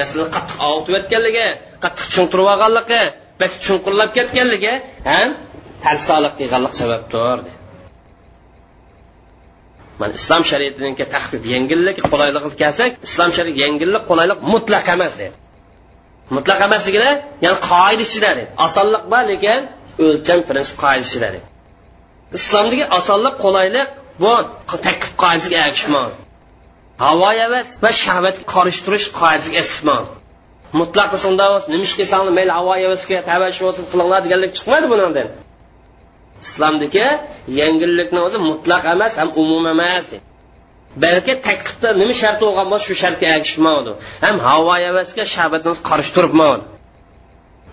Masalan 0.00 0.28
qattiq 0.36 0.58
og'itib 0.68 0.94
o'tganligi 1.00 1.46
qattiq 1.84 2.06
cho'ntirib 2.14 2.46
olganligi 2.54 3.02
chunqurlab 3.66 4.10
ketganligi 4.16 4.74
ham 5.10 5.28
tarsolik 5.84 6.34
qilganlik 6.40 6.74
sababdir 6.80 7.52
mana 10.00 10.12
islom 10.20 10.42
shariatiniki 10.50 11.04
tahqiq 11.14 11.42
yengillik 11.54 11.96
qulayligi 12.10 12.50
kelsak 12.62 12.90
islom 13.06 13.30
shariat 13.36 13.56
yengillik 13.64 14.02
qulaylik 14.10 14.38
mutlaq 14.52 14.86
emas 14.96 15.12
deydi 15.20 15.36
mutlaq 16.36 16.58
emasligida 16.68 17.10
ya'ni 17.44 17.58
qoida 17.70 18.02
ichida 18.08 18.30
deydi 18.38 18.50
osonlik 18.66 19.04
bor 19.12 19.24
lekin 19.32 19.60
o'lcham 20.04 20.38
prinsip 20.48 20.74
qoida 20.84 21.02
ichida 21.08 21.28
deydi 21.34 21.48
islomdagi 22.38 22.84
osonlik 22.98 23.34
qulaylik 23.44 23.88
bu 24.22 24.32
taklif 24.70 25.12
qoidasiga 25.22 25.56
ergashmoq 25.66 26.10
havo 27.04 27.28
havas 27.42 27.68
va 27.84 27.90
shahvatga 28.04 28.44
qorishtirish 28.54 29.06
qoidasiga 29.20 29.58
esishmoq 29.64 30.06
mutlaq 30.80 31.08
qilsangda 31.12 31.44
nima 31.72 31.84
ish 31.88 31.94
qilsang 32.00 32.22
mayli 32.38 32.52
havo 32.58 32.72
havasga 32.82 33.16
tavash 33.30 33.58
bo'lsin 33.64 33.84
qilinglar 33.92 34.20
deganlik 34.26 34.52
chiqmaydi 34.56 34.86
bundan 34.92 35.28
islomdagi 36.46 37.06
yengillikni 37.60 38.20
o'zi 38.26 38.38
mutlaq 38.50 38.82
emas 38.94 39.12
ham 39.20 39.28
umum 39.42 39.64
emas 39.74 40.06
balki 41.04 41.34
taklifda 41.48 41.88
nima 42.02 42.14
shart 42.22 42.38
bo'lgan 42.44 42.66
bo'lsa 42.72 42.84
shu 42.88 42.94
shartga 43.02 43.26
ergashmadi 43.36 43.92
ham 44.24 44.36
havo 44.48 44.72
havasga 44.86 45.24
shabatni 45.36 45.72
qarshi 45.90 46.10
turibmadi. 46.16 46.64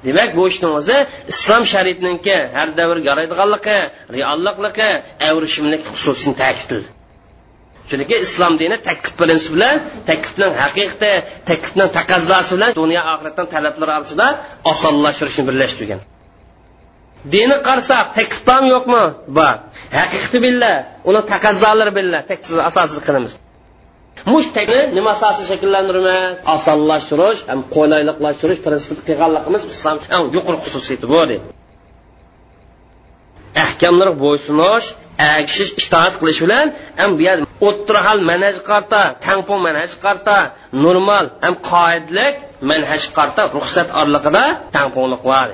Demak 0.08 0.30
bu 0.38 0.43
ishni 0.52 0.68
o'zi 0.80 0.97
islom 1.34 1.64
shariatniki 1.74 2.38
har 2.58 2.70
davr 2.80 2.97
yaraydiganligi 3.10 3.78
realliqligi 4.18 4.89
avrishimlik 5.30 5.82
xususini 5.91 6.36
ta'kidladi. 6.41 6.88
Chunki 7.90 8.16
islom 8.26 8.54
dini 8.62 8.78
taklif 8.88 9.14
prinsipi 9.20 9.54
bilan 9.56 9.76
taklifning 10.10 10.52
haqiqati 10.64 11.12
taklifning 11.50 11.90
taqazzosi 11.98 12.52
bilan 12.58 12.72
dunyo 12.82 13.02
oxiratdan 13.14 13.48
talablari 13.54 13.92
orasida 13.98 14.28
osonlashtirishni 14.72 15.44
birlashtirgan. 15.50 16.00
Dini 17.34 17.58
qarasak 17.68 18.06
taklif 18.18 18.42
yo'qmi? 18.74 19.04
Bor. 19.38 19.56
Haqiqati 20.00 20.38
billa 20.46 20.72
uni 21.10 21.22
taqazzolari 21.34 21.92
billa 22.00 22.20
asosida 22.70 23.02
qilamiz. 23.08 23.32
Mushtakni 24.34 24.82
nima 24.98 25.10
asosida 25.18 25.46
shakllantirmas 25.52 26.38
osonlashtirish 26.56 27.40
ham 27.50 27.60
qulayliqlashtirish 27.76 28.62
prinsipida 28.66 29.02
qilganligimiz 29.08 29.64
islom 29.74 29.98
eng 30.16 30.26
yuqori 30.36 30.58
xususiyati 30.66 31.08
bu 31.14 31.18
ahkamlar 33.66 34.10
bo'ysunish 34.24 34.88
agishish 35.20 35.72
itoat 35.82 36.14
qilish 36.20 36.40
bilan 36.46 36.68
ham 37.00 37.10
bu 37.18 37.22
yerda 37.28 37.46
o'ttira 37.68 38.00
hal 38.08 38.20
manhaj 38.32 38.56
qarta 38.70 39.02
tangpon 39.26 39.60
manhaj 39.68 39.92
qarta 40.06 40.38
normal 40.86 41.26
ham 41.46 41.56
qoidlik 41.72 42.36
manhaj 42.72 43.04
qarta 43.18 43.42
ruxsat 43.58 43.88
orliqida 44.02 44.44
tangponliq 44.76 45.22
bor 45.30 45.50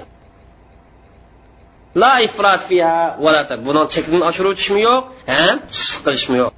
la 2.01 2.13
ifrat 2.27 2.61
fiha 2.69 2.95
vala 3.25 3.41
buni 3.67 3.81
chekdan 3.93 4.21
oshirib 4.29 4.51
o'tishmi 4.53 4.81
yo'q 4.87 5.01
ham 5.35 5.55
sust 5.79 5.99
qilishmi 6.05 6.37
yo'q 6.43 6.51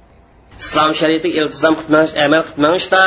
islom 0.62 0.90
shariatiga 1.00 1.34
iltizom 1.42 1.74
qilmash 1.80 2.10
amal 2.24 2.42
qilmashda 2.48 3.02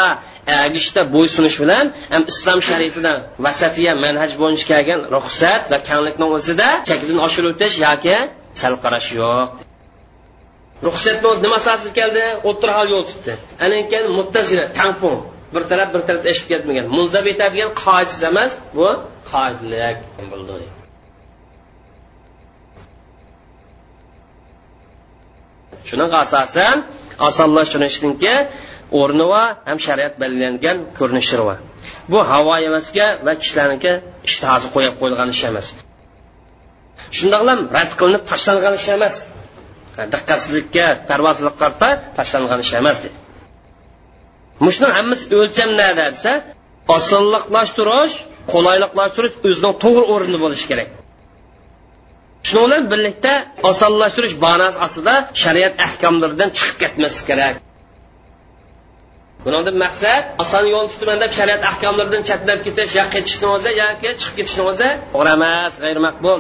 agishda 0.66 1.02
bo'ysunish 1.16 1.58
bilan 1.64 1.86
ham 2.14 2.24
islom 2.32 2.60
shariatida 2.70 3.14
vasatiya 3.46 3.94
manhaj 4.06 4.32
bo'yicha 4.42 4.66
kelgan 4.72 5.00
ruxsat 5.16 5.62
va 5.72 5.78
kanglikni 5.90 6.26
o'zida 6.36 6.70
chekdan 6.90 7.20
oshirib 7.28 7.50
o'tish 7.54 7.76
yoki 7.86 8.16
sal 8.62 8.74
qarash 8.84 9.10
yo'q 9.20 9.71
ruxsatnoz 10.88 11.32
o'zi 11.32 11.42
nima 11.46 11.58
asosida 11.62 11.92
keldi? 12.00 12.24
O'ttir 12.50 12.70
hal 12.78 12.88
yo'l 12.94 13.06
tutdi. 13.12 13.34
Anan 13.64 14.06
muttazila 14.18 14.66
tampon. 14.80 15.18
Bir 15.54 15.64
taraf 15.72 15.90
bir 15.94 16.02
taraf 16.08 16.24
eshib 16.32 16.48
ketmagan. 16.52 16.86
Muzlab 16.98 17.26
etadigan 17.34 17.72
qoidasiz 17.84 18.24
emas 18.32 18.52
bu 18.78 18.88
qoidalik. 19.32 19.98
Bo'ldi 20.34 20.68
shuning 25.88 26.12
asosan 26.24 26.78
osonlashtirishniki 27.28 28.34
o'rni 29.02 29.26
va 29.34 29.44
ham 29.70 29.78
shariat 29.88 30.14
belgilangan 30.22 30.78
ko'rinishi 30.98 31.38
va 31.48 31.56
bu 32.12 32.20
havo 32.32 32.56
emasga 32.70 33.08
va 33.26 33.34
kishilarniki 33.42 33.92
ishtihosi 34.28 34.68
qo'yib 34.76 34.96
qo'yilgan 35.02 35.30
ish 35.36 35.44
emas. 35.52 35.68
Shundoqlam 37.18 37.60
rad 37.76 37.92
qilinib 38.00 38.24
tashlangan 38.32 38.74
ish 38.80 38.90
emas. 38.98 39.16
Diqqatsizlikka 40.14 40.86
parvozlik 41.10 41.56
qarta 41.62 41.88
tashlangan 42.18 42.60
ish 42.66 42.74
emas 42.82 42.98
mushuni 44.66 44.90
hammasi 44.98 45.24
o'lcham 45.40 45.70
nada 45.82 46.06
desa 46.14 46.32
osonliqlashtirish 46.98 48.16
qulayliqlashtirish 48.54 49.36
o'zining 49.48 49.76
to'g'ri 49.84 50.06
o'rnida 50.14 50.40
bo'lishi 50.46 50.66
kerak. 50.72 50.90
Shuning 52.50 52.68
bilan 52.70 52.84
birlikda 52.92 53.34
osonlashtirish 53.70 54.36
banasi 54.46 54.78
ostida 54.86 55.16
shariat 55.44 55.74
ahkomlaridan 55.88 56.50
chiqib 56.58 56.78
ketmaslik 56.84 57.26
kerak. 57.32 57.56
Bundan 59.44 59.76
maqsad 59.86 60.24
oson 60.44 60.66
yo'l 60.74 60.88
tutaman 60.94 61.18
deb 61.24 61.32
shariat 61.40 61.62
ahkomlaridan 61.72 62.24
chatlab 62.30 62.60
ketish 62.68 62.92
yo 63.00 63.06
ketishni 63.16 63.48
o'zi 63.56 63.72
yoki 63.82 64.10
chiqib 64.22 64.36
ketishni 64.40 64.64
o'zi 64.72 64.90
to'g'ri 65.14 65.32
emas 65.38 65.74
g'ayri 65.84 66.02
maqbul 66.08 66.40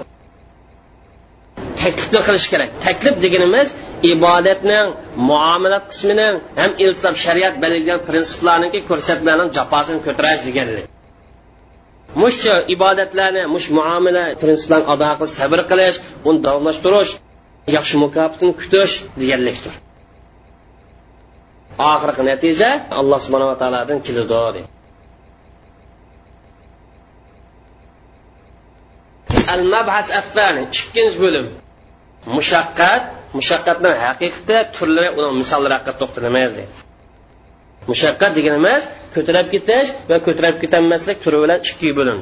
taklifni 1.82 2.19
qilish 2.27 2.47
kerak. 2.51 2.69
Taklif 2.86 3.15
deganimiz 3.25 3.67
ibodatning 4.13 4.88
muomalat 5.29 5.86
qismining 5.91 6.36
ham 6.61 6.71
iltisob 6.84 7.15
shariat 7.25 7.55
belgilagan 7.63 7.99
prinsiplarniki 8.09 8.79
ko'rsatmalarning 8.89 9.49
jafosini 9.57 9.99
ko'tarish 10.07 10.43
deganlik. 10.49 10.86
Mush 12.21 12.39
ibodatlarni 12.75 13.43
mush 13.55 13.67
muomala 13.77 14.23
prinsiplarni 14.41 14.86
ado 14.93 15.09
qilish 15.19 15.36
sabr 15.39 15.59
qilish 15.71 15.97
uni 16.29 16.39
davomlashtirish 16.47 17.11
yaxshi 17.77 17.95
mukofotini 18.03 18.53
kutish 18.59 18.93
deganlikdir. 19.21 19.73
Oxirgi 21.91 22.23
natija 22.32 22.69
alloh 22.99 23.19
subhanava 23.25 23.55
taolodan 23.61 23.99
keladi 24.05 24.29
deydi. 24.36 24.61
Al 29.53 29.63
mabhas 29.73 30.07
affani 30.19 30.61
ikkinchi 30.67 31.17
bo'lim. 31.23 31.47
Mushaqqat 32.38 33.01
mushaqqatni 33.38 33.91
haqiqati 34.03 34.57
turlari 34.76 35.09
uni 35.19 35.30
misollari 35.41 35.74
haqida 35.78 35.93
to'xtalamiz 36.01 36.53
mushaqqat 37.89 38.32
deganimiz 38.38 38.82
ko'tarib 39.15 39.47
ketish 39.53 39.89
va 40.09 40.17
ko'tarib 40.28 40.55
ketolmaslik 40.63 41.17
turi 41.24 41.38
bilan 41.43 41.59
ikkiga 41.67 41.93
bo'lim 41.99 42.19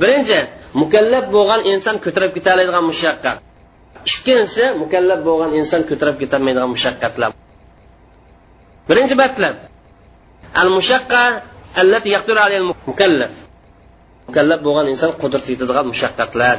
birinchi 0.00 0.38
mukallab 0.80 1.26
bo'lgan 1.34 1.60
inson 1.72 1.96
ko'tarib 2.04 2.32
keta 2.36 2.52
mushaqqat. 2.90 3.36
Ikkinchisi 4.10 4.64
mukallab 4.82 5.20
bo'lgan 5.28 5.50
inson 5.60 5.82
ko'tarib 5.90 6.16
ketolmaydigan 6.22 6.70
mushaqqatlar. 6.76 7.30
Birinchi 8.88 9.14
matlab 9.22 9.56
al 10.60 10.68
mushaqqa 10.78 11.22
allati 11.80 12.08
yaqdiru 12.16 12.40
alayhi 12.46 12.64
mukallaf 12.88 13.32
mukallaf 14.28 14.58
bo'lgan 14.66 14.86
inson 14.92 15.10
qudrat 15.22 15.44
yetadigan 15.52 15.86
mushaqqatlar. 15.92 16.58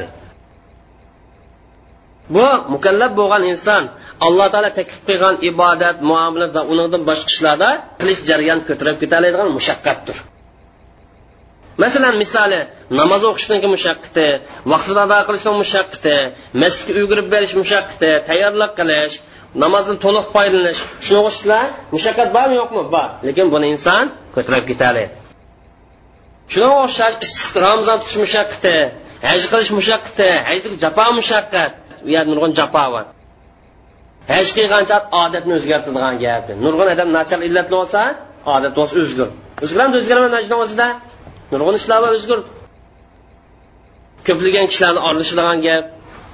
Bu 2.36 2.45
mukallab 2.73 3.11
bo'lgan 3.19 3.43
inson 3.53 3.84
alloh 4.27 4.47
taolo 4.53 4.69
taklif 4.80 4.99
qilgan 5.09 5.36
ibodat 5.49 5.97
muomala 6.09 6.47
va 6.55 6.61
unidan 6.73 7.01
boshqa 7.09 7.30
ishlarda 7.36 7.69
qilish 7.99 8.21
jarayon 8.30 8.59
ko'tarib 8.67 8.97
ketaoladigan 9.03 9.49
mushaqqatdir. 9.57 10.17
Masalan 11.84 12.15
misoli 12.23 12.59
namoz 12.99 13.21
o'qishniki 13.30 13.67
mushaqqati 13.75 14.27
vaqtida 14.71 15.01
ado 15.07 15.17
qilishning 15.27 15.57
mushaqqati 15.63 16.15
masjidga 16.61 16.99
ulgurib 17.01 17.27
berish 17.34 17.53
mushaqqati 17.61 18.09
tayyorlik 18.30 18.71
qilish 18.80 19.15
namozdan 19.63 19.97
to'liq 20.05 20.25
foydalanish 20.36 20.82
shunaqa 21.05 21.32
ishlar 21.36 21.65
mushaqqat 21.95 22.30
bormi 22.38 22.55
yo'qmi? 22.61 22.82
Bor. 22.95 23.07
Lekin 23.27 23.47
buni 23.53 23.67
inson 23.75 24.03
ko'tarib 24.36 24.65
ketadi. 24.71 25.03
Shunga 26.53 26.69
o'xshash 26.86 27.15
issiq 27.25 27.53
ramzon 27.65 27.97
tutish 28.01 28.19
mushaqqati 28.25 28.75
haj 29.30 29.41
qilish 29.51 29.71
mushaqqati 29.80 30.30
hajdagi 30.47 30.77
jafo 30.84 31.05
mushaqqat 31.19 31.71
u 32.08 32.10
yerda 32.16 32.30
nurg'un 32.32 32.52
jafo 32.60 32.86
bor 32.93 33.06
haj 34.34 34.47
qilgancha 34.58 34.97
odatni 35.24 35.54
o'zgartiradigan 35.60 36.16
gap. 36.24 36.45
Nurg'un 36.66 36.88
odam 36.93 37.10
nachar 37.18 37.39
illatli 37.47 37.76
bo'lsa 37.80 38.02
odat 38.56 38.74
bo'lsa 38.80 38.95
o'zgur 39.06 39.28
o'zgaradi 39.64 39.95
o'zgarmaydi 40.02 40.34
majni 40.38 40.56
o'zida. 40.64 40.88
Nurg'un 41.52 41.76
ishlar 41.82 42.00
bor 42.06 42.12
o'zgur 42.20 42.39
ko'plagan 44.28 44.66
kishilarni 44.72 45.02
orlashadigan 45.10 45.58
gap 45.68 45.86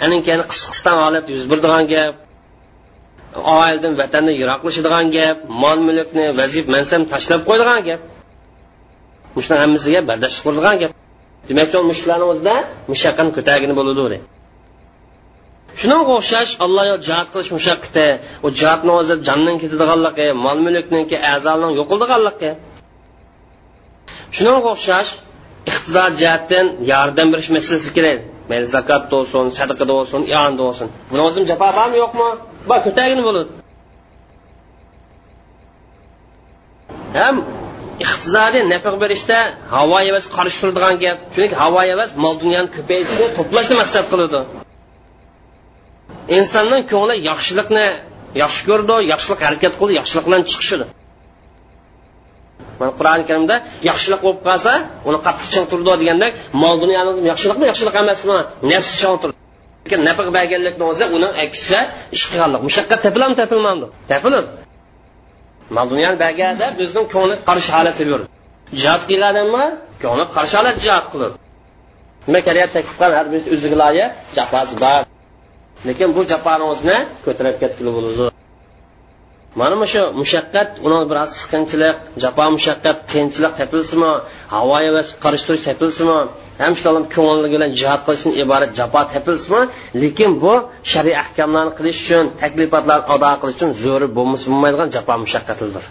aninkani 0.06 0.44
qis 0.52 0.62
qisdan 0.72 0.98
olib 1.08 1.26
yuz 1.34 1.44
beradigan 1.52 1.86
gap 1.94 2.14
oildan 3.62 3.94
vatandan 4.02 4.36
yiroqlashadigan 4.42 5.06
gap 5.18 5.38
mol 5.64 5.80
mulkni 5.88 6.26
vazif 6.40 6.66
mansab 6.76 7.02
tashlab 7.14 7.42
qo'yadigan 7.50 7.82
gap. 7.90 8.02
Shularni 9.44 9.62
hammasiga 9.66 10.00
bardosh 10.10 10.38
qiladigan 10.44 10.76
gap. 10.82 10.92
Demak 11.50 11.74
mushlarni 11.92 12.26
o'zida 12.32 12.56
mushaqqan 12.92 13.28
ko'tagini 13.36 13.74
bo'ladi. 13.80 14.18
Shunga 15.80 15.98
o'xshash 16.18 16.52
alloh 16.66 16.86
jihod 17.08 17.28
qilish 17.34 17.52
mushaqqati 17.58 18.08
u 18.46 18.48
jihodni 18.60 18.92
o'zi 19.00 19.16
jonning 19.28 19.58
ketadiganligi 19.64 20.28
mol 20.46 20.58
mulkniki 20.66 21.18
a'zoning 21.34 21.72
yo'qildiganligi 21.80 22.52
shunga 24.38 24.60
o'xshash 24.74 25.12
iqtisod 25.72 26.14
jihatdan 26.22 26.66
yordam 26.92 27.28
berish 27.34 27.50
masalasi 27.58 27.90
kerak. 27.98 28.20
Mayli 28.50 28.68
zakot 28.76 29.04
bo'lsin 29.14 29.44
sadaqa 29.60 29.86
bo'lsin 29.92 30.22
iyonda 30.32 30.62
bo'lsin 30.68 30.88
buni 31.10 31.22
o'zim 31.28 31.44
jafo 31.50 31.68
bormi 31.80 31.98
yo'qmi? 32.04 32.28
Bor 32.70 32.80
ko'tagini 32.88 33.24
bo'ladi 33.28 33.52
ham 37.20 37.36
iqtisodiy 38.04 38.64
nafa 38.74 38.90
berishda 39.04 39.38
havo 39.76 39.98
emas 40.10 40.26
qarshi 40.36 40.58
turadigan 40.62 40.96
gap. 41.04 41.18
Chunki 41.34 41.56
havo 41.64 41.82
emas 41.94 42.10
mol 42.24 42.36
dunyoni 42.44 42.70
ko'payishni 42.78 43.26
to'plashni 43.38 43.76
maqsad 43.82 44.06
qiladi. 44.12 44.40
Insonning 46.38 46.84
ko'ngli 46.92 47.16
yaxshilikni 47.30 47.86
yaxshi 48.44 48.62
ko'rdi 48.70 48.96
yaxshilik 49.14 49.40
harakat 49.48 49.74
qildi 49.80 49.94
yaxshilik 50.00 50.26
bilan 50.28 50.42
chiqishidi 50.52 50.86
mana 52.80 52.92
qur'oni 53.00 53.24
karimda 53.30 53.56
yaxshilik 53.90 54.22
bo'lib 54.26 54.42
qolsa 54.48 54.74
uni 55.10 55.20
qattiq 55.26 55.48
chang 55.54 55.66
turdi 55.72 55.92
deganda 56.02 56.28
mol 56.64 56.76
dunyoni 56.84 57.12
yaxshilikmi 57.32 57.66
yaxshilik 57.72 57.96
emasmi? 58.04 58.38
Nafs 58.72 58.92
chang 59.02 59.16
turdi. 59.22 59.36
Lekin 59.86 60.00
berganlikni 60.38 60.86
o'zi 60.92 61.06
uni 61.18 61.30
aksicha 61.46 61.80
ish 62.16 62.26
qilganlik. 62.32 62.62
Mushaqqat 62.68 63.00
topiladimi 63.06 63.36
topilmadi 63.42 63.86
topiladi 64.12 64.50
mol 65.76 65.88
dunyoni 65.94 66.18
berganda 66.26 66.66
bizning 66.80 67.06
ko'ngli 67.14 67.36
qarshi 67.50 67.72
holatda 67.78 68.04
yurdi 68.12 68.28
jihod 68.82 69.04
qiladimi? 69.10 69.66
Ko'ngli 70.04 70.26
qarshi 70.36 70.56
holat 70.60 70.76
jihod 70.86 71.06
qiladi 71.14 71.36
nima 72.28 72.40
kelyapti 72.48 72.74
taklif 72.78 72.96
qilgan 73.00 73.14
har 73.20 73.28
bir 73.34 73.42
o'ziga 73.56 73.78
loyiq 73.84 74.10
jafosi 74.38 74.76
bor. 74.84 75.02
Lekin 75.88 76.10
bu 76.16 76.22
jafoni 76.32 76.98
ko'tarib 77.26 77.56
ketgili 77.62 77.92
bo'ladi 77.98 78.36
mana 79.60 79.86
shu 79.94 80.02
mushaqqat 80.22 80.70
uni 80.86 81.00
biroz 81.12 81.32
siqinchilik 81.42 81.98
jafo 82.24 82.46
mushaqqat 82.56 82.98
qiyinchilik 83.12 83.54
tepilsinmi 83.62 84.12
havoyi 84.56 84.90
va 84.96 85.02
qarishtirish 85.24 85.64
tepilsinmi 85.70 86.20
ham 86.64 86.74
ko'ngilli 87.16 87.48
bilan 87.56 87.70
jihod 87.80 88.02
qilishdan 88.08 88.34
iborat 88.44 88.72
jafo 88.80 89.02
tepilsinmi 89.14 89.62
lekin 90.04 90.32
bu 90.44 90.54
shariy 90.92 91.16
ahkamlarni 91.24 91.72
qilish 91.78 92.00
uchun 92.06 92.26
taklifotlarni 92.42 93.06
ado 93.16 93.32
qilish 93.42 93.58
uchun 93.58 93.72
zo'ri 93.84 94.08
bo'lmasa 94.18 94.46
bo'lmaydigan 94.52 94.90
jafo 94.96 95.14
mushaqqatlidir 95.24 95.84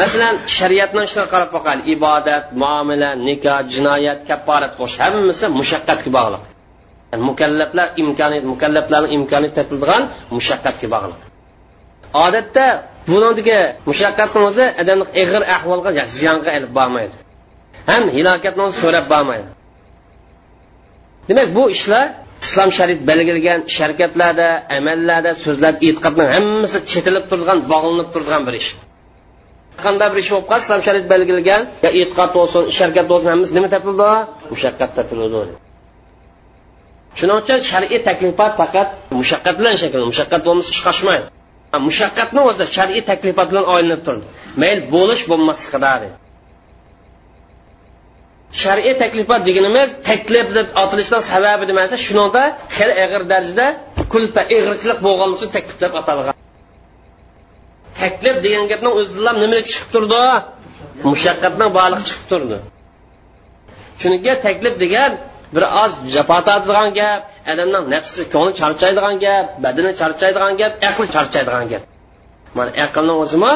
masalan 0.00 0.34
shariatni 0.58 1.00
ishlariga 1.08 1.32
qarab 1.34 1.50
boqaylik 1.56 1.86
ibodat 1.96 2.44
muomala 2.62 3.10
nikoh 3.28 3.58
jinoyat 3.74 4.18
kapporat 4.28 4.72
qo'sh 4.80 4.94
hammasi 5.02 5.44
mushaqqatga 5.60 6.10
bog'liq. 6.18 6.42
Mukallaflar 7.28 7.88
imkoniyat 8.02 8.44
mukallaflarni 8.52 9.08
imkoniyat 9.16 9.54
topilgan 9.58 10.02
mushaqqatga 10.36 10.86
bog'liq 10.94 11.20
odatda 12.26 12.66
bunidagi 13.10 13.58
mushaqqatni 13.90 14.40
o'zi 14.48 14.64
odamni 14.82 15.04
ig'ir 15.22 15.42
ahvolga 15.56 15.90
ziyonga 16.16 16.50
ilib 16.58 16.72
bormaydi 16.78 17.16
ham 17.90 18.04
hilokatni 18.16 18.62
o'zi 18.66 18.76
so'rab 18.84 19.06
bormaydi 19.12 19.48
demak 21.28 21.48
bu 21.56 21.64
ishlar 21.76 22.04
islom 22.44 22.70
sharif 22.78 22.98
belgilagan 23.10 23.60
sharkatlarda 23.76 24.48
amallarda 24.78 25.32
so'zlab 25.44 25.76
e'tiqodni 25.86 26.24
hammasi 26.34 26.78
chetilib 26.92 27.24
turgan 27.30 27.58
bog'linib 27.72 28.08
turgan 28.14 28.42
bir 28.46 28.54
ish 28.60 28.68
qanday 29.84 30.08
bir 30.12 30.18
ish 30.22 30.30
bo'lib 30.32 30.46
qolsa 30.50 30.64
islom 30.66 30.82
sharif 30.86 31.04
belgilagan 31.12 31.62
yo 31.84 31.90
e'tiqod 32.00 32.30
bo'lsin 32.36 32.62
sharkat 32.78 33.06
bo'lsin 33.12 33.28
hammasi 33.32 33.52
nima 33.56 33.68
topildi 33.74 34.10
mushaqqat 34.52 34.90
topildi 34.98 35.42
shuning 37.18 37.36
uchun 37.42 37.58
shar'iy 37.70 38.00
taklifot 38.08 38.52
faqat 38.60 38.88
mushaqqat 39.18 39.54
bilan 39.60 39.74
shakllanadi 39.80 40.10
mushaqqat 40.12 40.40
bo'lmasa 40.46 40.70
ish 40.74 40.82
qochmaydi. 40.88 41.26
Mushaqqatni 41.88 42.40
o'zi 42.50 42.64
shar'iy 42.76 43.02
taklifot 43.10 43.46
bilan 43.52 43.66
olinib 43.74 44.00
turdi. 44.06 44.24
Mayli 44.62 44.80
bo'lish 44.94 45.22
bo'lmasligida 45.30 45.92
shar'iy 48.62 48.94
taklifot 49.02 49.40
deganimiz 49.48 49.88
taklif 50.10 50.46
deb 50.56 50.66
otilishidan 50.82 51.22
sababi 51.32 51.64
nima 51.70 51.82
desa 51.84 51.96
shunida 52.06 52.42
xil 52.76 52.90
ig'ir 53.04 53.22
darajada 53.32 53.66
kulpa 54.12 54.42
ig'irchilik 54.54 54.98
bo'lganligi 55.06 55.38
uchun 55.38 55.50
taklif 55.56 55.76
deb 55.84 55.92
atalgan. 56.00 56.34
Taklif 58.02 58.36
degan 58.44 58.64
gapni 58.72 58.90
o'zidan 59.00 59.36
nima 59.44 59.58
chiqib 59.70 59.88
turdi? 59.94 60.22
Mushaqqatdan 61.10 61.68
bog'liq 61.78 62.02
chiqib 62.08 62.26
turdi. 62.32 62.56
Chunki 64.00 64.32
taklif 64.46 64.74
degan 64.84 65.10
bir 65.54 65.64
oz 65.82 65.92
jafo 66.14 66.38
tortadigan 66.48 66.90
gap 66.98 67.20
odamning 67.52 67.84
nafsi 67.94 68.20
ko'ngli 68.34 68.52
charchaydigan 68.60 69.16
gap 69.24 69.44
badani 69.64 69.90
charchaydigan 70.00 70.52
gap 70.60 70.72
aqli 70.88 71.06
charchaydigan 71.14 71.66
gap. 71.72 71.82
Mana 72.56 72.70
aqlni 72.84 73.14
o'zimi 73.22 73.52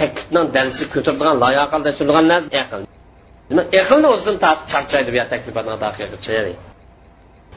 taklifni 0.00 0.42
darsi 0.56 0.84
ko'taradigan 0.94 1.36
loyaqalda 1.44 1.90
turadigan 1.98 2.26
narsa 2.32 2.48
aql. 2.62 2.80
Demak 3.50 3.66
aqlni 3.82 4.08
o'zidan 4.14 4.36
tortib 4.44 4.66
charchaydi 4.72 5.10
bu 5.14 5.18
taklifotni 5.32 6.54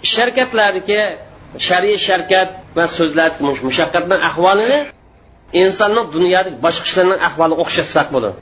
sharkatlarniki 0.04 1.00
shar'iy 1.68 1.98
sharkat 2.08 2.50
va 2.78 2.86
so'zlar 2.98 3.30
mushaqqatni 3.68 4.18
ahvolini 4.30 4.80
insonning 5.64 6.06
dunyodagi 6.16 6.58
boshqa 6.66 6.86
ishlarning 6.90 7.20
ahvoliga 7.28 7.62
o'xshatsak 7.66 8.08
bo'ladi. 8.16 8.38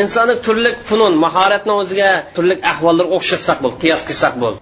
Insonni 0.00 0.34
turli 0.46 0.70
funun 0.88 1.12
mahoratni 1.24 1.72
o'ziga 1.80 2.10
turli 2.36 2.54
ahvollarga 2.72 3.12
o'xshatsak 3.18 3.58
bo'ldi 3.64 3.76
qiyos 3.82 4.02
qilsak 4.08 4.34
bo'ldi 4.42 4.58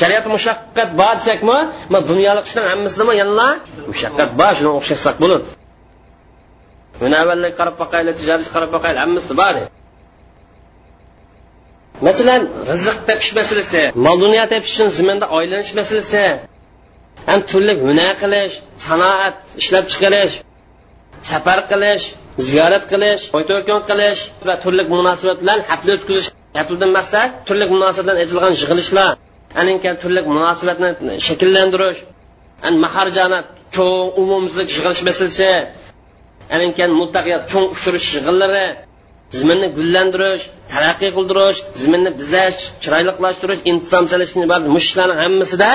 shariat 0.00 0.26
mushaqqat 0.34 0.90
bor 1.00 1.14
desakmi 1.20 1.58
ma 1.92 1.98
dunyolik 2.10 2.44
ishlar 2.48 2.64
hammasida 2.72 3.12
yana 3.22 3.48
mushaqqat 3.90 4.30
bor 4.40 4.52
shuni 4.58 4.70
o'xshatsak 4.78 5.16
bo'ladi 5.22 5.46
munavvallik 7.02 7.52
qarab 7.58 7.76
boqayli 7.82 8.10
tijorat 8.18 8.48
qarab 8.54 8.70
boqayli 8.76 8.98
hammasida 9.04 9.34
bor. 9.42 9.54
Masalan 12.06 12.42
rizq 12.70 12.98
topish 13.08 13.30
masalasi 13.40 13.82
mol 14.06 14.16
dunyo 14.24 14.44
tepish 14.52 14.72
uchun 14.74 14.88
zaminda 14.98 15.26
oylanish 15.38 15.72
masalasi 15.80 16.22
ham 17.28 17.40
turli 17.50 17.74
hunar 17.86 18.12
qilish 18.22 18.54
sanoat 18.86 19.36
ishlab 19.62 19.84
chiqarish 19.92 20.34
safar 21.30 21.58
qilish 21.70 22.04
ziyorat 22.38 22.84
qilish 22.92 23.22
to'yto'kon 23.32 23.80
qilish 23.90 24.20
va 24.46 24.54
turli 24.62 24.82
munosabatlar 24.92 25.40
bilan 25.42 25.58
hafla 25.70 25.92
o'tkazish 25.96 26.28
hafladan 26.58 26.90
maqsad 26.98 27.28
turli 27.48 27.66
munosabatdan 27.74 28.16
aytilgan 28.22 28.52
yig'ilishlar 28.60 29.10
aninka 29.60 29.90
turli 30.02 30.20
munosabatni 30.30 31.12
shakllantirish 31.26 32.00
maharjani 32.84 33.40
cho'ng 33.74 34.08
umumizlik 34.22 34.68
yig'ilish 34.76 35.02
masalasi 35.08 35.50
aninkan 36.56 36.90
muttaqiyat 37.00 37.42
cho'ng 37.52 37.66
uchirish 37.74 38.08
yig'inlari 38.16 38.66
ziminni 39.38 39.68
gullantirish 39.78 40.44
taraqqiy 40.72 41.10
qildirish 41.16 41.58
ziminni 41.82 42.10
bizash 42.20 42.58
chiroyliqlashtirish 42.82 43.62
intizom 43.70 44.04
solishni 44.12 44.44
mushlarni 44.76 45.14
hammasida 45.22 45.70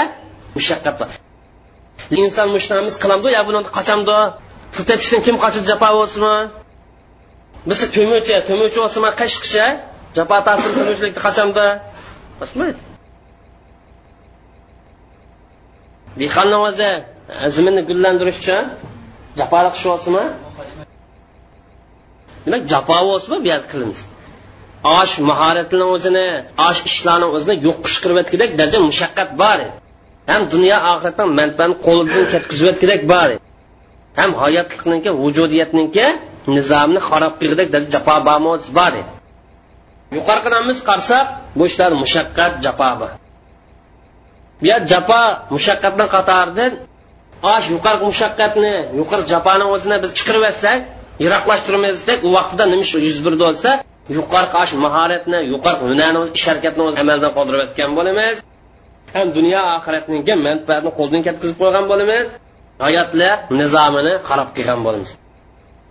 mushaqqat 0.57 0.95
bor. 1.01 1.10
Inson 2.22 2.47
mushlarimiz 2.55 2.95
qilamdi 3.03 3.30
yo 3.38 3.41
buni 3.47 3.60
qochamdi 3.78 4.18
pul 4.74 4.84
tepishdan 4.89 5.22
kim 5.26 5.36
qochib 5.43 5.63
jafo 5.72 5.89
bo'lsinmi 5.99 6.36
biz 7.70 7.80
to'muvchi 7.95 8.36
to'muvchi 8.49 8.78
bo'lsinmi 8.84 9.09
qish 9.22 9.36
qishi 9.43 9.65
jafo 10.17 10.38
ta'sir 10.47 10.70
to'muvchilikni 10.78 11.22
qachonda 11.26 11.65
bosmaydi 12.39 12.80
dehqonni 16.22 16.57
o'zi 16.67 16.89
ziminni 17.55 17.82
gullantirish 17.89 18.39
uchun 18.43 18.63
jafoli 19.39 19.70
ish 19.78 19.84
bo'lsinmi 19.89 20.26
demak 22.45 22.61
jafo 22.72 22.97
bo'lsinmi 23.09 23.38
bu 23.43 23.47
yerda 23.51 23.67
qilamiz 23.74 23.99
osh 24.99 25.13
mahoratini 25.30 25.86
o'zini 25.95 26.28
osh 26.67 26.80
ishlarni 26.89 27.28
o'zini 27.36 27.55
yo'q 27.67 27.78
qishqirayotgandek 27.86 28.51
daraja 28.59 28.80
mushaqqat 28.89 29.30
bor 29.41 29.59
ham 30.32 30.41
dunyo 30.53 30.78
oxiratdan 30.93 31.28
manfaatni 31.39 31.76
qo'lidan 31.86 32.24
ketkazayotgandek 32.34 33.01
bor 33.13 33.30
ham 34.20 34.32
hayotlikniki 34.41 35.09
vujudiyatniki 35.24 36.05
nizomni 36.55 36.99
xarob 37.09 37.34
qilgudek 37.39 37.67
jafo 37.93 38.15
bor 38.28 38.39
bor 38.78 38.93
yuqoridan 40.17 40.63
biz 40.70 40.80
qarasak 40.89 41.26
bu 41.57 41.63
ishlar 41.70 41.91
mushaqqat 42.03 42.53
jafo 42.65 42.91
bor 42.99 43.11
bu 44.59 44.65
yer 44.72 44.82
jafo 44.91 45.22
mushaqqatni 45.55 46.05
qatoridan 46.15 46.72
osh 47.55 47.65
yuqori 47.74 47.99
mushaqqatni 48.09 48.74
yuqori 48.99 49.24
jafoni 49.34 49.65
o'zini 49.74 49.97
biz 50.03 50.11
chiqirib 50.17 50.43
yotsak 50.47 50.80
yiroqlashtirib 51.24 51.82
desak 51.88 52.17
u 52.28 52.30
vaqtida 52.38 52.65
nima 52.72 52.86
yuz 53.07 53.20
berdi 53.26 53.41
bo'lsa 53.45 53.70
yuqori 54.17 54.47
osh 54.61 54.72
mahoratni 54.86 55.39
yuqori 55.53 55.78
hunarni 55.84 56.20
ish 56.38 56.45
harakatni 56.49 56.82
o'z 56.88 56.95
amaldan 57.03 57.32
qoldirib 57.38 57.61
o'tgan 57.65 57.91
bo'lamiz. 57.97 58.36
Ham 59.15 59.28
dunyo 59.38 59.61
oxiratniki 59.78 60.34
manfaatni 60.47 60.91
qo'ldan 60.99 61.22
ketkazib 61.28 61.57
qo'ygan 61.61 61.86
bo'lamiz. 61.91 62.26
Hayotlar 62.86 63.36
nizomini 63.61 64.13
qarab 64.30 64.49
qilgan 64.57 64.80
bo'lamiz. 64.86 65.09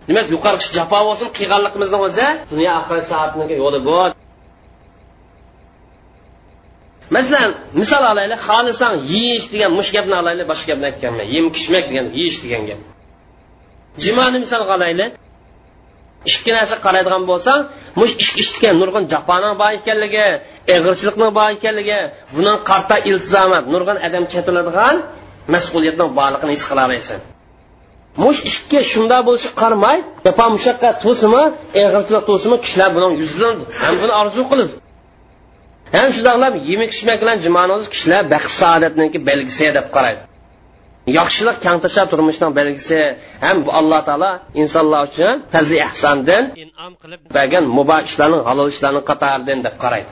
Demak 0.07 0.27
yuqori 0.35 0.57
jafo 0.77 0.99
bo'lsin 1.07 1.27
qilganligimizni 1.37 1.97
o'zi 2.07 2.27
dunyo 2.51 2.71
oxirat 2.79 3.05
soatniki 3.11 3.55
yo'li 3.63 3.79
bor 3.89 4.09
masalan 7.15 7.51
misol 7.81 8.03
olaylik 8.11 8.39
xohlasang 8.47 8.95
yeyish 9.13 9.47
degan 9.53 9.71
mush 9.77 9.89
gapni 9.95 10.15
olaylik 10.21 10.45
boshqa 10.51 10.67
gapni 10.71 10.85
aytganman. 10.91 11.25
Yem 11.35 11.45
kishmak 11.55 11.85
degan 11.91 12.05
yeyish 12.19 12.39
degan 12.43 12.63
gap. 12.69 12.79
Jimoni 14.03 14.37
misol 14.45 14.61
olaylik 14.75 15.11
ikki 16.27 16.51
narsa 16.57 16.75
qaraydigan 16.85 17.23
bo'lsang 17.31 17.61
mush 17.99 18.13
ishga 18.23 18.39
ishtigan 18.43 18.75
nurg'un 18.81 19.03
jafoni 19.13 19.49
bor 19.61 19.71
ekanligi 19.79 20.27
eg'irchilikni 20.75 21.27
bor 21.37 21.49
ekanligi 21.57 21.99
buni 22.35 22.53
qarta 22.69 22.95
iltizomat 23.09 23.65
nurg'un 23.73 23.97
odam 24.07 24.23
chetiladigan 24.33 24.95
mas'uliyatni 25.55 26.05
borligini 26.19 26.51
his 26.55 26.63
qila 26.69 26.83
olasan 26.89 27.19
mush 28.23 28.39
ishga 28.49 28.79
shunday 28.91 29.21
bo'lishi 29.27 29.49
qaramay 29.61 29.97
jafo 30.25 30.45
mushaqqat 30.55 30.95
to'simi 31.05 31.43
eg'irchilik 31.81 32.23
to'simi 32.29 32.57
kishilar 32.63 32.89
buni 32.95 33.07
yuzlan 33.21 33.55
ham 33.81 33.95
buni 34.01 34.13
orzu 34.21 34.41
qilib. 34.51 34.71
Ham 35.95 36.09
shundoqlab 36.15 36.53
yemak 36.69 36.89
ichmak 36.95 37.17
bilan 37.23 37.37
jimonoz 37.45 37.83
kishilar 37.93 38.23
baxt 38.33 38.51
saodatniki 38.61 39.19
belgisi 39.29 39.65
deb 39.77 39.87
qaraydi. 39.95 40.21
Yaxshilik 41.19 41.57
kang 41.65 41.77
tashlab 41.83 42.07
turmushning 42.11 42.51
belgisi 42.59 42.99
ham 43.45 43.57
bu 43.65 43.69
alloh 43.79 44.01
taolo 44.09 44.31
insonlar 44.61 45.01
uchun 45.09 45.33
fazli 45.53 45.77
ehsondan 45.87 46.43
inom 46.63 46.91
qilib 47.01 47.21
bergan 47.37 47.63
muboh 47.77 47.99
ishlarning 48.09 48.41
halol 48.49 48.67
ishlarning 48.73 49.05
qatoridan 49.09 49.59
deb 49.67 49.75
qaraydi 49.83 50.11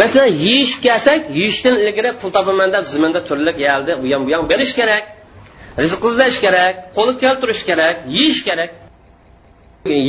masalan 0.00 0.30
yeyish 0.46 0.74
kelsak 0.84 1.20
yeyishdan 1.38 1.74
ilgari 1.82 2.10
pul 2.20 2.30
topaman 2.36 2.68
deb 2.76 2.84
ziminda 2.92 3.20
turlik 3.28 3.58
yaldi 3.68 3.92
u 4.02 4.04
ham 4.12 4.22
bu 4.26 4.30
ham 4.36 4.44
berish 4.52 4.74
kerak 4.80 5.04
rizq 5.82 6.02
izlash 6.10 6.38
kerak 6.44 6.74
qo'li 6.96 7.12
keltirish 7.22 7.62
kerak 7.68 7.96
yeyish 8.16 8.42
kerak. 8.48 8.70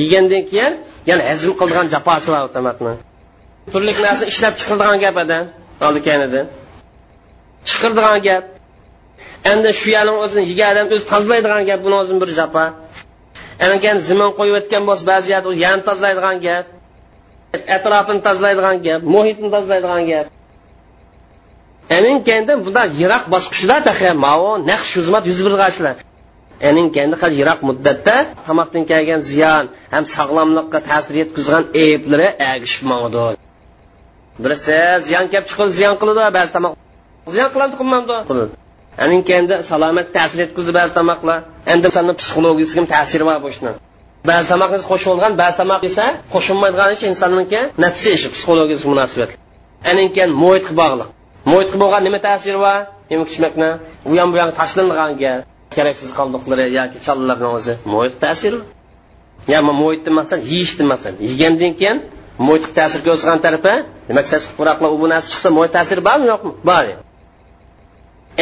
Yegandan 0.02 0.44
keyin 0.52 0.74
yana 1.10 1.24
hazm 1.30 1.52
qiladigan 1.60 1.88
jafochilar 1.94 2.40
avtomatni 2.46 2.94
turli 3.74 3.92
narsa 4.08 4.24
ishlab 4.32 4.54
chiqaradigan 4.60 5.00
gap 5.06 5.18
edi 5.24 5.38
oldi 5.86 6.00
chiqirdigan 7.70 8.20
gap. 8.28 8.44
Endi 9.52 9.70
shu 9.80 9.88
yerni 9.96 10.14
o'zini 10.24 10.44
yegan 10.52 10.70
odam 10.74 10.88
o'zi 10.96 11.06
tozalaydigan 11.14 11.64
gap 11.70 11.80
buni 11.86 11.96
o'zini 12.02 12.20
bir 12.24 12.30
japa 12.40 12.64
ana 13.66 13.76
keyin 13.84 14.00
zimin 14.10 14.32
qo'yayotgan 14.40 14.84
bo'lsa 14.90 15.04
ba'zi 15.12 15.28
yerda 15.34 15.50
yanni 15.66 15.84
tozalaydigan 15.90 16.38
gap. 16.48 16.66
Atrofini 17.76 18.22
tozalaydigan 18.28 18.78
gap 18.86 19.02
muhitni 19.16 19.48
tozalaydigan 19.56 20.04
gap. 20.12 20.26
Anin 21.98 22.18
keyinda 22.28 22.54
bunday 22.66 22.88
yiroq 23.02 23.24
bosqichlar 23.34 23.80
mao 24.26 24.52
naq 24.70 24.82
xizmat 24.92 25.24
yuz 25.30 25.40
berg'ashlar 25.48 25.96
anin 26.70 26.88
keyinda 26.96 27.16
hali 27.22 27.36
yiroq 27.42 27.60
muddatda 27.70 28.16
tomoqdan 28.48 28.84
kelgan 28.92 29.22
ziyon 29.32 29.64
ham 29.94 30.04
sog'lomlikqa 30.16 30.80
ta'sir 30.90 31.14
yetkazgan 31.22 31.64
ayblari 31.84 32.28
agishib 32.54 32.84
mangdi 32.92 33.26
birisi 34.44 34.78
ziyon 35.08 35.26
kelib 35.32 35.48
chiqib 35.50 35.70
ziyon 35.80 35.96
qiladi 36.02 36.22
ba'zi 36.38 36.52
tomoq 36.56 36.74
ziyon 37.34 37.50
qiladi 37.54 37.74
qilmadi 37.80 38.46
anin 39.04 39.22
keyinda 39.30 39.56
salomat 39.72 40.08
ta'sir 40.18 40.40
yetkazdi 40.46 40.72
ba'zi 40.80 40.94
tomoqlar. 41.00 41.40
Endi 41.74 41.90
sani 41.96 42.14
psixologiyasiga 42.20 42.84
ta'siri 42.96 43.24
bor 43.30 43.38
bu 43.44 43.48
ishni 43.54 43.72
ba'zi 44.30 44.46
tomoqni 44.52 44.78
qo'shilgan 44.92 45.34
ba'zi 45.42 45.56
tomoq 45.62 45.82
esa 45.90 46.06
qo'shilmaydigan 46.34 46.90
ish 46.96 47.04
insonniki 47.12 47.62
nafsiy 47.86 48.14
ishi 48.18 48.28
psixologiyasi 48.34 48.86
munosabat. 48.92 49.32
Anin 49.90 50.08
muhitga 50.44 50.74
bog'liq. 50.82 51.10
Muhitga 51.52 51.78
bo'lgan 51.84 52.02
nima 52.08 52.20
ta'siri 52.28 52.58
bor? 52.66 52.80
Yemak 53.12 53.28
ichmakni 53.32 53.70
u 54.10 54.12
ham 54.20 54.28
bu 54.32 54.36
yoqqa 54.42 54.54
tashlanganga 54.62 55.34
keraksiz 55.76 56.10
qoldiqlari 56.20 56.66
yoki 56.78 56.98
chollarni 57.06 57.48
o'zi 57.58 57.74
muhit 57.94 58.16
ta'siri 58.24 58.60
ya 59.54 59.60
muhitni 59.82 60.12
maqsad 60.20 60.40
yeyishni 60.52 60.86
maqsad 60.92 61.14
yegandan 61.30 61.74
keyin 61.80 61.98
muhitga 62.48 62.72
ta'sir 62.80 63.00
ko'rsatgan 63.08 63.40
tarafi 63.46 63.74
demak 64.08 64.26
siz 64.32 64.44
puroqlar 64.58 64.90
u 64.96 64.98
bu 65.02 65.08
narsa 65.14 65.28
chiqsa 65.34 65.50
muhit 65.58 65.72
ta'siri 65.78 66.02
bormi 66.08 66.26
yo'qmi? 66.32 66.52
Bor. 66.70 66.86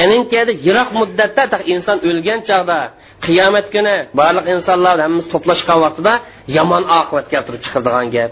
Aninkada 0.03 0.53
yiroq 0.65 0.89
muddatda 0.99 1.57
inson 1.73 1.97
o'lgan 2.09 2.39
chog'da 2.49 2.79
qiyomat 3.25 3.67
kuni 3.75 3.95
barliq 4.19 4.45
insonlar 4.55 4.95
hammamiz 5.03 5.27
to'plashgan 5.33 5.79
vaqtida 5.85 6.13
yomon 6.57 6.83
oqibat 6.99 7.25
keltirib 7.33 7.61
chiqadigan 7.65 8.07
gap 8.17 8.31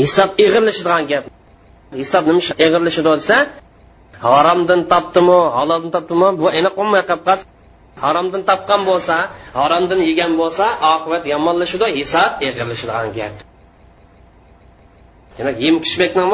hisob 0.00 0.30
ig'irlashadigan 0.44 1.04
gap. 1.10 1.24
Hisob 2.00 2.22
nima 2.28 2.40
ig'irlashadi 2.64 3.10
desa 3.20 3.38
haromdan 4.26 4.80
topdimi 4.92 5.40
haloldan 5.56 5.90
topdimi 5.96 6.28
bu 6.40 6.46
aniq 6.58 6.74
bo'lmay 6.78 7.02
qolib 7.08 7.24
qolsa 7.28 7.44
haromdan 8.04 8.42
topgan 8.50 8.80
bo'lsa 8.90 9.16
haromdan 9.60 10.00
yegan 10.08 10.32
bo'lsa 10.40 10.64
oqibat 10.94 11.22
yomonlashadi 11.32 11.86
hisob 12.00 12.30
ig'irlashadigan 12.46 13.08
gap. 13.18 13.34
Demak 15.36 15.56
yem 15.64 15.76
ichmakni 15.86 16.24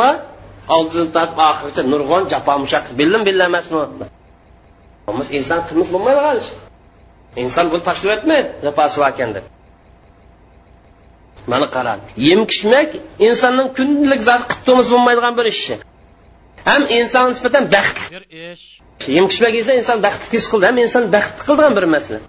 oldin 0.76 1.06
tortib 1.16 1.38
oxirigacha 1.50 1.82
nurg'on 1.92 2.22
jafo 2.32 2.52
mushaqqat 2.64 2.94
bildim 3.00 3.22
billah 3.28 3.46
emasmi? 3.52 3.80
Biz 5.18 5.28
inson 5.38 5.60
qilmish 5.68 5.90
bo'lmaydi 5.94 6.20
inson 7.42 7.66
buni 7.72 7.82
tashlab 7.88 8.10
o'tmaydi 8.16 8.48
zaposi 8.66 8.98
ekan 9.10 9.30
deb 9.36 9.44
mana 11.52 11.66
qara 11.74 11.92
yem 12.28 12.40
ichmak 12.52 12.90
insonning 13.28 13.68
kundalik 13.78 14.20
zot 14.28 14.42
qilib 14.48 14.62
turmish 14.66 14.90
bo'lmaydigan 14.94 15.34
bir 15.38 15.46
ish 15.54 15.64
ham 16.68 16.82
inson 16.98 17.24
nisbatan 17.32 17.64
baxtli 17.74 18.06
bir 18.14 18.24
ish. 18.52 18.64
Yem 19.16 19.26
ichmak 19.32 19.54
esa 19.60 19.72
inson 19.80 19.98
baxtli 20.06 20.26
his 20.36 20.46
qildi 20.52 20.64
ham 20.68 20.76
inson 20.84 21.04
baxtli 21.14 21.42
qildigan 21.48 21.72
bir 21.78 21.84
masala. 21.94 22.20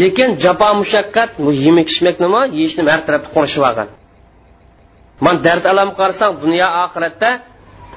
Lekin 0.00 0.30
jafo 0.44 0.68
mushaqqat 0.80 1.30
bu 1.44 1.50
ichmak 1.84 2.16
nima 2.24 2.40
yeyishni 2.58 2.82
har 2.94 3.00
tarafga 3.06 3.30
qo'shib 3.36 3.62
olgan. 3.68 3.88
Man 5.24 5.36
dard 5.46 5.64
alam 5.72 5.90
qarasang 5.98 6.32
dunyo 6.44 6.68
oxiratda 6.84 7.30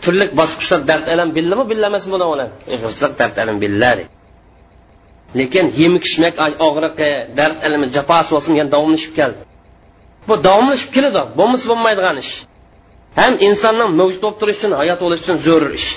turli 0.03 0.25
bosqichlar 0.39 0.81
dard 0.89 1.05
alam 1.13 1.29
billadimi 1.35 1.65
billamasmi 1.71 2.09
buni 2.15 2.25
bilan 2.33 2.49
ig'irchilik 2.73 3.13
dard 3.21 3.35
alam 3.43 3.57
billadi 3.63 4.03
lekin 5.39 5.65
yemak 5.81 6.03
ichmak 6.09 6.35
og'riqi 6.67 7.09
dard 7.37 7.57
ilmi 7.67 7.87
jafosi 7.95 8.29
bo'lsin 8.35 8.53
yana 8.59 8.69
davomlashib 8.75 9.13
keldi. 9.19 9.41
Bu 10.27 10.33
davomlashib 10.47 10.91
keladi 10.95 11.21
bo'lmasa 11.39 11.65
bo'lmaydigan 11.71 12.17
ish. 12.23 12.33
Ham 13.19 13.33
insonning 13.47 13.89
mavjud 13.99 14.19
bo'lib 14.23 14.37
turishi 14.41 14.59
uchun 14.61 14.73
hayot 14.81 14.99
bo'lishi 15.03 15.23
uchun 15.25 15.37
zarur 15.45 15.71
ish. 15.79 15.89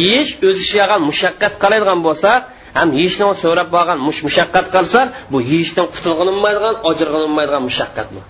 Yeyish 0.00 0.32
o'z 0.48 0.56
ishiga 0.64 0.96
mushaqqat 1.08 1.54
qaraydigan 1.62 2.00
bo'lsa 2.06 2.30
ham 2.78 2.88
yeyishni 2.98 3.24
so'rab 3.42 3.68
olgan 3.80 3.98
mush 4.06 4.20
mushaqqat 4.26 4.66
qilsa 4.74 5.00
bu 5.32 5.38
yeyishdan 5.50 5.86
qutulg'inmaydigan 5.94 6.74
bo'lmaydigan 6.84 7.62
mushaqqat 7.68 8.08
bu. 8.14 8.20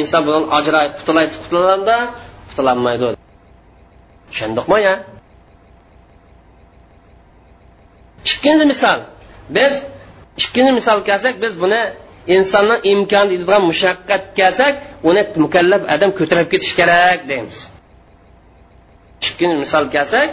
Inson 0.00 0.20
bundan 0.26 0.44
ajrayib 0.58 0.92
qutulaydi 0.98 1.34
qutulanda 1.42 1.96
qutulolmaydi. 2.48 3.06
Tushundikmi 4.30 4.78
ya? 4.88 4.94
Ikkinchi 8.28 8.64
misol. 8.72 8.98
Biz 9.56 9.74
ikkinchi 10.42 10.72
misol 10.78 10.98
kelsak 11.08 11.34
biz 11.42 11.52
buni 11.62 11.82
insonning 12.36 12.80
imkon 12.92 13.26
deydigan 13.30 13.62
mushaqqat 13.70 14.22
kelsak 14.38 14.74
uni 15.08 15.22
mukallaf 15.44 15.82
odam 15.94 16.10
ko'tarib 16.18 16.48
ketish 16.52 16.72
kerak 16.80 17.18
deymiz. 17.30 17.58
Ikkinchi 19.26 19.56
misol 19.64 19.84
kelsak 19.94 20.30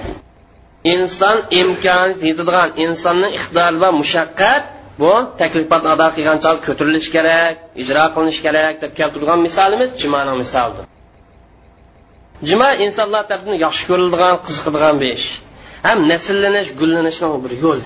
inson 0.93 1.37
imkon 1.61 2.07
yetadigan 2.27 2.69
insonning 2.85 3.31
iqtidor 3.37 3.73
va 3.83 3.89
mushaqqat 4.01 4.63
bu 5.01 5.13
taklifotni 5.41 5.89
ado 5.95 6.07
qilgan 6.15 6.37
chog 6.45 6.57
ko'tarilishi 6.67 7.09
kerak 7.15 7.53
ijro 7.81 8.05
qilinishi 8.15 8.41
kerak 8.47 8.73
deb 8.83 8.91
keltirgan 8.99 9.39
misolimiz 9.47 9.89
jumani 10.01 10.33
misolidir. 10.43 10.85
Juma 12.49 12.69
insonlar 12.85 13.23
tarafidan 13.29 13.57
yaxshi 13.65 13.83
ko'riladigan 13.89 14.35
qiziqadigan 14.47 14.95
bir 15.01 15.09
ish. 15.17 15.27
Ham 15.85 15.97
nasllanish 16.11 16.69
gullanishni 16.79 17.27
bir 17.45 17.53
yo'l. 17.63 17.79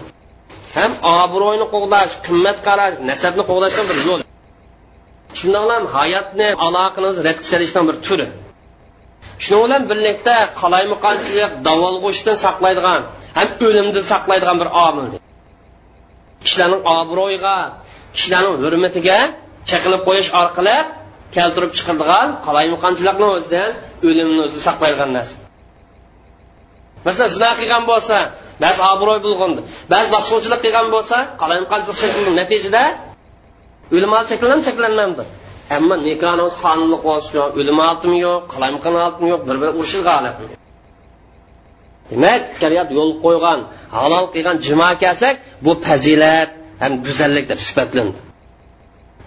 Ham 0.77 0.91
obro'yni 1.23 1.65
qo'g'dash 1.73 2.13
qimmat 2.25 2.57
qarash 2.67 2.95
nasabni 3.09 3.43
qo'g'dashdan 3.49 3.85
bir 3.91 3.99
yo'l. 4.07 4.21
Shundoq 5.39 5.85
hayotni 5.97 6.47
aloqani 6.67 7.09
rad 7.27 7.39
solishdan 7.51 7.83
bir 7.89 7.97
turi. 8.05 8.27
Shuning 9.45 9.63
bilan 9.65 9.83
birlikda 9.91 10.35
qalaymaqonchilik 10.61 11.51
davolg'ushdan 11.67 12.37
saqlaydigan 12.45 13.01
ham 13.37 13.47
o'limdan 13.67 14.05
saqlaydigan 14.11 14.57
bir 14.61 14.69
omil. 14.87 15.05
Kishilarning 16.45 16.81
obro'yiga 16.97 17.55
kishilarning 18.15 18.55
hurmatiga 18.63 19.19
chaqilib 19.69 20.01
qo'yish 20.07 20.29
orqali 20.41 20.77
keltirib 21.35 21.71
chiqaradigan 21.77 22.27
qalaymaqonchilikni 22.45 23.25
o'zidan 23.35 23.69
o'limni 24.07 24.41
o'zi 24.47 24.59
saqlaydigan 24.67 25.11
narsa. 25.17 25.35
Masalan 27.05 27.29
zino 27.35 27.49
qilgan 27.59 27.83
bo'lsa 27.91 28.17
ba'zi 28.63 28.81
obro'y 28.93 29.19
bulg'undi 29.25 29.61
ba'zi 29.93 30.07
bosqinchilik 30.15 30.59
qilgan 30.65 30.87
bo'lsa 30.95 31.17
natijada 32.39 32.83
o'lim 33.95 34.11
cheklanam 34.29 34.59
cheklanmamdi 34.67 35.23
ammo 35.77 35.95
nikohni 36.07 36.45
qonunli 36.63 36.97
bo'lsin 37.07 37.37
o'lim 37.59 37.77
oltim 37.89 38.13
yo'q 38.25 38.41
qalamqin 38.53 38.93
oltim 39.05 39.25
yo'q 39.31 39.41
bir 39.47 39.55
biri 39.61 39.71
urishishga 39.79 40.15
demak 42.09 42.41
shariat 42.61 42.89
yo'l 42.97 43.11
qo'ygan 43.25 43.59
halol 43.97 44.25
qilgan 44.33 44.57
jimo 44.67 44.89
kelsak 45.03 45.35
bu 45.65 45.71
fazilat 45.85 46.49
ham 46.81 46.91
go'zallik 47.05 47.45
deb 47.51 47.59
sifatlandi 47.67 48.19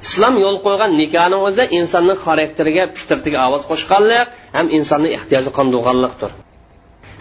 islom 0.06 0.34
yo'l 0.44 0.58
qo'ygan 0.66 0.90
nikohni 1.00 1.38
o'zi 1.46 1.64
insonni 1.78 2.14
xarakteriga 2.24 2.84
fitratiga 2.98 3.38
ovoz 3.48 3.62
qo'shganlik 3.70 4.26
ham 4.56 4.66
insonni 4.78 5.08
ehtiyoji 5.16 5.50
qondirganlikdir. 5.58 6.30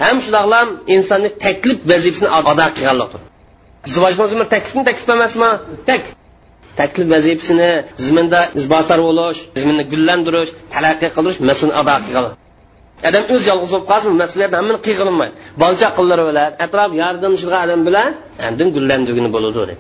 Ham 0.04 0.18
shularlam 0.26 0.68
insonni 0.96 1.30
taklif 1.46 1.80
vazifasini 1.92 2.30
ado 2.38 2.66
qilganlikdir. 2.78 3.22
Zivoj 3.94 4.14
taklifmi 4.54 4.84
taklif 4.90 5.10
emasmi 5.18 5.50
tak. 5.90 6.02
Taklif 6.80 7.08
vazifasini 7.16 7.70
ziminda 8.06 8.40
izbosar 8.60 9.00
bo'lish 9.08 9.40
zimminni 9.60 9.84
gullantirish 9.92 10.52
taraqqiy 10.74 11.10
qilish 11.18 11.38
mas'ulni 11.50 11.74
ado 11.82 11.96
qiladi 12.08 12.30
odam 13.08 13.24
o'zi 13.34 13.46
yolg'iz 13.52 13.70
bo'lib 13.74 13.88
qolsin 13.92 14.12
mas'uliyatni 14.22 14.58
hammani 14.60 14.80
qiyqilmaydi 14.88 15.36
bolcha 15.64 15.88
qillar 15.98 16.20
bilan 16.30 16.50
atrof 16.66 16.92
yordamchilar 17.02 17.60
odam 17.66 17.82
bilan 17.88 18.10
andin 18.48 18.68
gullandirgini 18.76 19.30
bo'ladi 19.36 19.60
deb 19.72 19.80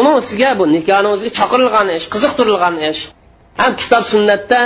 uni 0.00 0.10
ustiga 0.20 0.50
bu 0.58 0.64
nikohni 0.76 1.08
o'ziga 1.14 1.32
chaqirilgan 1.38 1.86
ish 1.98 2.06
qiziqtirilgan 2.14 2.74
ish 2.90 3.00
ham 3.60 3.72
kitob 3.80 4.04
sunnatda 4.12 4.60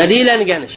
madiylangan 0.00 0.62
ish. 0.68 0.76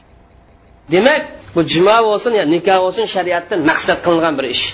Demak 0.94 1.22
bu 1.56 1.60
juma 1.74 1.98
bo'lsin 2.08 2.32
yo 2.40 2.44
nikoh 2.54 2.80
bo'lsin 2.86 3.06
shariatda 3.16 3.56
maqsad 3.70 3.98
qilingan 4.06 4.34
bir 4.40 4.46
ish. 4.56 4.66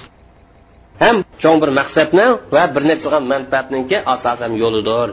Ham 1.04 1.18
cho'ng 1.42 1.60
bir 1.64 1.72
maqsadni 1.80 2.28
va 2.56 2.64
bir 2.76 2.84
necha 2.90 3.20
manfaatniki 3.34 3.98
asosan 4.14 4.52
yo'lidir. 4.64 5.10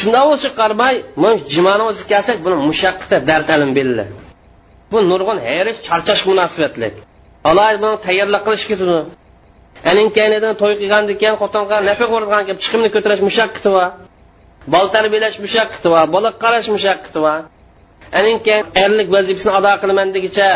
Shundan 0.00 0.24
o'zi 0.32 0.48
qarmay 0.60 0.94
jimoni 1.54 1.84
o'zi 1.90 2.02
kelsak 2.12 2.38
buni 2.44 2.56
mushaqqati 2.68 3.16
dard 3.30 3.48
alim 3.56 3.70
belli. 3.78 4.04
Bu 4.92 4.98
nurg'un 5.10 5.38
hayrish 5.46 5.78
charchash 5.86 6.22
munosabatli. 6.30 6.88
Alohida 7.50 7.78
buni 7.84 7.96
tayyorlab 8.06 8.42
qilish 8.46 8.66
ketadi. 8.70 8.98
Aninkanidan 9.90 10.54
to'y 10.60 10.74
qilgandan 10.80 11.16
keyin 11.20 11.36
xotinga 11.42 11.76
nafa 11.88 12.04
ko'radigan 12.12 12.42
kelib 12.48 12.60
chiqimni 12.64 12.88
ko'tarish 12.94 13.22
mushaqqati 13.28 13.70
va 13.76 13.84
bola 14.74 14.88
tarbiyalash 14.96 15.36
mushaqqati 15.44 15.88
va 15.94 16.00
bola 16.14 16.30
qarash 16.42 16.68
mushaqqati 16.76 17.18
va 17.26 17.34
aning 18.18 18.38
erlik 18.84 19.08
vazifasini 19.16 19.52
ado 19.60 19.72
qilaman 19.82 20.08
degicha 20.16 20.48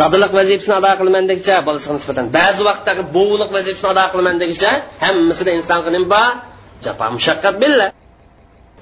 dodiliq 0.00 0.32
vazifasini 0.38 0.74
ado 0.80 0.90
qilaman 1.00 1.24
degicha 1.30 1.54
bolasiga 1.66 1.94
nisbatan 1.98 2.26
ba'zi 2.36 2.62
vaqtdagi 2.68 3.02
bo'g'liq 3.16 3.50
vazifasini 3.56 3.90
ado 3.94 4.04
qilaman 4.12 4.36
degicha 4.42 4.70
hammasida 5.04 5.50
insonga 5.58 5.90
nima 5.96 6.08
bor 6.14 6.32
jafo 6.84 7.04
mushaqqat 7.16 7.54
billa 7.62 7.86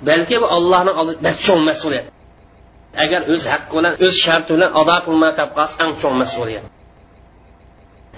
balki 0.08 0.36
bu 0.42 0.46
ollohni 0.56 0.92
cho'ng 1.46 1.62
mas'uliyat. 1.70 2.06
Agar 3.04 3.20
o'z 3.32 3.42
haqqi 3.52 3.72
bilan 3.78 3.94
o'z 4.04 4.14
sharti 4.24 4.50
bilan 4.56 4.70
ado 4.80 4.96
qilmay 5.06 5.30
qolib 5.38 5.52
qolsa 5.58 5.74
eng 5.84 5.92
cho'ng 6.00 6.16
mas'uliyat. 6.22 6.64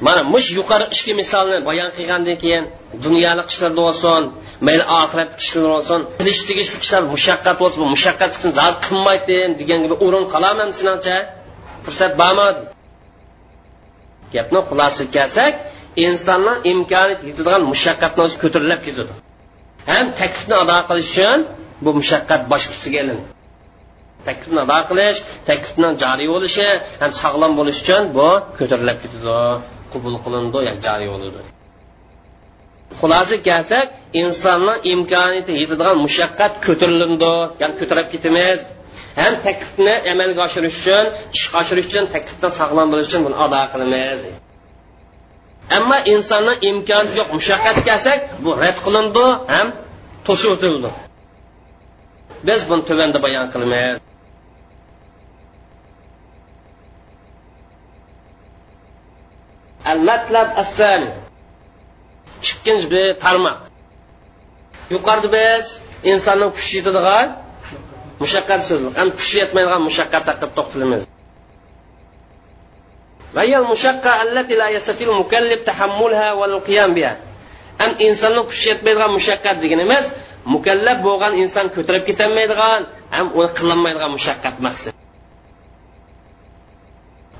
Mana 0.07 0.23
mush 0.33 0.49
yuqori 0.59 0.87
ishki 0.95 1.13
misolni 1.21 1.59
bayon 1.69 1.91
qilgandan 1.97 2.37
keyin 2.43 2.65
dunyolik 3.05 3.47
ishlarda 3.53 3.81
bo'lsin 3.87 4.23
mayli 4.67 4.85
oxirat 5.01 5.31
kishilar 5.41 5.69
bo'lsin 5.75 6.01
qilish 6.19 6.41
tegishli 6.49 6.77
kishilar 6.83 7.03
mushaqqat 7.15 7.57
bo'lsin 7.63 7.79
bu 7.83 7.89
mushaqqat 7.95 8.31
uchun 8.39 8.51
zot 8.61 8.77
qilmaydim 8.87 9.51
degan 9.61 9.79
gibi 9.85 9.95
o'rin 10.07 10.25
qolaman 10.33 10.69
seningcha 10.79 11.17
fursat 11.85 12.13
bormi? 12.21 12.49
Gapni 14.35 14.61
xulosasiga 14.69 15.11
kelsak 15.17 15.55
insonni 16.07 16.55
imkoni 16.73 17.15
yetadigan 17.29 17.63
mushaqqatni 17.73 18.21
o'zi 18.27 18.37
ko'tarilib 18.43 18.81
ketadi. 18.87 19.13
Ham 19.91 20.07
taklifni 20.21 20.57
ado 20.65 20.77
qilish 20.89 21.11
uchun 21.13 21.39
bu 21.85 21.91
mushaqqat 22.01 22.43
bosh 22.53 22.67
ustiga 22.73 22.99
ilindi. 23.05 23.27
Taklifni 24.29 24.61
ado 24.67 24.79
qilish 24.91 25.19
taklifni 25.49 25.89
joriy 26.03 26.29
bo'lishi 26.35 26.69
ham 27.03 27.13
sog'lom 27.23 27.53
bo'lishi 27.59 27.81
uchun 27.85 28.03
bu 28.17 28.29
ko'tarilib 28.59 28.99
ketadi. 29.03 29.37
Qubul 29.93 30.15
qilindi 30.25 30.59
yoki 30.69 30.81
joriy 30.89 31.09
bo'ladi. 31.15 31.54
Xulosa 33.01 33.37
kelsak 33.49 33.87
insonni 34.23 34.75
imkoniyati 34.93 35.53
yetadigan 35.63 35.97
mushaqqat 36.07 36.53
ko'tarilindi 36.67 37.33
ya'ni 37.61 37.75
ko'tarib 37.81 38.09
ketamiz. 38.15 38.59
Ham 39.21 39.35
taklifni 39.47 39.95
amalga 40.13 40.41
oshirish 40.49 40.79
uchun 40.81 41.05
ishga 41.37 41.55
oshirish 41.63 41.89
uchun 41.91 42.05
taklifdan 42.15 42.53
sog'lom 42.61 42.87
bo'lish 42.93 43.09
uchun 43.11 43.23
buni 43.27 43.37
ado 43.45 43.61
qilamiz. 43.73 44.19
Ammo 45.77 45.99
insonni 46.13 46.55
imkoni 46.71 47.11
yo'q. 47.19 47.29
Mushaqqat 47.39 47.77
kelsak 47.89 48.21
bu 48.45 48.51
rad 48.63 48.77
qilindi 48.87 49.27
ham 49.55 49.69
to'sib 50.27 50.51
o'tildi 50.57 50.91
biz 52.49 52.61
buni 52.71 52.83
tuvanda 52.89 53.19
bayon 53.25 53.47
qilamiz. 53.55 53.97
Al 59.91 60.01
matlab 60.09 60.49
assani 60.63 61.09
ikkinchi 62.44 62.88
bir 62.94 63.06
tarmoq 63.24 63.58
yuqorida 64.94 65.30
biz 65.38 65.66
insonning 66.12 66.52
kuchi 66.58 66.74
yetadigan 66.80 67.28
mushaqqat 68.22 68.62
so'zni 68.70 68.90
ham 69.00 69.10
kuchi 69.20 69.36
yetmaydigan 69.42 69.82
mushaqqat 69.88 70.24
haqida 70.30 70.48
to'xtalamiz 70.58 71.04
وهي 73.36 73.58
المشقة 73.58 74.22
التي 74.22 74.56
لا 74.56 74.70
يستطيع 74.70 75.08
المكلف 75.10 75.60
تحملها 75.70 76.34
والقيام 76.34 76.94
بها 76.94 77.18
am 77.86 77.92
insonni 78.08 78.42
kuchi 78.50 78.68
yetmaydigan 78.72 79.12
mushaqqat 79.18 79.56
degani 79.64 79.84
emas 79.88 80.06
mukallaf 80.54 80.98
bo'lgan 81.08 81.34
inson 81.44 81.68
ko'tarib 81.76 82.04
ketolmaydigan 82.10 82.82
ham 83.16 83.28
uni 83.40 83.50
qilolmaydigan 83.58 84.12
mushaqqat 84.18 84.56
maqsad 84.66 84.94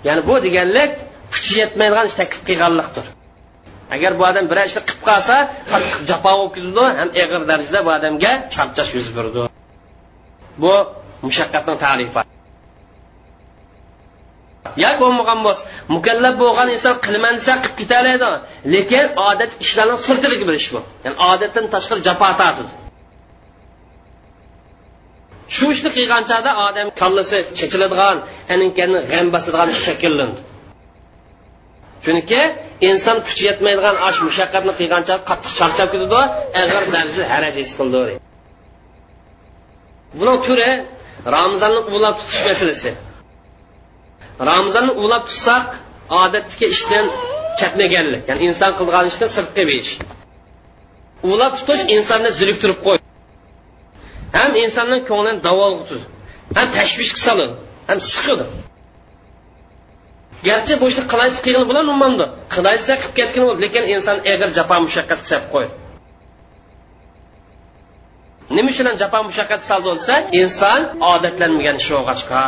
ya'ni 0.08 0.22
bu 0.30 0.36
deganlik 0.46 0.92
kuchi 1.34 1.54
yetmaydigan 1.62 2.06
ish 2.10 2.16
taklif 2.22 2.42
qilganlikdir 2.50 3.06
agar 3.96 4.12
bu 4.20 4.24
odam 4.32 4.46
biror 4.52 4.66
ishni 4.70 4.82
qilib 4.88 4.93
qolsa 5.09 5.37
qattiq 5.73 6.01
jafo 6.11 6.33
bo'lib 6.39 6.53
ketadi 6.57 6.85
ham 7.01 7.09
og'ir 7.23 7.43
darajada 7.51 7.81
bu 7.87 7.91
odamga 7.99 8.33
charchash 8.55 8.91
yuz 8.97 9.09
berdi. 9.17 9.41
Bu 10.63 10.75
mushaqqatning 11.27 11.79
tarifi. 11.85 12.23
Yo 14.83 14.91
bo'lmagan 15.03 15.39
bo'lsa 15.47 15.63
mukallaf 15.95 16.35
bo'lgan 16.43 16.69
inson 16.77 16.95
qilman 17.07 17.35
desa 17.39 17.53
qilib 17.63 17.75
ketaoladi 17.81 18.31
lekin 18.75 19.05
odat 19.29 19.51
ishlarni 19.65 19.97
sirtiligi 20.07 20.45
bir 20.49 20.57
ish 20.61 20.69
bu. 20.75 20.81
Ya'ni 21.05 21.17
odatdan 21.31 21.65
tashqari 21.75 22.01
jafo 22.09 22.29
tortadi. 22.41 22.73
Shu 25.57 25.67
ishni 25.75 25.91
qilgan 25.97 26.23
chog'da 26.31 26.53
odam 26.67 26.87
kallasi 27.01 27.39
chechiladigan 27.59 28.17
g'am 29.13 29.27
bosadigan 29.35 29.69
shakllandi 29.87 30.41
chunki 32.05 32.41
inson 32.81 33.19
kuchi 33.27 33.43
yetmaydigan 33.49 33.97
osh 34.09 34.19
mushaqqatni 34.27 34.73
qilgancha 34.81 35.15
qattiq 35.29 35.53
charchab 35.59 35.89
ketadi 35.95 36.21
ag'ir 36.63 36.85
darzi 36.95 37.23
haraj 37.33 37.55
his 37.63 37.71
qildi 37.79 38.01
buning 40.19 40.39
turi 40.47 40.71
ramazonni 41.37 41.81
ulab 41.97 42.15
tutish 42.21 42.43
masalasi 42.49 42.91
ramazonni 44.51 44.93
ulab 45.05 45.25
tutsak 45.31 45.67
odatdagi 46.23 46.67
ishdan 46.75 47.07
chatlaganlik 47.59 48.23
ya'ni 48.29 48.43
inson 48.49 48.73
qilgan 48.79 49.05
ishdan 49.13 49.31
sirtqa 49.37 49.63
berish 49.71 49.93
ulab 51.33 51.53
tutish 51.59 51.83
insonni 51.97 52.31
ziriktirib 52.39 52.79
qo'ydi 52.87 53.05
ham 54.39 54.51
insonning 54.65 55.03
ko'nglini 55.11 55.41
davolg'itdi 55.49 55.99
ham 56.57 56.69
tashvish 56.79 57.13
soladi 57.27 57.55
ham 57.89 57.99
siqidi 58.13 58.47
garchi 60.49 60.75
bu 60.81 60.85
ishni 60.91 61.05
qilaysi 61.13 61.39
qiyin 61.47 61.65
bilan 61.71 61.87
umanda 61.95 62.27
qilaysa 62.55 62.93
qilib 63.01 63.15
ketgan 63.19 63.43
bo'ldi 63.49 63.61
lekin 63.67 63.85
inson 63.95 64.17
eg'ir 64.33 64.49
jafo 64.59 64.77
mushaqqat 64.87 65.21
qilib 65.29 65.47
qo'ydi 65.55 65.73
nima 68.57 68.69
uchun 68.75 68.87
jafo 69.03 69.19
mushaqqat 69.29 69.61
sal 69.69 69.81
bo'lsa 69.89 70.15
inson 70.41 70.81
odatlanmagan 71.13 71.77
ish 71.83 71.91
bo'lg'achqa 71.95 72.41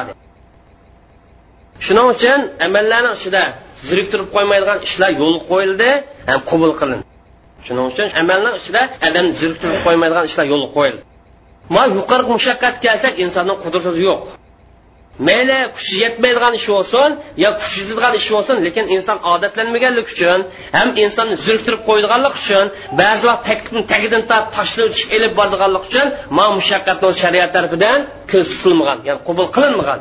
shuning 1.87 2.07
uchun 2.15 2.41
amallarni 2.67 3.11
ichida 3.19 3.43
ziriktirib 3.89 4.29
qo'ymaydigan 4.35 4.79
ishlar 4.87 5.11
yo'l 5.23 5.37
qo'yildi 5.51 5.91
ham 6.31 6.41
qabul 6.51 6.73
qilindi. 6.81 7.05
Shuning 7.67 7.87
uchun 7.93 8.09
amalni 8.23 8.51
ichida 8.61 8.83
odamni 9.09 9.33
ziriktirib 9.41 9.79
qo'ymaydigan 9.87 10.25
ishlar 10.31 10.47
yo'l 10.53 10.65
qo'yildi. 10.77 11.03
Ma 11.75 11.83
yuqori 11.97 12.25
mushaqqat 12.35 12.75
kelsak 12.85 13.15
insonning 13.25 13.59
qudrati 13.65 13.91
yo'q. 14.09 14.21
Mayli 15.19 15.59
kuchi 15.77 15.97
yetmaydigan 16.05 16.55
ish 16.59 16.69
bo'lsin 16.75 17.11
yo 17.45 17.51
kuchi 17.61 17.79
yetadigan 17.83 18.15
ish 18.21 18.29
bo'lsin 18.35 18.57
lekin 18.67 18.85
inson 18.97 19.19
odatlanmaganligi 19.33 20.09
uchun 20.15 20.41
ham 20.77 20.89
insonni 21.05 21.37
zuriktirib 21.47 21.83
qo'yadiganlik 21.89 22.35
uchun 22.43 22.67
ba'zi 23.01 23.25
vaqt 23.31 23.43
taklifni 23.51 23.83
tagidan 23.93 24.23
tashlab 24.57 24.93
ilib 25.17 25.33
boradiganlik 25.39 25.83
uchun 25.89 26.07
ma 26.39 26.45
mushaqqatni 26.59 27.09
shariat 27.23 27.51
tarafidan 27.57 27.99
ko'z 28.33 28.47
tutilmagan 28.53 28.99
ya'ni 29.09 29.21
qabul 29.29 29.47
qilinmagan. 29.57 30.01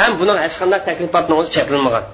Ham 0.00 0.12
buning 0.20 0.38
hech 0.44 0.54
qanday 0.60 0.80
taklifotni 0.88 1.34
o'zi 1.40 1.50
chetilmagan 1.56 2.04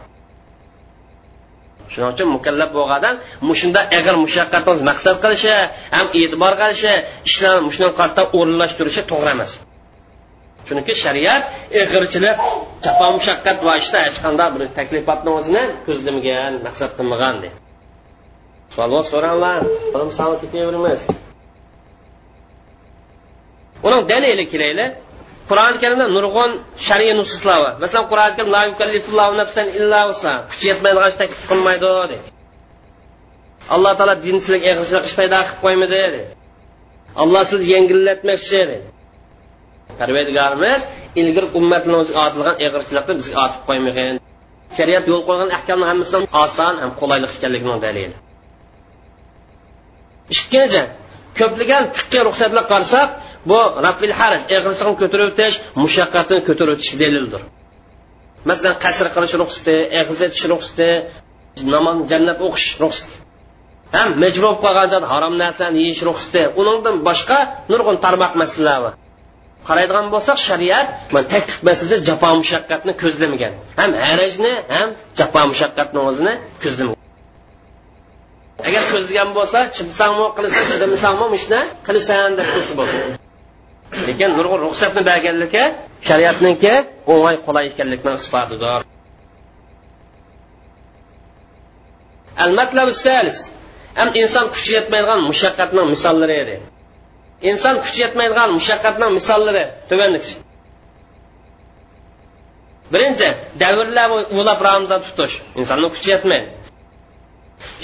shuning 1.93 2.11
uchun 2.15 2.29
mukallaf 2.37 2.71
bo'lgan 2.77 2.97
odam 3.01 3.15
mushunda 3.49 3.81
ag'ir 3.99 4.15
mushaqqatni 4.25 4.83
maqsad 4.91 5.17
qilishi 5.25 5.55
ham 5.97 6.07
e'tibor 6.21 6.53
qilishi 6.61 6.93
ishlarni 7.29 7.71
shunga 7.77 8.23
o'rinlashtirishi 8.39 9.03
to'g'ri 9.11 9.31
emas. 9.37 9.53
Chunki 10.69 10.95
shariat 11.05 11.43
ig'irchilik 11.81 12.39
jafo 12.85 13.07
mushaqqat 13.17 13.59
va 13.67 13.73
ishda 13.83 13.99
hech 14.07 14.19
qanday 14.25 14.49
bir 14.55 14.63
taklifotni 14.79 15.31
o'zini 15.39 15.63
ko'zlamagan 15.87 16.53
maqsad 16.67 16.91
qilmagan 16.99 17.35
deydi 17.43 17.59
savol 18.77 19.03
so'ranglar 19.13 19.61
misol 20.11 20.33
ketaveramiz. 20.43 21.01
Uning 23.87 24.03
dalili 24.11 24.45
kelayli 24.53 24.87
qur'oni 25.51 25.77
karimda 25.83 26.07
nurg'un 26.17 26.51
shariy 26.87 27.13
nususlar 27.21 27.59
bor 27.65 27.73
masalan 27.83 28.07
qur'oni 28.13 28.33
karim 28.37 28.51
la 28.57 28.63
yukallifullohu 28.71 29.35
nafsan 29.43 29.67
illa 29.79 30.01
usa 30.13 30.33
kuch 30.51 30.63
yetmaydigan 30.71 31.09
ishni 31.11 31.21
taklif 31.23 31.43
qilmaydi 31.51 31.87
deydi 31.97 32.17
alloh 33.75 33.93
taolo 33.99 34.15
din 34.27 34.37
sizlarga 34.45 34.71
ish 35.09 35.15
paydo 35.21 35.39
qilib 35.47 35.59
qo'ymadi 35.65 36.03
de 36.15 36.23
alloh 37.23 37.43
sizni 37.51 37.67
yengillatmoqchi 37.75 38.61
dedi 38.71 38.77
parvardigorimiz 40.01 40.81
ilgari 41.21 41.49
ummatlarni 41.59 41.99
o'ziga 42.03 42.21
otilgan 42.29 42.57
ig'irchilikni 42.65 43.15
bizga 43.21 43.39
otib 43.47 43.61
qo'ymagin. 43.69 44.15
Shariat 44.79 45.05
yo'l 45.11 45.23
qo'ygan 45.29 45.51
ahkamni 45.59 45.87
hammasi 45.91 46.17
oson 46.45 46.75
ham 46.83 46.91
qulaylik 47.01 47.31
ekanligining 47.37 47.81
dalili 47.87 48.17
ikkinchi 50.35 50.83
ko'plagan 51.39 51.85
fiqqiy 51.97 52.23
ruxsatlar 52.29 52.65
qarasak 52.73 53.09
bu 53.51 53.61
rafil 53.87 54.13
harj 54.21 54.43
ig'irchilikni 54.55 54.97
ko'tarib 55.03 55.27
o'tish 55.31 55.55
mushaqqatni 55.83 56.39
ko'tarib 56.49 56.73
o'tish 56.77 56.93
dalildir 57.03 57.43
masalan 58.49 58.77
qasr 58.85 59.07
qilish 59.15 59.35
ruxsati 59.43 59.77
eg'iz 60.01 60.21
etish 60.27 60.45
ruxsati 60.53 60.91
namoz 61.75 61.97
jannat 62.11 62.39
o'qish 62.47 62.69
ruxsati. 62.83 63.17
Ham 63.97 64.11
majbur 64.23 64.43
bo'lib 64.45 64.61
qolgan 64.65 64.89
joyda 64.93 65.09
harom 65.15 65.35
narsalarni 65.43 65.81
yeyish 65.85 66.03
ruxsati. 66.09 66.43
Undan 66.61 66.97
boshqa 67.09 67.39
nurg'un 67.73 67.97
tarmoq 68.05 68.33
masalalar 68.43 68.79
bor 68.85 68.93
qaraydigan 69.69 70.07
bo'lsak 70.15 70.39
shariat 70.49 70.87
taklif 71.35 71.59
masalada 71.69 71.97
jafo 72.09 72.29
mushaqqatni 72.41 72.93
ko'zlamagan. 73.03 73.53
Ham 73.81 73.91
harajni 74.09 74.53
ham 74.77 74.89
jafo 75.19 75.41
mushaqqatni 75.53 76.01
o'zini 76.09 76.35
ko'zlamagan. 76.63 77.01
Agar 78.69 78.83
ko'zlagan 78.93 79.29
bo'lsa 79.39 79.59
chidasanmi 79.77 80.27
qilasan 80.37 80.65
chidamasanmi 80.73 81.27
ishni 81.39 81.61
qilasan 81.87 82.31
deb 82.39 82.47
tursa 82.55 82.75
bo'ladi. 82.81 83.13
Lekin 84.09 84.31
nurg'un 84.37 84.61
ruxsatni 84.67 85.03
berganligi 85.11 85.65
shariatniki 86.09 86.75
o'ng'ay 87.13 87.37
qulay 87.47 87.65
ekanlikni 87.71 88.13
isbotidir 88.21 88.83
al 92.39 92.53
matlabu 92.59 92.93
salis. 93.07 93.39
Ham 93.99 94.09
inson 94.23 94.47
kuchi 94.55 94.71
yetmaydigan 94.79 95.21
mushaqqatning 95.31 95.87
misollari 95.95 96.35
edi. 96.43 96.57
Inson 97.51 97.77
kuchi 97.85 97.99
yetmaydigan 98.05 98.51
mushaqqatning 98.59 99.11
misollari 99.19 99.65
tuvanlik 99.89 100.27
birinchi 102.93 103.29
davrlar 103.61 104.11
ulab 104.41 104.61
ramzon 104.69 105.01
tutish. 105.07 105.35
Insonni 105.61 105.89
kuchi 105.95 106.09
yetmaydi. 106.15 106.49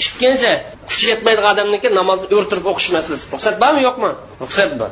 Ikkinchi 0.03 0.51
kuchi 0.89 1.05
yetmaydigan 1.11 1.51
odamniki 1.55 1.89
namozni 1.99 2.27
o'rtirib 2.37 2.65
o'qish 2.71 2.89
masalasi. 2.95 3.25
Ruxsat 3.33 3.55
bormi 3.63 3.81
yo'qmi? 3.87 4.09
Ruxsat 4.43 4.71
bor. 4.79 4.91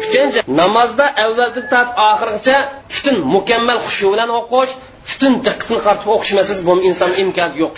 Uchinchi 0.00 0.40
namozda 0.60 1.06
avvaldan 1.24 1.66
tortib 1.72 1.98
oxirigacha 2.10 2.56
butun 2.94 3.16
mukammal 3.34 3.78
xushu 3.86 4.06
bilan 4.14 4.30
o'qish 4.40 4.72
butun 5.10 5.32
diqqatni 5.46 5.78
qaratib 5.86 6.08
o'qish 6.14 6.32
masalasi 6.38 6.62
bu 6.68 6.72
insonni 6.88 7.16
imkoni 7.24 7.54
yo'q 7.62 7.76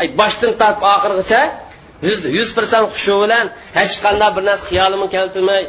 ay 0.00 0.06
boshdan 0.20 0.52
tortib 0.60 0.84
oxirigacha 0.94 1.40
yuz 2.06 2.18
yuz 2.36 2.50
persent 2.56 2.86
xushu 2.94 3.14
bilan 3.24 3.46
hech 3.78 3.94
qanday 4.04 4.30
bir 4.36 4.42
narsa 4.48 4.64
xiyolimni 4.70 5.08
keltirmay 5.16 5.62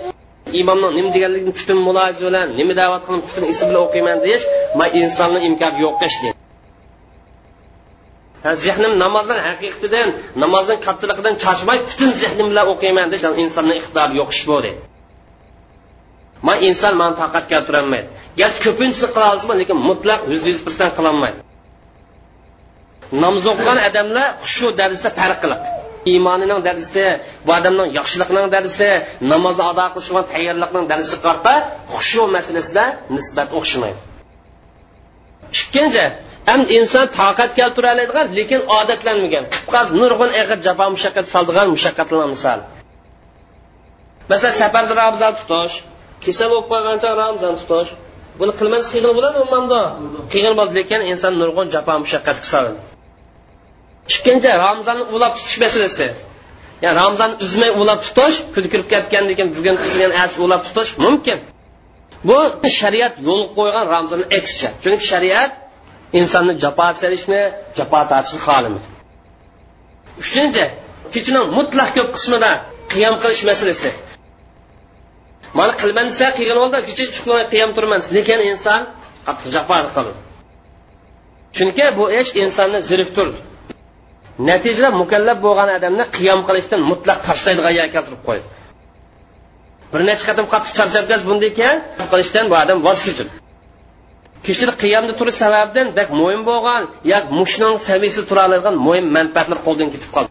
imomni 0.61 0.87
nima 0.97 1.09
deganligini 1.15 1.53
butun 1.57 1.77
mulohiza 1.87 2.21
bilan 2.27 2.47
nima 2.59 2.73
da'vat 2.81 3.01
qilib 3.07 3.23
butun 3.27 3.43
ism 3.53 3.65
bilan 3.69 3.81
o'qiyman 3.87 4.17
deyish 4.25 4.43
man 4.79 4.89
insonni 5.01 5.39
imkoni 5.49 5.77
yo'q 5.85 5.97
ish 6.09 6.17
zehnim 8.63 8.93
namozdan 9.03 9.39
haqiqatidan 9.47 10.07
namozdan 10.43 10.77
kattaligidan 10.85 11.35
charchmay 11.43 11.77
butun 11.89 12.09
zehnim 12.21 12.47
bilan 12.51 12.65
o'qiyman 12.73 13.07
deyish 13.11 13.25
insonni 13.43 13.73
iqtidori 13.79 14.13
yo'q 14.19 14.29
ish 14.35 14.43
bu 14.49 14.57
deydi 14.65 14.81
man 16.47 16.57
inson 16.69 16.93
mani 17.01 17.15
toqat 17.21 17.45
keltirolmaydi. 17.51 18.07
Garchi 18.39 18.59
ko'pincha 18.65 19.07
qila 19.13 19.25
olsin 19.33 19.47
lekin 19.61 19.77
mutlaq 19.89 20.19
yuz 20.31 20.41
yuz 20.49 20.59
persent 20.65 20.93
qilolmaydi 20.97 21.39
namoz 23.23 23.45
o'qigan 23.51 23.79
odamlar 23.87 24.27
shu 24.53 24.67
darsda 24.79 25.09
farq 25.19 25.37
qiladi 25.43 25.67
iymonining 26.11 26.61
darsi 26.67 27.05
bu 27.45 27.51
odamning 27.57 27.89
yaxshiliqning 27.99 28.47
darsi 28.55 28.89
namoz 29.31 29.57
ado 29.69 29.85
qilishga 29.93 30.21
tayyorlikning 30.33 30.85
darsi 30.93 31.15
qarta 31.25 31.53
xushu 31.95 32.23
masalasida 32.35 32.83
nisbat 33.15 33.49
o'xshamaydi. 33.57 33.99
Ikkinchi 35.59 36.05
ham 36.49 36.61
inson 36.77 37.05
toqat 37.19 37.51
keltira 37.59 37.89
oladigan 37.95 38.27
lekin 38.37 38.61
odatlanmagan. 38.79 39.43
Nurg'un 40.01 40.31
ig'ir 40.41 40.59
jafo 40.67 40.85
mushaqqat 40.95 41.25
soldigan 41.33 41.67
mushaqqatlar 41.75 42.27
misol. 42.35 42.59
Masalan 44.31 44.55
safarda 44.61 44.93
ramzon 45.03 45.33
tutish 45.39 45.75
kasal 46.25 46.47
bo'lib 46.51 46.67
qolgancha 46.71 47.09
ramzon 47.23 47.55
tutish 47.61 47.91
buni 48.39 48.53
qilmasa 48.59 48.87
qiyin 48.93 49.11
bo'ladi 49.17 49.37
umuman 49.45 49.65
qiyin 50.33 50.53
bo'ladi 50.57 50.73
lekin 50.79 51.01
inson 51.11 51.33
nurg'un 51.41 51.67
jafo 51.75 51.93
mushaqqatga 52.03 52.47
soladi 52.53 52.94
ikkinchi 54.13 54.49
ramzonni 54.65 55.03
ulab 55.15 55.33
tutish 55.37 55.57
masalasi 55.65 56.07
ya'ni 56.83 56.95
ramzonni 57.01 57.35
uzmay 57.45 57.71
ulab 57.81 57.99
tutish 58.05 58.37
kun 58.53 58.63
kirib 58.71 58.87
ketgandan 58.93 59.33
keyin 59.37 59.49
bugun 59.57 59.75
qilgan 59.83 60.11
ertasi 60.21 60.37
ulab 60.45 60.61
tutish 60.67 60.91
mumkin. 61.05 61.37
Bu 62.27 62.37
shariat 62.79 63.13
yo'l 63.27 63.43
qo'ygan 63.57 63.85
ramzonni 63.95 64.25
aksicha 64.37 64.69
chunki 64.83 65.05
shariat 65.11 65.51
insonni 66.19 66.53
jafo 66.63 66.87
solishni 67.01 67.41
jafo 67.77 67.99
tortishni 68.11 68.39
xohlamaydi 68.47 68.87
uchinchi 70.21 70.65
kechani 71.13 71.41
mutlaq 71.57 71.89
ko'p 71.97 72.09
qismida 72.15 72.51
qiyom 72.93 73.15
qilish 73.21 73.43
masalasi. 73.51 73.89
Mana 75.57 75.73
qilman 75.81 76.05
desa 76.11 76.27
qilgan 76.37 76.57
holda 76.63 76.79
kecha 76.87 77.05
qiyom 77.15 77.39
qiyam 77.53 77.69
turman 77.77 78.01
lekin 78.15 78.39
inson 78.51 78.81
qattiq 79.27 79.49
jafo 79.55 79.75
qildi 79.95 80.13
chunki 81.57 81.85
bu 81.97 82.05
ish 82.19 82.31
insonni 82.43 82.79
ziriktirdi 82.89 83.39
natijada 84.49 84.89
mukallab 85.01 85.39
bo'lgan 85.45 85.69
odamni 85.77 86.05
qiyom 86.17 86.41
qilishdan 86.47 86.81
mutlaq 86.91 87.19
tashlaydigan 87.27 87.73
yerga 87.77 87.91
keltirib 87.95 88.21
qo'ydi. 88.27 88.45
Bir 89.91 90.01
necha 90.09 90.23
qatim 90.29 90.45
qattiq 90.53 90.73
charchab 90.77 91.05
bunday 91.29 91.49
ekan 91.53 91.75
qilishdan 92.11 92.45
bu 92.51 92.55
odam 92.63 92.77
voz 92.87 92.99
kechdi. 93.07 93.23
Kechida 94.45 94.73
qiyomda 94.83 95.13
turish 95.19 95.37
sababidan 95.43 95.87
bak 95.97 96.09
mo'yin 96.19 96.41
bo'lgan 96.49 96.81
yo 97.11 97.19
mushning 97.39 97.73
saviyasi 97.87 98.21
tura 98.29 98.41
oladigan 98.47 98.75
mo'yin 98.85 99.05
manfaatlar 99.17 99.59
qo'ldan 99.67 99.87
ketib 99.93 100.11
qoldi. 100.15 100.29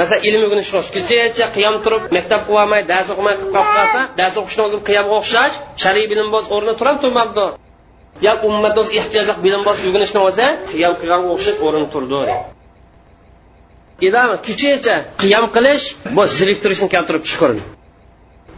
Masalan 0.00 0.20
ilm 0.28 0.40
o'rganish 0.46 0.70
kechacha 0.96 1.46
qiyom 1.56 1.76
turib 1.84 2.02
maktab 2.16 2.40
qilolmay 2.48 2.82
dars 2.92 3.08
o'qimay 3.12 3.34
qolib 3.42 3.70
qolsa 3.76 4.00
dars 4.20 4.34
o'qishni 4.40 4.62
o'zi 4.66 4.78
qiyomga 4.88 5.14
o'xshash 5.20 5.54
shar'iy 5.82 6.06
bilim 6.12 6.28
bo'z 6.34 6.44
o'rni 6.56 6.72
turib 6.80 6.96
turmabdi. 7.04 7.46
Yo 8.26 8.32
ummatni 8.48 8.78
o'zi 8.82 8.92
ehtiyojli 9.00 9.34
bilim 9.44 9.62
bo'z 9.68 9.78
o'rganishni 9.86 10.20
o'zi 10.28 10.46
qiyom 10.72 10.94
qilganga 11.00 11.28
o'xshab 11.36 11.56
o'rin 11.66 11.84
turdi. 11.94 12.20
Idam 14.00 14.30
kechacha 14.46 14.96
qiyom 15.22 15.46
qilish 15.56 15.84
bu 16.16 16.22
zeriktirishni 16.38 16.88
keltirib 16.94 17.22
chiqardi 17.30 17.62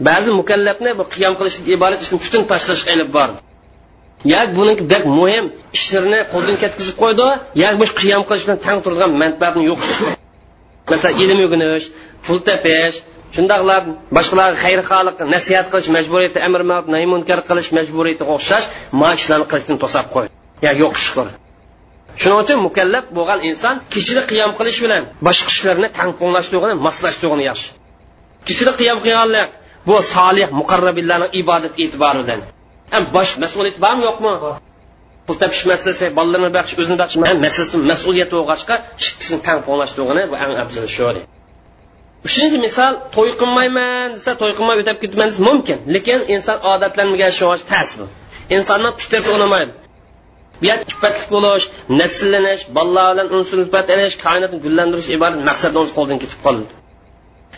ba'zi 0.08 0.30
mukallafni 0.40 0.90
bu 0.98 1.04
qiyom 1.14 1.34
qilish 1.40 1.56
iborat 1.74 2.00
ishni 2.04 2.18
butun 2.24 2.42
tashlashga 2.52 2.90
ilib 2.96 3.10
bordi 3.16 3.38
yak 4.34 4.48
buniki 4.56 4.82
bak 4.92 5.04
muhim 5.18 5.44
ishlarni 5.78 6.20
qo'ldan 6.32 6.56
ketkazib 6.62 6.96
qo'ydi 7.02 7.28
yak 7.64 7.74
bu 7.80 7.84
qiyom 8.00 8.22
qilish 8.28 8.44
bilan 8.46 8.58
tang 8.66 8.78
turadigan 8.84 9.10
manfaatni 9.22 9.62
yo'q 9.70 9.80
masalan 10.90 11.14
ilm 11.22 11.38
o'rganish 11.44 11.86
pul 12.24 12.38
tepish 12.48 12.96
shundoqlab 13.34 13.84
boshqalarga 14.16 14.58
xayr 14.64 14.80
nasihat 15.34 15.66
qilish 15.72 15.88
majburiyati 15.96 16.38
amr 16.46 16.60
ma'ruf 16.70 16.86
nahy 16.94 17.06
munkar 17.14 17.38
qilish 17.48 17.68
majburiyatiga 17.78 18.30
o'xshash 18.36 18.66
ma 19.00 19.08
ishlarni 19.18 19.46
qilishdan 19.50 19.76
to'sab 19.82 20.06
qo'ydi 20.14 20.30
yo 20.66 20.70
yo'q 20.82 20.94
shukur 21.06 21.26
shuning 22.20 22.38
uchun 22.44 22.58
mukallaf 22.66 23.04
bo'lgan 23.16 23.40
inson 23.50 23.74
kechida 23.94 24.22
qiyom 24.30 24.52
qilish 24.58 24.78
bilan 24.84 25.02
boshqa 25.26 25.48
ishlarni 25.54 25.88
tangponglashtirgani 25.98 26.74
moslashtirgani 26.86 27.44
yaxshi. 27.50 27.68
Kechida 28.48 28.72
qiyom 28.80 28.98
qilganlik 29.04 29.50
bu 29.88 29.94
solih 30.14 30.48
muqarrabinlarning 30.60 31.32
ibodat 31.40 31.74
e'tiboridan. 31.84 32.40
Ham 32.94 33.02
bosh 33.16 33.32
mas'uliyat 33.42 33.76
bormi 33.84 34.02
yo'qmi? 34.08 34.32
Pul 35.26 35.36
topish 35.42 35.64
masalasi 35.72 36.06
bolalarni 36.18 36.50
baqish 36.58 36.74
o'zini 36.80 36.98
baqish 37.02 37.18
masalasi 37.46 37.76
mas'uliyat 37.90 38.30
bo'lg'achqa 38.34 38.74
ikkisini 39.08 39.40
tang 39.46 39.58
bu 40.30 40.36
eng 40.44 40.52
afzal 40.64 40.86
shu 40.96 41.04
uchinchi 42.26 42.58
misol 42.66 42.94
to'y 43.14 43.30
qilmayman 43.40 44.06
desa 44.16 44.30
to'y 44.40 44.52
qilmay 44.58 44.76
o'tab 44.82 44.96
ketman 45.02 45.28
desa 45.30 45.42
mumkin 45.48 45.78
lekin 45.94 46.20
inson 46.34 46.58
odatlanmagan 46.72 47.32
shu 47.38 47.46
tasir 47.72 47.98
bu 48.00 48.06
insonni 48.56 48.90
fitrati 49.00 49.30
unamaydi 49.38 49.72
bu 50.60 50.64
yer 50.70 50.78
ifatli 50.92 51.26
bo'lish 51.34 51.66
nasllanish 52.00 52.62
bolalar 52.76 53.14
bilan 53.16 53.28
unsulbat 53.38 53.86
ilish 53.94 54.16
koinotni 54.24 54.58
gullantirish 54.64 55.08
iborat 55.16 55.36
maqsadni 55.48 55.78
o'z 55.84 55.90
qo'ldan 55.98 56.18
ketib 56.24 56.40
qoldi 56.46 56.64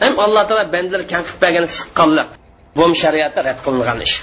ham 0.03 0.15
alloh 0.25 0.43
taolo 0.49 0.65
bandalar 0.75 1.03
kam 1.13 1.23
qilib 1.27 1.41
bergan 1.45 1.67
siqqonlik. 1.77 2.29
Bu 2.77 2.85
shariatda 3.03 3.41
rad 3.49 3.59
qilingan 3.67 3.99
ish. 4.07 4.17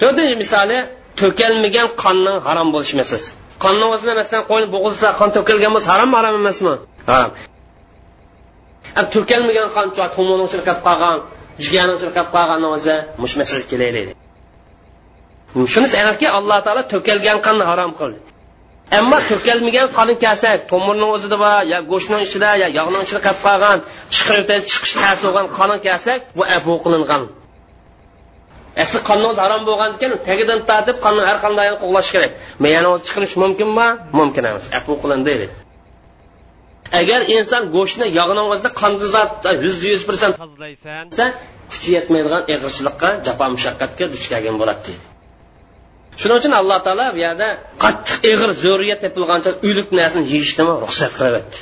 To'rtinchi 0.00 0.36
misoli 0.42 0.78
to'kalmagan 1.20 1.88
qonning 2.02 2.38
harom 2.46 2.68
bo'lish 2.74 2.92
masalasi 3.00 3.30
qonni 3.64 3.86
o'zini 3.94 4.14
masalan 4.20 4.44
qo'yni 4.50 4.66
bo'g'izsa 4.74 5.08
qon 5.20 5.28
to'kilgan 5.36 5.72
bo'lsa 5.74 5.88
harom 5.94 6.10
harom 6.18 6.34
emasmi? 6.42 6.74
Harom. 7.10 7.32
To'kalmagan 9.14 9.68
qon 9.76 9.86
tumuni 10.16 10.46
chirqab 10.52 10.78
qolgan 10.86 11.16
jigani 11.64 11.94
chirqab 12.02 12.26
qolgan 12.36 12.62
o'zi 12.74 12.96
mush 13.22 13.34
masala 13.40 13.64
kelaylik. 13.72 14.25
Shunisi 15.72 15.96
aniqki 16.02 16.26
alloh 16.38 16.58
taolo 16.66 16.82
to'kalgan 16.92 17.38
qonni 17.46 17.64
harom 17.70 17.92
qildi 18.00 18.18
ammo 18.98 19.18
to'kalmagan 19.30 19.88
qonni 19.96 20.14
kelsak 20.24 20.58
tomirni 20.72 21.06
o'zida 21.14 21.36
bor 21.44 21.60
yo 21.72 21.78
go'shtni 21.90 22.16
ichida 22.26 22.50
yo 22.62 22.68
yog'ni 22.78 22.98
ichida 23.06 23.20
qolib 23.26 23.40
qolgan 23.46 23.78
chiqish 24.14 24.92
ta'sir 25.00 25.24
bo'lgan 25.26 25.46
qonni 25.58 25.76
kelsak 25.86 26.20
bu 26.38 26.42
abu 26.56 26.74
qilingan. 26.84 27.22
Asli 28.82 28.98
qonni 29.08 29.26
o'zi 29.30 29.40
harom 29.44 29.62
bo'lgan 29.68 29.90
ekan 29.96 30.10
tagidan 30.28 30.60
tortib 30.70 30.96
qonni 31.04 31.22
har 31.28 31.38
qanday 31.44 31.66
qo'g'lash 31.82 32.10
kerak. 32.14 32.32
Yana 32.76 32.88
o'zi 32.94 33.02
chiqarish 33.08 33.34
mumkinmi 33.42 33.88
mumkin 34.18 34.44
emas 34.50 34.64
afu 34.78 34.92
qilindi 35.02 35.24
deydi. 35.30 35.46
Agar 37.00 37.20
inson 37.36 37.62
go'shtni 37.76 38.06
yog'ini 38.18 38.42
o'zida 38.52 38.70
qonni 38.80 39.06
zot 39.14 39.30
yuzda 39.64 39.86
yuz 39.92 40.02
persent 40.08 40.34
tozalaysan 40.42 41.28
kuchi 41.72 41.88
yetmaydigan 41.96 42.42
ig'irchilikqa 42.52 43.08
jafo 43.26 43.44
mushaqqatga 43.54 44.04
duch 44.12 44.26
kelgan 44.32 44.56
bo'ladi 44.62 44.82
deydi 44.88 45.15
shuning 46.20 46.36
uchun 46.40 46.52
alloh 46.60 46.78
taolo 46.86 47.06
bu 47.14 47.18
yerda 47.26 47.48
qattiq 47.84 48.18
ig'ir 48.32 48.50
zo'riyat 48.64 49.00
tepilgancha 49.04 49.50
uylik 49.66 49.88
narsani 49.98 50.26
yeyishni 50.32 50.62
ruxsat 50.84 51.12
qilyapti 51.20 51.58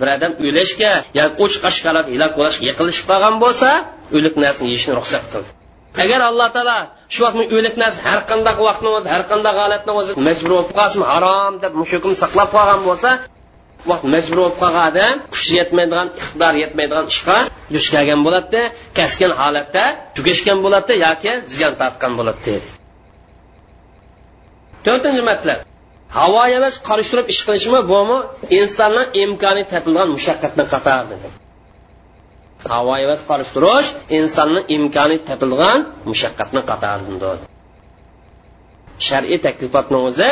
bir 0.00 0.08
odam 0.16 0.32
o'lashga 0.46 0.92
yoki 1.20 1.36
uch 1.44 1.56
qashqalat 1.64 2.06
hilok 2.14 2.32
bo'lishga 2.38 2.64
yiqilishib 2.70 3.06
qolgan 3.10 3.36
bo'lsa 3.44 3.68
o'lik 4.16 4.34
narsani 4.44 4.68
yeyishni 4.72 4.92
ruxsat 5.00 5.24
qildi. 5.32 5.50
Agar 6.04 6.20
alloh 6.30 6.48
taolo 6.56 6.78
shu 7.14 7.20
vaqtni 7.24 7.44
o'lik 7.56 7.74
narsa 7.82 7.98
har 8.08 8.20
qanday 8.30 8.54
vaqtni 8.68 8.90
o'zi 8.96 9.08
har 9.14 9.22
qanday 9.30 9.52
holatni 9.60 9.92
o'zi 10.00 10.10
majbur 10.28 10.50
bo'lib 10.56 10.72
qolsin 10.78 11.02
harom 11.12 11.52
deb 11.64 11.72
mushukim 11.80 12.12
saqlab 12.22 12.48
qolgan 12.56 12.80
bo'lsa 12.88 13.10
vaqt 13.90 14.04
majbur 14.14 14.36
bo'lib 14.42 14.56
qolgan 14.62 14.84
odam 14.90 15.14
kuchi 15.34 15.52
yetmaydigan 15.60 16.08
iqtidor 16.20 16.54
yetmaydigan 16.62 17.06
ishga 17.14 17.38
duch 17.74 17.86
kelgan 17.94 18.20
bo'ladi 18.26 18.60
kasgan 18.98 19.32
holatda 19.40 19.84
tugashgan 20.16 20.58
bo'ladi 20.64 20.92
yoki 21.06 21.32
ziyon 21.54 21.72
tortgan 21.80 22.12
bo'ladi 22.18 22.40
deydi 22.48 22.79
to'rtinchi 24.86 25.22
matlab 25.30 25.58
havo 26.18 26.42
emas 26.58 26.74
qarshi 26.88 27.10
turib 27.12 27.26
ish 27.32 27.42
qilishmi 27.46 27.80
bumi 27.92 28.18
insonning 28.58 29.06
imkoni 29.22 29.62
topilgan 29.72 30.08
mushaqqatni 30.16 30.64
dedi. 31.10 31.28
Havo 32.72 32.94
emas 33.04 33.20
qarshi 33.28 33.52
turish 33.56 33.88
insonni 34.18 34.60
imkoni 34.76 35.16
topilgan 35.28 35.78
mushaqqatni 36.10 36.60
qatoridandir 36.70 37.38
shar'iy 39.08 39.38
taklifotni 39.46 39.98
o'zi 40.08 40.30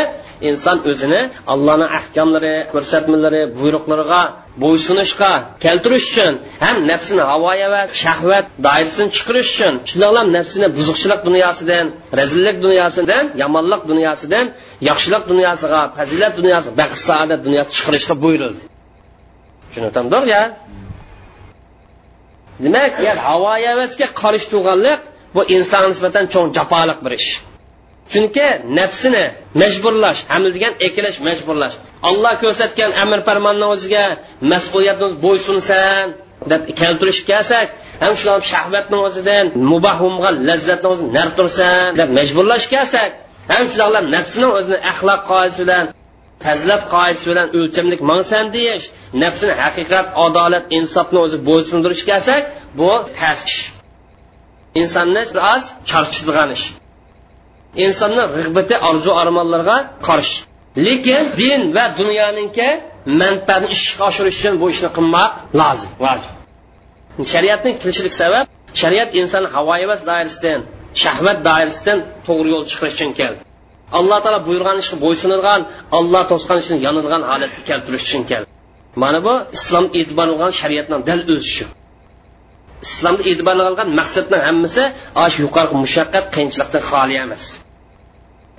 inson 0.49 0.79
o'zini 0.91 1.21
allohni 1.53 1.87
ahkomlari 1.99 2.55
ko'rsatmalari 2.73 3.43
buyruqlariga 3.59 4.23
bo'ysunishga 4.63 5.33
keltirish 5.65 6.07
uchun 6.11 6.33
ham 6.65 6.77
nafsini 6.91 7.23
havoya 7.33 7.69
va 7.75 7.83
shahvat 8.03 8.47
doirasini 8.67 9.09
chiqarish 9.17 9.51
uchun 9.55 9.75
shundoqlam 9.91 10.27
nafsini 10.37 10.67
buzuqchilik 10.79 11.21
dunyosidan 11.29 11.87
razillik 12.21 12.57
dunyosidan 12.67 13.25
yomonlik 13.43 13.83
dunyosidan 13.91 14.47
yaxshilik 14.91 15.25
dunyosiga 15.31 15.81
fazilat 15.99 16.33
dunyosiga 16.41 16.75
baxt 16.81 17.01
saodat 17.09 17.41
dunyosi 17.47 17.71
chiqarishga 17.77 18.15
buyurildi. 18.25 18.63
Tushuntamdir 19.69 20.23
ya. 20.35 20.43
Demak 22.65 22.93
agar 23.01 23.17
havo 23.29 23.53
havasga 23.69 24.07
bu 25.35 25.43
insonga 25.55 25.89
nisbatan 25.93 26.25
cho'ng 26.33 26.51
jafoliq 26.59 26.99
bir 27.05 27.13
ish. 27.21 27.29
Chunki 28.13 28.47
nafsini 28.79 29.25
majburlash 29.63 30.21
hamil 30.33 30.51
degan 30.57 30.73
ekilash 30.87 31.19
majburlash. 31.29 31.75
Olloh 32.09 32.35
ko'rsatgan 32.43 32.91
amr 33.03 33.19
farmonni 33.29 33.67
o'ziga 33.75 34.05
mas'uliyatni 34.53 35.09
bo'ysunsan 35.25 36.05
deb 36.51 36.63
keltirish 36.81 37.21
kelsak 37.31 37.67
ham 38.03 38.15
shular 38.21 38.41
shahvatni 38.53 38.99
o'zidan 39.07 39.45
mubahumga 39.73 40.31
lazzatni 40.49 40.89
o'zini 40.93 41.11
nar 41.19 41.29
tursan 41.39 41.87
deb 42.01 42.09
majburlash 42.19 42.67
kelsak 42.75 43.11
ham 43.53 43.65
shularlar 43.73 44.05
nafsini 44.17 44.49
o'zini 44.59 44.79
axloq 44.91 45.21
qoidasi 45.31 45.59
bilan 45.65 45.85
fazilat 46.45 46.83
qoidasi 46.95 47.25
bilan 47.31 47.49
o'lchamlik 47.59 48.01
mangsan 48.11 48.45
deyish 48.57 48.85
nafsini 49.23 49.55
haqiqat 49.63 50.07
adolat 50.27 50.65
insofni 50.79 51.19
o'zi 51.27 51.39
bo'ysundirish 51.49 52.03
kelsak 52.11 52.43
bu 52.79 52.91
past 53.19 53.47
ish 53.53 53.61
insonni 54.81 55.23
biroz 55.33 55.63
charchitgan 55.91 56.51
ish 56.57 56.67
insonni 57.85 58.25
g'ibati 58.35 58.75
orzu 58.91 59.11
armonlarga 59.23 59.77
qarshi. 60.09 60.39
Lekin 60.87 61.23
din 61.41 61.61
va 61.77 61.85
dunyoninki 62.01 62.69
manfaatni 63.23 63.69
ishga 63.77 64.03
oshirish 64.11 64.39
uchun 64.41 64.55
bu 64.61 64.67
ishni 64.75 64.89
qilmoq 64.97 65.31
lozim. 65.61 65.91
Vojib. 66.05 66.33
Shariatning 67.33 67.75
kelishilik 67.83 68.15
sabab 68.23 68.45
shariat 68.81 69.11
inson 69.21 69.45
havoyivas 69.55 70.01
doirasidan 70.09 70.61
shahvat 71.03 71.39
doirasidan 71.49 71.99
to'g'ri 72.27 72.49
yo'l 72.55 72.65
chiqarish 72.71 72.97
uchun 72.99 73.11
keldi. 73.21 73.41
Alloh 73.99 74.19
taolo 74.25 74.41
buyurgan 74.49 74.77
ishga 74.83 74.97
bo'ysunadigan 75.05 75.61
alloh 75.99 76.23
to'sgan 76.33 76.59
ishni 76.63 76.77
yonadigan 76.87 77.23
holatga 77.31 77.61
keltirish 77.69 78.05
uchun 78.09 78.23
keldi. 78.31 78.49
Mana 79.03 79.19
bu 79.27 79.35
islom 79.57 79.85
e'tibor 79.99 80.27
qilgan 80.31 80.53
shariatning 80.61 81.01
dal 81.09 81.21
o'zishi 81.35 81.65
islomda 82.87 83.23
e'tibor 83.31 83.55
maqsadning 84.01 84.43
hammasi 84.49 84.85
shu 85.33 85.39
yuqorgi 85.47 85.77
mushaqqat 85.85 86.25
qiyinchilikdan 86.35 86.83
xoli 86.91 87.15
emas. 87.25 87.45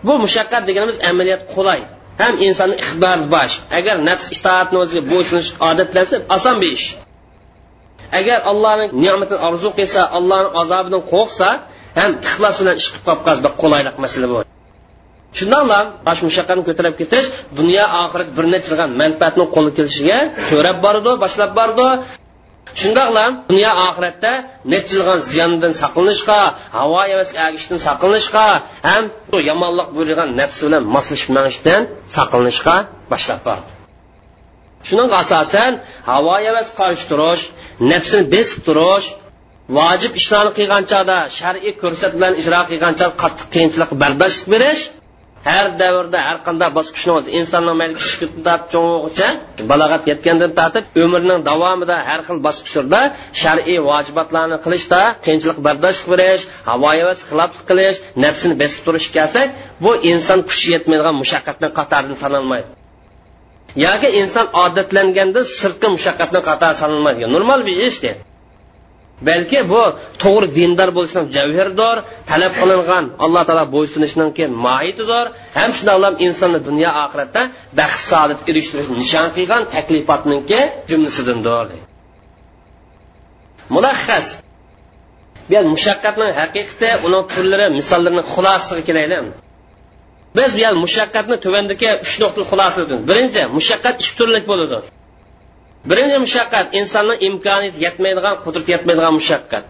Bu 0.07 0.13
mushaqqat 0.25 0.63
deganimiz 0.69 0.97
amaliyot 1.11 1.43
qulay 1.55 1.81
ham 2.21 2.33
insonni 2.47 2.75
iqtidori 2.81 3.25
bosh. 3.35 3.53
Agar 3.79 3.95
nafs 4.09 4.25
itoatni 4.35 4.77
o'ziga 4.83 5.01
bo'ysunish 5.11 5.49
odatlansa 5.69 6.15
oson 6.35 6.55
bir 6.61 6.69
ish. 6.77 6.87
Agar 8.19 8.39
allohning 8.51 8.91
ne'matini 9.03 9.39
orzu 9.47 9.69
qilsa 9.79 10.01
allohning 10.17 10.53
azobidan 10.61 11.01
qo'rqsa 11.13 11.47
ham 11.99 12.11
ixlos 12.27 12.55
bilan 12.61 12.75
ish 12.81 12.87
qilib 12.91 13.03
qolib 13.07 13.21
qolsa 13.27 13.41
bir 13.45 13.53
qulaylik 13.61 13.95
masala 14.05 14.27
bu. 14.33 14.37
Shundoqla 15.37 15.79
bosh 16.07 16.21
mushaqqatni 16.27 16.63
ko'tarib 16.69 16.95
ketish 17.01 17.27
dunyo 17.59 17.85
oxirat 18.03 18.29
bir 18.37 18.45
necha 18.53 18.85
manfaatni 19.01 19.45
qo'lga 19.55 19.71
kelishiga 19.77 20.17
so'rab 20.49 20.77
bordi 20.85 21.11
boshlab 21.23 21.51
bordi 21.59 21.87
shundoqla 22.81 23.25
dunyo 23.51 23.71
oxiratda 23.87 24.31
nechilgan 24.73 25.19
ziyondan 25.31 25.73
saqlanishga 25.81 26.39
havo 26.77 26.97
havasga 27.11 27.39
agishdan 27.49 27.79
saqlanishga 27.87 28.45
ham 28.89 29.03
yomonlik 29.49 29.89
bo'lgan 29.97 30.29
nafs 30.39 30.59
bilan 30.65 30.83
moslashib 30.95 31.29
manishdan 31.37 31.81
saqlanishga 32.15 32.75
boshlab 33.11 33.39
bordi. 33.47 33.69
Shuning 34.87 35.11
asosan 35.21 35.71
havo 36.11 36.33
havas 36.47 36.69
qarshi 36.79 37.05
turish 37.11 37.43
nafsini 37.91 38.25
besib 38.35 38.59
turish 38.67 39.07
vojib 39.77 40.13
ishlarni 40.21 40.51
qilgan 40.59 40.83
chog'da 40.91 41.17
shar'iy 41.39 41.73
ko'rsat 41.81 42.11
bilan 42.17 42.33
ijro 42.41 42.61
qilgan 42.69 42.93
chog'da 42.99 43.17
qattiq 43.23 43.47
qiyinchilik 43.53 43.91
bardosh 44.01 44.37
berish 44.53 44.81
har 45.47 45.67
davrda 45.81 46.19
har 46.27 46.37
qanday 46.47 46.69
bosqichni 46.77 47.11
o'zi 47.17 47.29
insonning 47.39 47.77
mayli 47.81 47.95
kichikdan 48.01 48.59
cho'ng'igacha 48.73 49.27
balog'at 49.71 50.03
yetgandan 50.11 50.51
tortib 50.59 50.85
umrining 51.03 51.41
davomida 51.49 51.95
har 52.09 52.19
xil 52.27 52.37
bosqichlarda 52.47 53.01
shar'iy 53.41 53.79
vojibatlarni 53.89 54.57
qilishda 54.65 55.01
qiyinchilik 55.25 55.59
bardosh 55.67 56.01
berish 56.11 56.43
havoyavas 56.69 57.19
xiloflik 57.29 57.63
qilish 57.69 57.97
nafsini 58.23 58.55
besib 58.61 58.81
turish 58.87 59.07
kelsak 59.17 59.47
bu 59.83 59.91
inson 60.11 60.39
kuchi 60.49 60.67
yetmaydigan 60.75 61.15
mushaqqatni 61.21 61.67
qatorini 61.77 62.15
sanalmaydi. 62.23 62.69
Yoki 63.85 64.09
inson 64.21 64.47
odatlanganda 64.65 65.41
sirtqi 65.59 65.87
mushaqqatni 65.95 66.39
qatori 66.49 66.75
sanalmaydi 66.83 67.19
normal 67.35 67.59
bir 67.67 67.77
ish 67.89 67.99
deydi 68.05 68.21
balki 69.27 69.59
bu 69.71 69.81
to'g'ri 70.23 70.47
dindor 70.57 70.89
bo'lishning 70.97 71.25
javhirdor 71.37 71.97
talab 72.31 72.53
qilingan 72.61 73.05
alloh 73.25 73.43
taolo 73.47 73.65
bo'ysunishning 73.75 74.29
mohiyatidir 74.65 75.25
ham 75.57 75.71
shundoqlam 75.77 76.13
insonni 76.25 76.59
dunyo 76.67 76.89
oxiratda 77.05 77.41
baxt 77.79 78.01
saodat 78.11 78.39
erishtirish 78.51 78.89
nishon 79.01 79.27
qilgan 79.37 79.61
taklifotninki 79.75 80.59
jumlasidandir. 80.89 81.67
Mulaxas 83.75 84.27
bu 85.51 85.59
mushaqqatning 85.75 86.31
haqiqati 86.39 86.89
uning 87.07 87.23
turlari 87.33 87.65
misollarini 87.79 88.23
xulosasiga 88.33 88.83
kelaylik. 88.89 89.25
Biz 90.37 90.51
bu 90.59 90.69
mushaqqatni 90.85 91.35
tuvandagi 91.45 91.89
uch 92.05 92.15
nuqta 92.21 92.41
xulosa 92.51 92.81
birinchi 93.09 93.41
mushaqqat 93.57 93.95
ikki 94.01 94.13
turlik 94.19 94.45
bo'ladi 94.51 94.77
birinchi 95.89 96.17
mushaqqat 96.25 96.65
insonni 96.79 97.15
imkoniyati 97.27 97.79
yetmaydigan 97.85 98.35
qudrati 98.45 98.69
yetmaydigan 98.75 99.13
mushaqqat. 99.19 99.63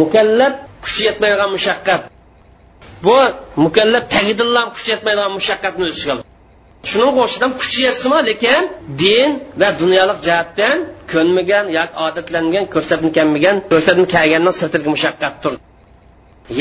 Mukallab 0.00 0.54
kuchi 0.84 1.02
yetmaydigan 1.08 1.50
mushaqqat. 1.56 2.02
Bu 3.04 3.18
mukallab 3.64 4.04
tagidillam 4.14 4.66
kuchi 4.74 4.88
yetmaydigan 4.94 5.32
mushaqqatni 5.38 5.82
o'z 5.88 5.94
ichiga 5.98 6.14
shuning 6.90 7.12
qo'shidan 7.18 7.50
kuchi 7.60 7.78
yetsimi 7.86 8.18
lekin 8.28 8.62
din 9.02 9.30
va 9.60 9.68
dunyolik 9.80 10.18
jihatdan 10.26 10.76
ko'nmagan 11.12 11.64
yoki 11.78 11.94
odatlangan 12.06 12.64
ko'rsatmagan 12.74 13.56
ko'rsatma 13.70 14.06
kelgandan 14.14 14.54
sirtirgi 14.60 14.90
mushaqqatdir 14.96 15.52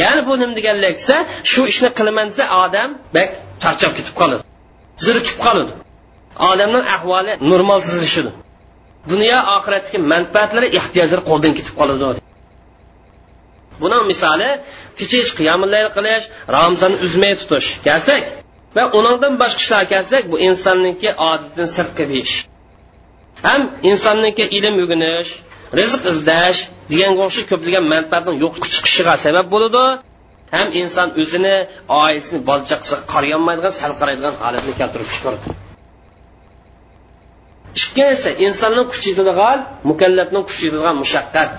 ya'ni 0.01 0.21
bu 0.27 0.33
nima 0.41 0.53
deganliksa 0.59 1.15
shu 1.51 1.61
ishni 1.71 1.89
qilaman 1.97 2.27
desa 2.31 2.45
odam 2.63 2.89
bak 3.15 3.29
charchab 3.63 3.91
ketib 3.97 4.15
qoladi. 4.21 4.43
Zirikib 5.05 5.37
qoladi. 5.45 5.71
Odamning 6.51 6.85
ahvoli 6.95 7.31
normalsizlashidir 7.51 8.33
dunyo 9.11 9.37
oxiratdagi 9.57 9.99
manfaatlari 10.13 10.67
ehtiyojlari 10.79 11.23
qo'ldan 11.29 11.53
ketib 11.57 11.75
qoladi. 11.79 12.21
Buning 13.81 14.03
misoli 14.11 14.49
kechish 14.99 15.29
qiyomillayl 15.39 15.89
qilish 15.97 16.25
ramzonni 16.55 16.97
uzmay 17.05 17.33
tutish 17.41 17.69
kelsak 17.87 18.23
va 18.75 18.83
undan 18.99 19.33
boshqa 19.41 19.61
ishlar 19.63 19.83
kelsak 19.93 20.23
bu 20.31 20.35
insonniki 20.49 21.09
odatdan 21.29 21.67
sirtqi 21.75 22.03
bir 22.11 22.17
ish 22.25 22.35
ham 23.47 23.61
insonniki 23.91 24.45
ilm 24.57 24.75
o'rganish 24.83 25.31
rizq 25.79 26.01
izlash 26.11 26.59
deganga 26.91 27.21
o'xshab 27.27 27.45
ko'plagan 27.51 27.85
manfaatning 27.93 28.37
yo'q 28.43 28.53
chiqishiga 28.73 29.13
sabab 29.25 29.47
bo'ladi. 29.53 29.85
Ham 30.55 30.67
inson 30.81 31.09
o'zini 31.21 31.55
oilasini 32.01 32.39
bola 32.49 32.63
chaqasiga 32.69 32.99
qarayolmaydigan 33.13 33.73
sal 33.81 33.91
qaraydigan 33.99 34.35
holatni 34.43 34.73
keltirib 34.79 35.09
chiqaradi. 35.13 35.45
Ikkinchisi 37.79 38.29
insonning 38.45 38.87
kuchi 38.91 39.07
yetadigan 39.11 39.57
mukallafning 39.89 40.43
kuchi 40.49 40.63
yetadigan 40.67 40.95
mushaqqat 41.03 41.49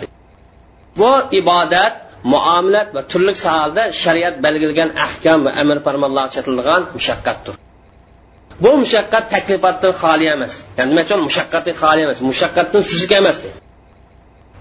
bu 0.98 1.10
ibodat 1.40 1.94
muomilat 2.32 2.88
va 2.96 3.02
turli 3.10 3.32
sohalda 3.44 3.82
shariat 4.02 4.34
belgilagan 4.44 4.90
ahkam 5.06 5.38
va 5.46 5.50
amr 5.62 5.76
farmonlar 5.86 6.26
chetilgan 6.34 6.82
mushaqqatdir. 6.96 7.54
Bu 8.64 8.70
mushaqqat 8.82 9.24
taklifotdan 9.34 9.92
xoli 10.02 10.26
emas. 10.34 10.52
Ya'ni 10.76 10.88
nima 10.90 11.02
uchun 11.06 11.20
mushaqqatdan 11.28 11.74
xoli 11.82 12.00
emas 12.06 12.18
mushaqqatdan 12.30 12.82
suzuk 12.90 13.12
emas 13.20 13.38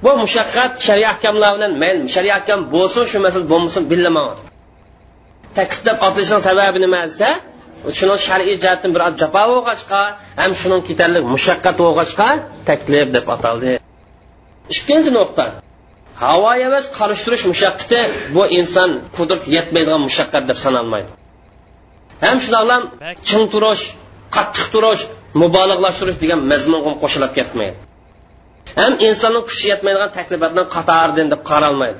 bu 0.04 0.12
mushaqqat 0.24 0.72
shariat 0.88 1.10
ahkamlar 1.14 1.52
bilan 1.58 1.74
mayli 1.84 2.04
shariat 2.16 2.38
ahkam 2.42 2.60
bo'lsin 2.74 3.04
shu 3.12 3.18
masala 3.26 3.46
bo'lmasin 3.54 3.84
bilamaydi 3.92 4.42
takliflab 5.58 5.98
otilishning 6.08 6.42
sababi 6.50 6.78
nima 6.86 7.00
desa 7.10 7.30
shuni 7.98 8.16
shar'iy 8.28 8.56
jihatdan 8.64 8.92
bir 8.96 9.02
jafo 9.22 9.44
bo'lg'achqa 9.52 10.02
ham 10.42 10.52
shuning 10.62 10.82
ketarlik 10.90 11.24
mushaqqat 11.34 11.76
bo'lg'achqa 11.82 12.28
taklif 12.70 13.08
deb 13.16 13.26
ataldi. 13.36 13.72
Ikkinchi 14.74 15.12
nuqta. 15.18 15.46
Havo 16.24 16.52
emas 16.68 16.86
qarshi 16.98 17.46
mushaqqati 17.52 18.00
bu 18.36 18.44
inson 18.60 18.90
qudrat 19.18 19.44
yetmaydigan 19.56 20.02
mushaqqat 20.08 20.44
deb 20.50 20.58
sanalmaydi. 20.66 21.10
Ham 22.26 22.38
shundoqlam 22.44 22.84
ching 23.28 23.46
turish 23.54 23.84
qattiq 24.36 24.66
turish 24.74 25.02
mubolag'lashtirish 25.42 26.20
degan 26.24 26.40
mazmunga 26.52 26.94
qo'shilib 27.04 27.32
ketmaydi. 27.38 27.78
Ham 28.80 28.94
insonni 29.08 29.42
kuchi 29.50 29.66
yetmaydigan 29.72 30.12
taklifotdan 30.18 30.66
qatoridan 30.76 31.28
deb 31.34 31.42
qaralmaydi. 31.50 32.00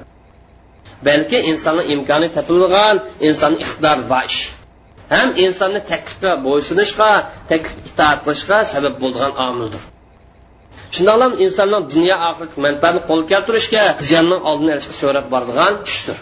Balki 1.08 1.38
insonni 1.52 1.84
imkoni 1.94 2.28
topilgan 2.38 2.96
insonni 3.28 3.58
iqtidori 3.66 4.04
bor 4.12 4.26
ish. 4.32 4.42
Ham 5.14 5.30
insonni 5.46 5.82
taklifga 5.92 6.32
bo'ysunishga 6.46 7.10
taklif 7.52 7.76
itoat 7.90 8.20
qilishga 8.26 8.58
sabab 8.74 8.96
bo'lgan 9.04 9.32
omildir. 9.48 9.84
Shundoqlam 10.96 11.34
insonning 11.46 11.84
dunyo 11.94 12.16
oxirat 12.30 12.52
manfaatini 12.66 13.02
qo'lga 13.10 13.28
keltirishga 13.34 13.84
ziyonning 14.08 14.42
oldini 14.50 14.72
olishga 14.76 14.96
so'rab 15.02 15.26
boradigan 15.34 15.74
tushdir 15.88 16.18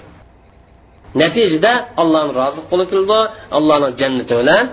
natijada 1.22 1.74
allohni 2.02 2.32
rozi 2.40 2.60
qo'li 2.70 2.86
keldi 2.94 3.20
allohni 3.58 3.90
jannati 4.02 4.34
bilan 4.42 4.66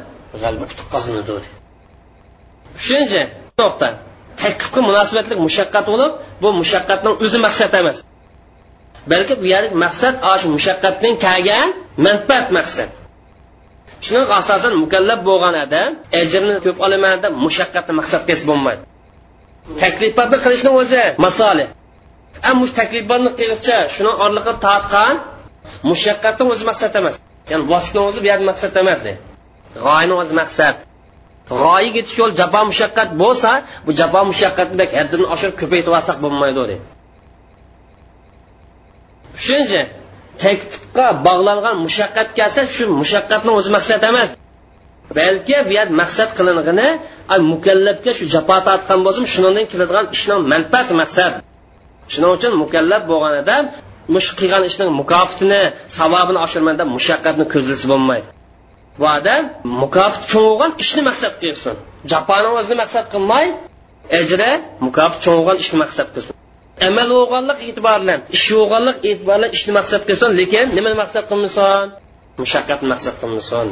g'alaba 0.42 0.64
qutib 0.70 0.86
qozonadi 0.94 1.30
uchinchi 2.78 3.22
nuqta 3.60 3.88
taklifga 4.42 4.80
munosabatli 4.88 5.34
mushaqqat 5.46 5.84
bo'lib 5.92 6.12
bu 6.42 6.48
mushaqqatning 6.60 7.14
o'zi 7.24 7.38
maqsad 7.46 7.72
emas. 7.80 7.98
Balki 9.12 9.34
bu 9.40 9.46
yerlik 9.54 9.74
maqsad 9.84 10.14
shu 10.40 10.46
mushaqqatdan 10.56 11.14
kelgan 11.24 11.68
manfaat 12.06 12.46
maqsad. 12.58 12.90
Shuning 14.04 14.28
asosan 14.40 14.72
mukallab 14.82 15.20
bo'lgan 15.28 15.54
odam 15.64 15.90
ajrni 16.20 16.54
ko'p 16.64 16.78
olaman 16.86 17.16
deb 17.24 17.32
mushaqqatni 17.44 17.92
maqsad 18.00 18.22
qilsa 18.28 18.44
bo'lmaydi. 18.50 18.82
Taklifatni 19.82 20.38
qilishni 20.44 20.70
o'zi 20.80 21.02
masoli 21.24 21.64
ammo 22.50 22.64
taklifotni 22.80 23.30
qilishcha 23.40 23.76
shuni 23.94 24.12
orliqqa 24.24 24.52
tortgan 24.66 25.14
mushaqqatni 25.90 26.44
o'zi 26.52 26.64
maqsad 26.70 26.92
emas. 27.00 27.14
Ya'ni 27.52 27.64
vositani 27.72 28.04
o'zi 28.08 28.18
bu 28.22 28.26
yerda 28.30 28.44
maqsad 28.50 28.72
emas 28.82 29.00
g'oyani 29.84 30.14
o'zi 30.22 30.34
maqsad. 30.42 30.76
G'oyaga 31.60 31.98
yetish 31.98 32.16
yo'l 32.20 32.32
jabo 32.40 32.60
mushaqqat 32.70 33.08
bo'lsa 33.22 33.50
bu 33.86 33.90
jabo 34.00 34.20
mushaqqatni 34.30 34.84
haddan 34.98 35.22
oshirib 35.34 35.56
ko'paytirib 35.60 35.94
olsak 35.98 36.16
bo'lmaydi 36.24 36.60
deydi 36.70 36.76
uchinchi 39.40 39.80
taklifga 40.42 41.06
bog'langan 41.26 41.76
mushaqqat 41.86 42.28
kelsa 42.38 42.62
shu 42.74 42.84
mushaqqatni 43.00 43.50
o'zi 43.58 43.70
maqsad 43.76 44.02
emas. 44.10 44.30
Balki 45.18 45.56
bu 45.66 45.72
yer 45.78 45.88
maqsad 46.00 46.30
qilinig'ini 46.38 46.88
mukallafga 47.52 48.12
shu 48.18 48.24
jafo 48.34 48.56
tortgan 48.66 49.00
bo'lsin 49.06 49.24
shundan 49.34 49.64
keladigan 49.72 50.06
ishning 50.16 50.40
manfaati 50.52 50.92
maqsad. 51.02 51.32
Shuning 52.12 52.30
uchun 52.36 52.52
mukallaf 52.62 53.02
bo'lgan 53.10 53.34
odam 53.42 53.64
mush 54.14 54.28
qilgan 54.38 54.62
ishning 54.70 54.90
mukofotini 55.00 55.62
savobini 55.98 56.38
oshirman 56.46 56.74
deb 56.80 56.88
mushaqqatni 56.96 57.44
ko'zlasa 57.52 57.86
bo'lmaydi. 57.92 58.28
Bu 59.00 59.06
odam 59.18 59.42
mukofot 59.82 60.22
cho'ng 60.30 60.46
bo'lgan 60.50 60.72
ishni 60.82 61.02
maqsad 61.08 61.34
qilsin. 61.42 61.74
Jafoni 62.12 62.48
o'zini 62.58 62.76
maqsad 62.82 63.04
qilmay 63.12 63.46
ajri 64.20 64.50
mukofot 64.86 65.18
cho'ng 65.24 65.36
bo'lgan 65.38 65.56
ishni 65.64 65.78
maqsad 65.84 66.08
qilsin. 66.14 66.34
Amal 66.88 67.08
bo'lganlik 67.18 67.58
e'tibor 67.68 67.98
bilan 68.02 68.20
ish 68.36 68.46
bo'lganlik 68.58 68.98
e'tibor 69.10 69.36
bilan 69.38 69.50
ishni 69.56 69.72
maqsad 69.78 70.02
qilsin 70.08 70.30
lekin 70.40 70.66
nimani 70.76 70.96
maqsad 71.02 71.24
qilmasin 71.30 71.86
mushaqqatni 72.42 72.86
maqsad 72.92 73.14
qilmasin 73.20 73.68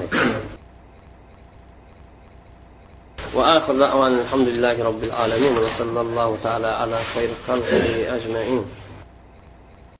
وآخر 3.36 3.74
دعوانا 3.84 4.18
الحمد 4.24 4.48
لله 4.48 4.76
رب 4.88 5.02
العالمين 5.04 5.54
وصلى 5.64 6.00
الله 6.00 6.38
تعالى 6.44 6.66
على 6.80 6.98
خير 7.14 7.30
خلقه 7.48 7.84
أجمعين 8.16 8.64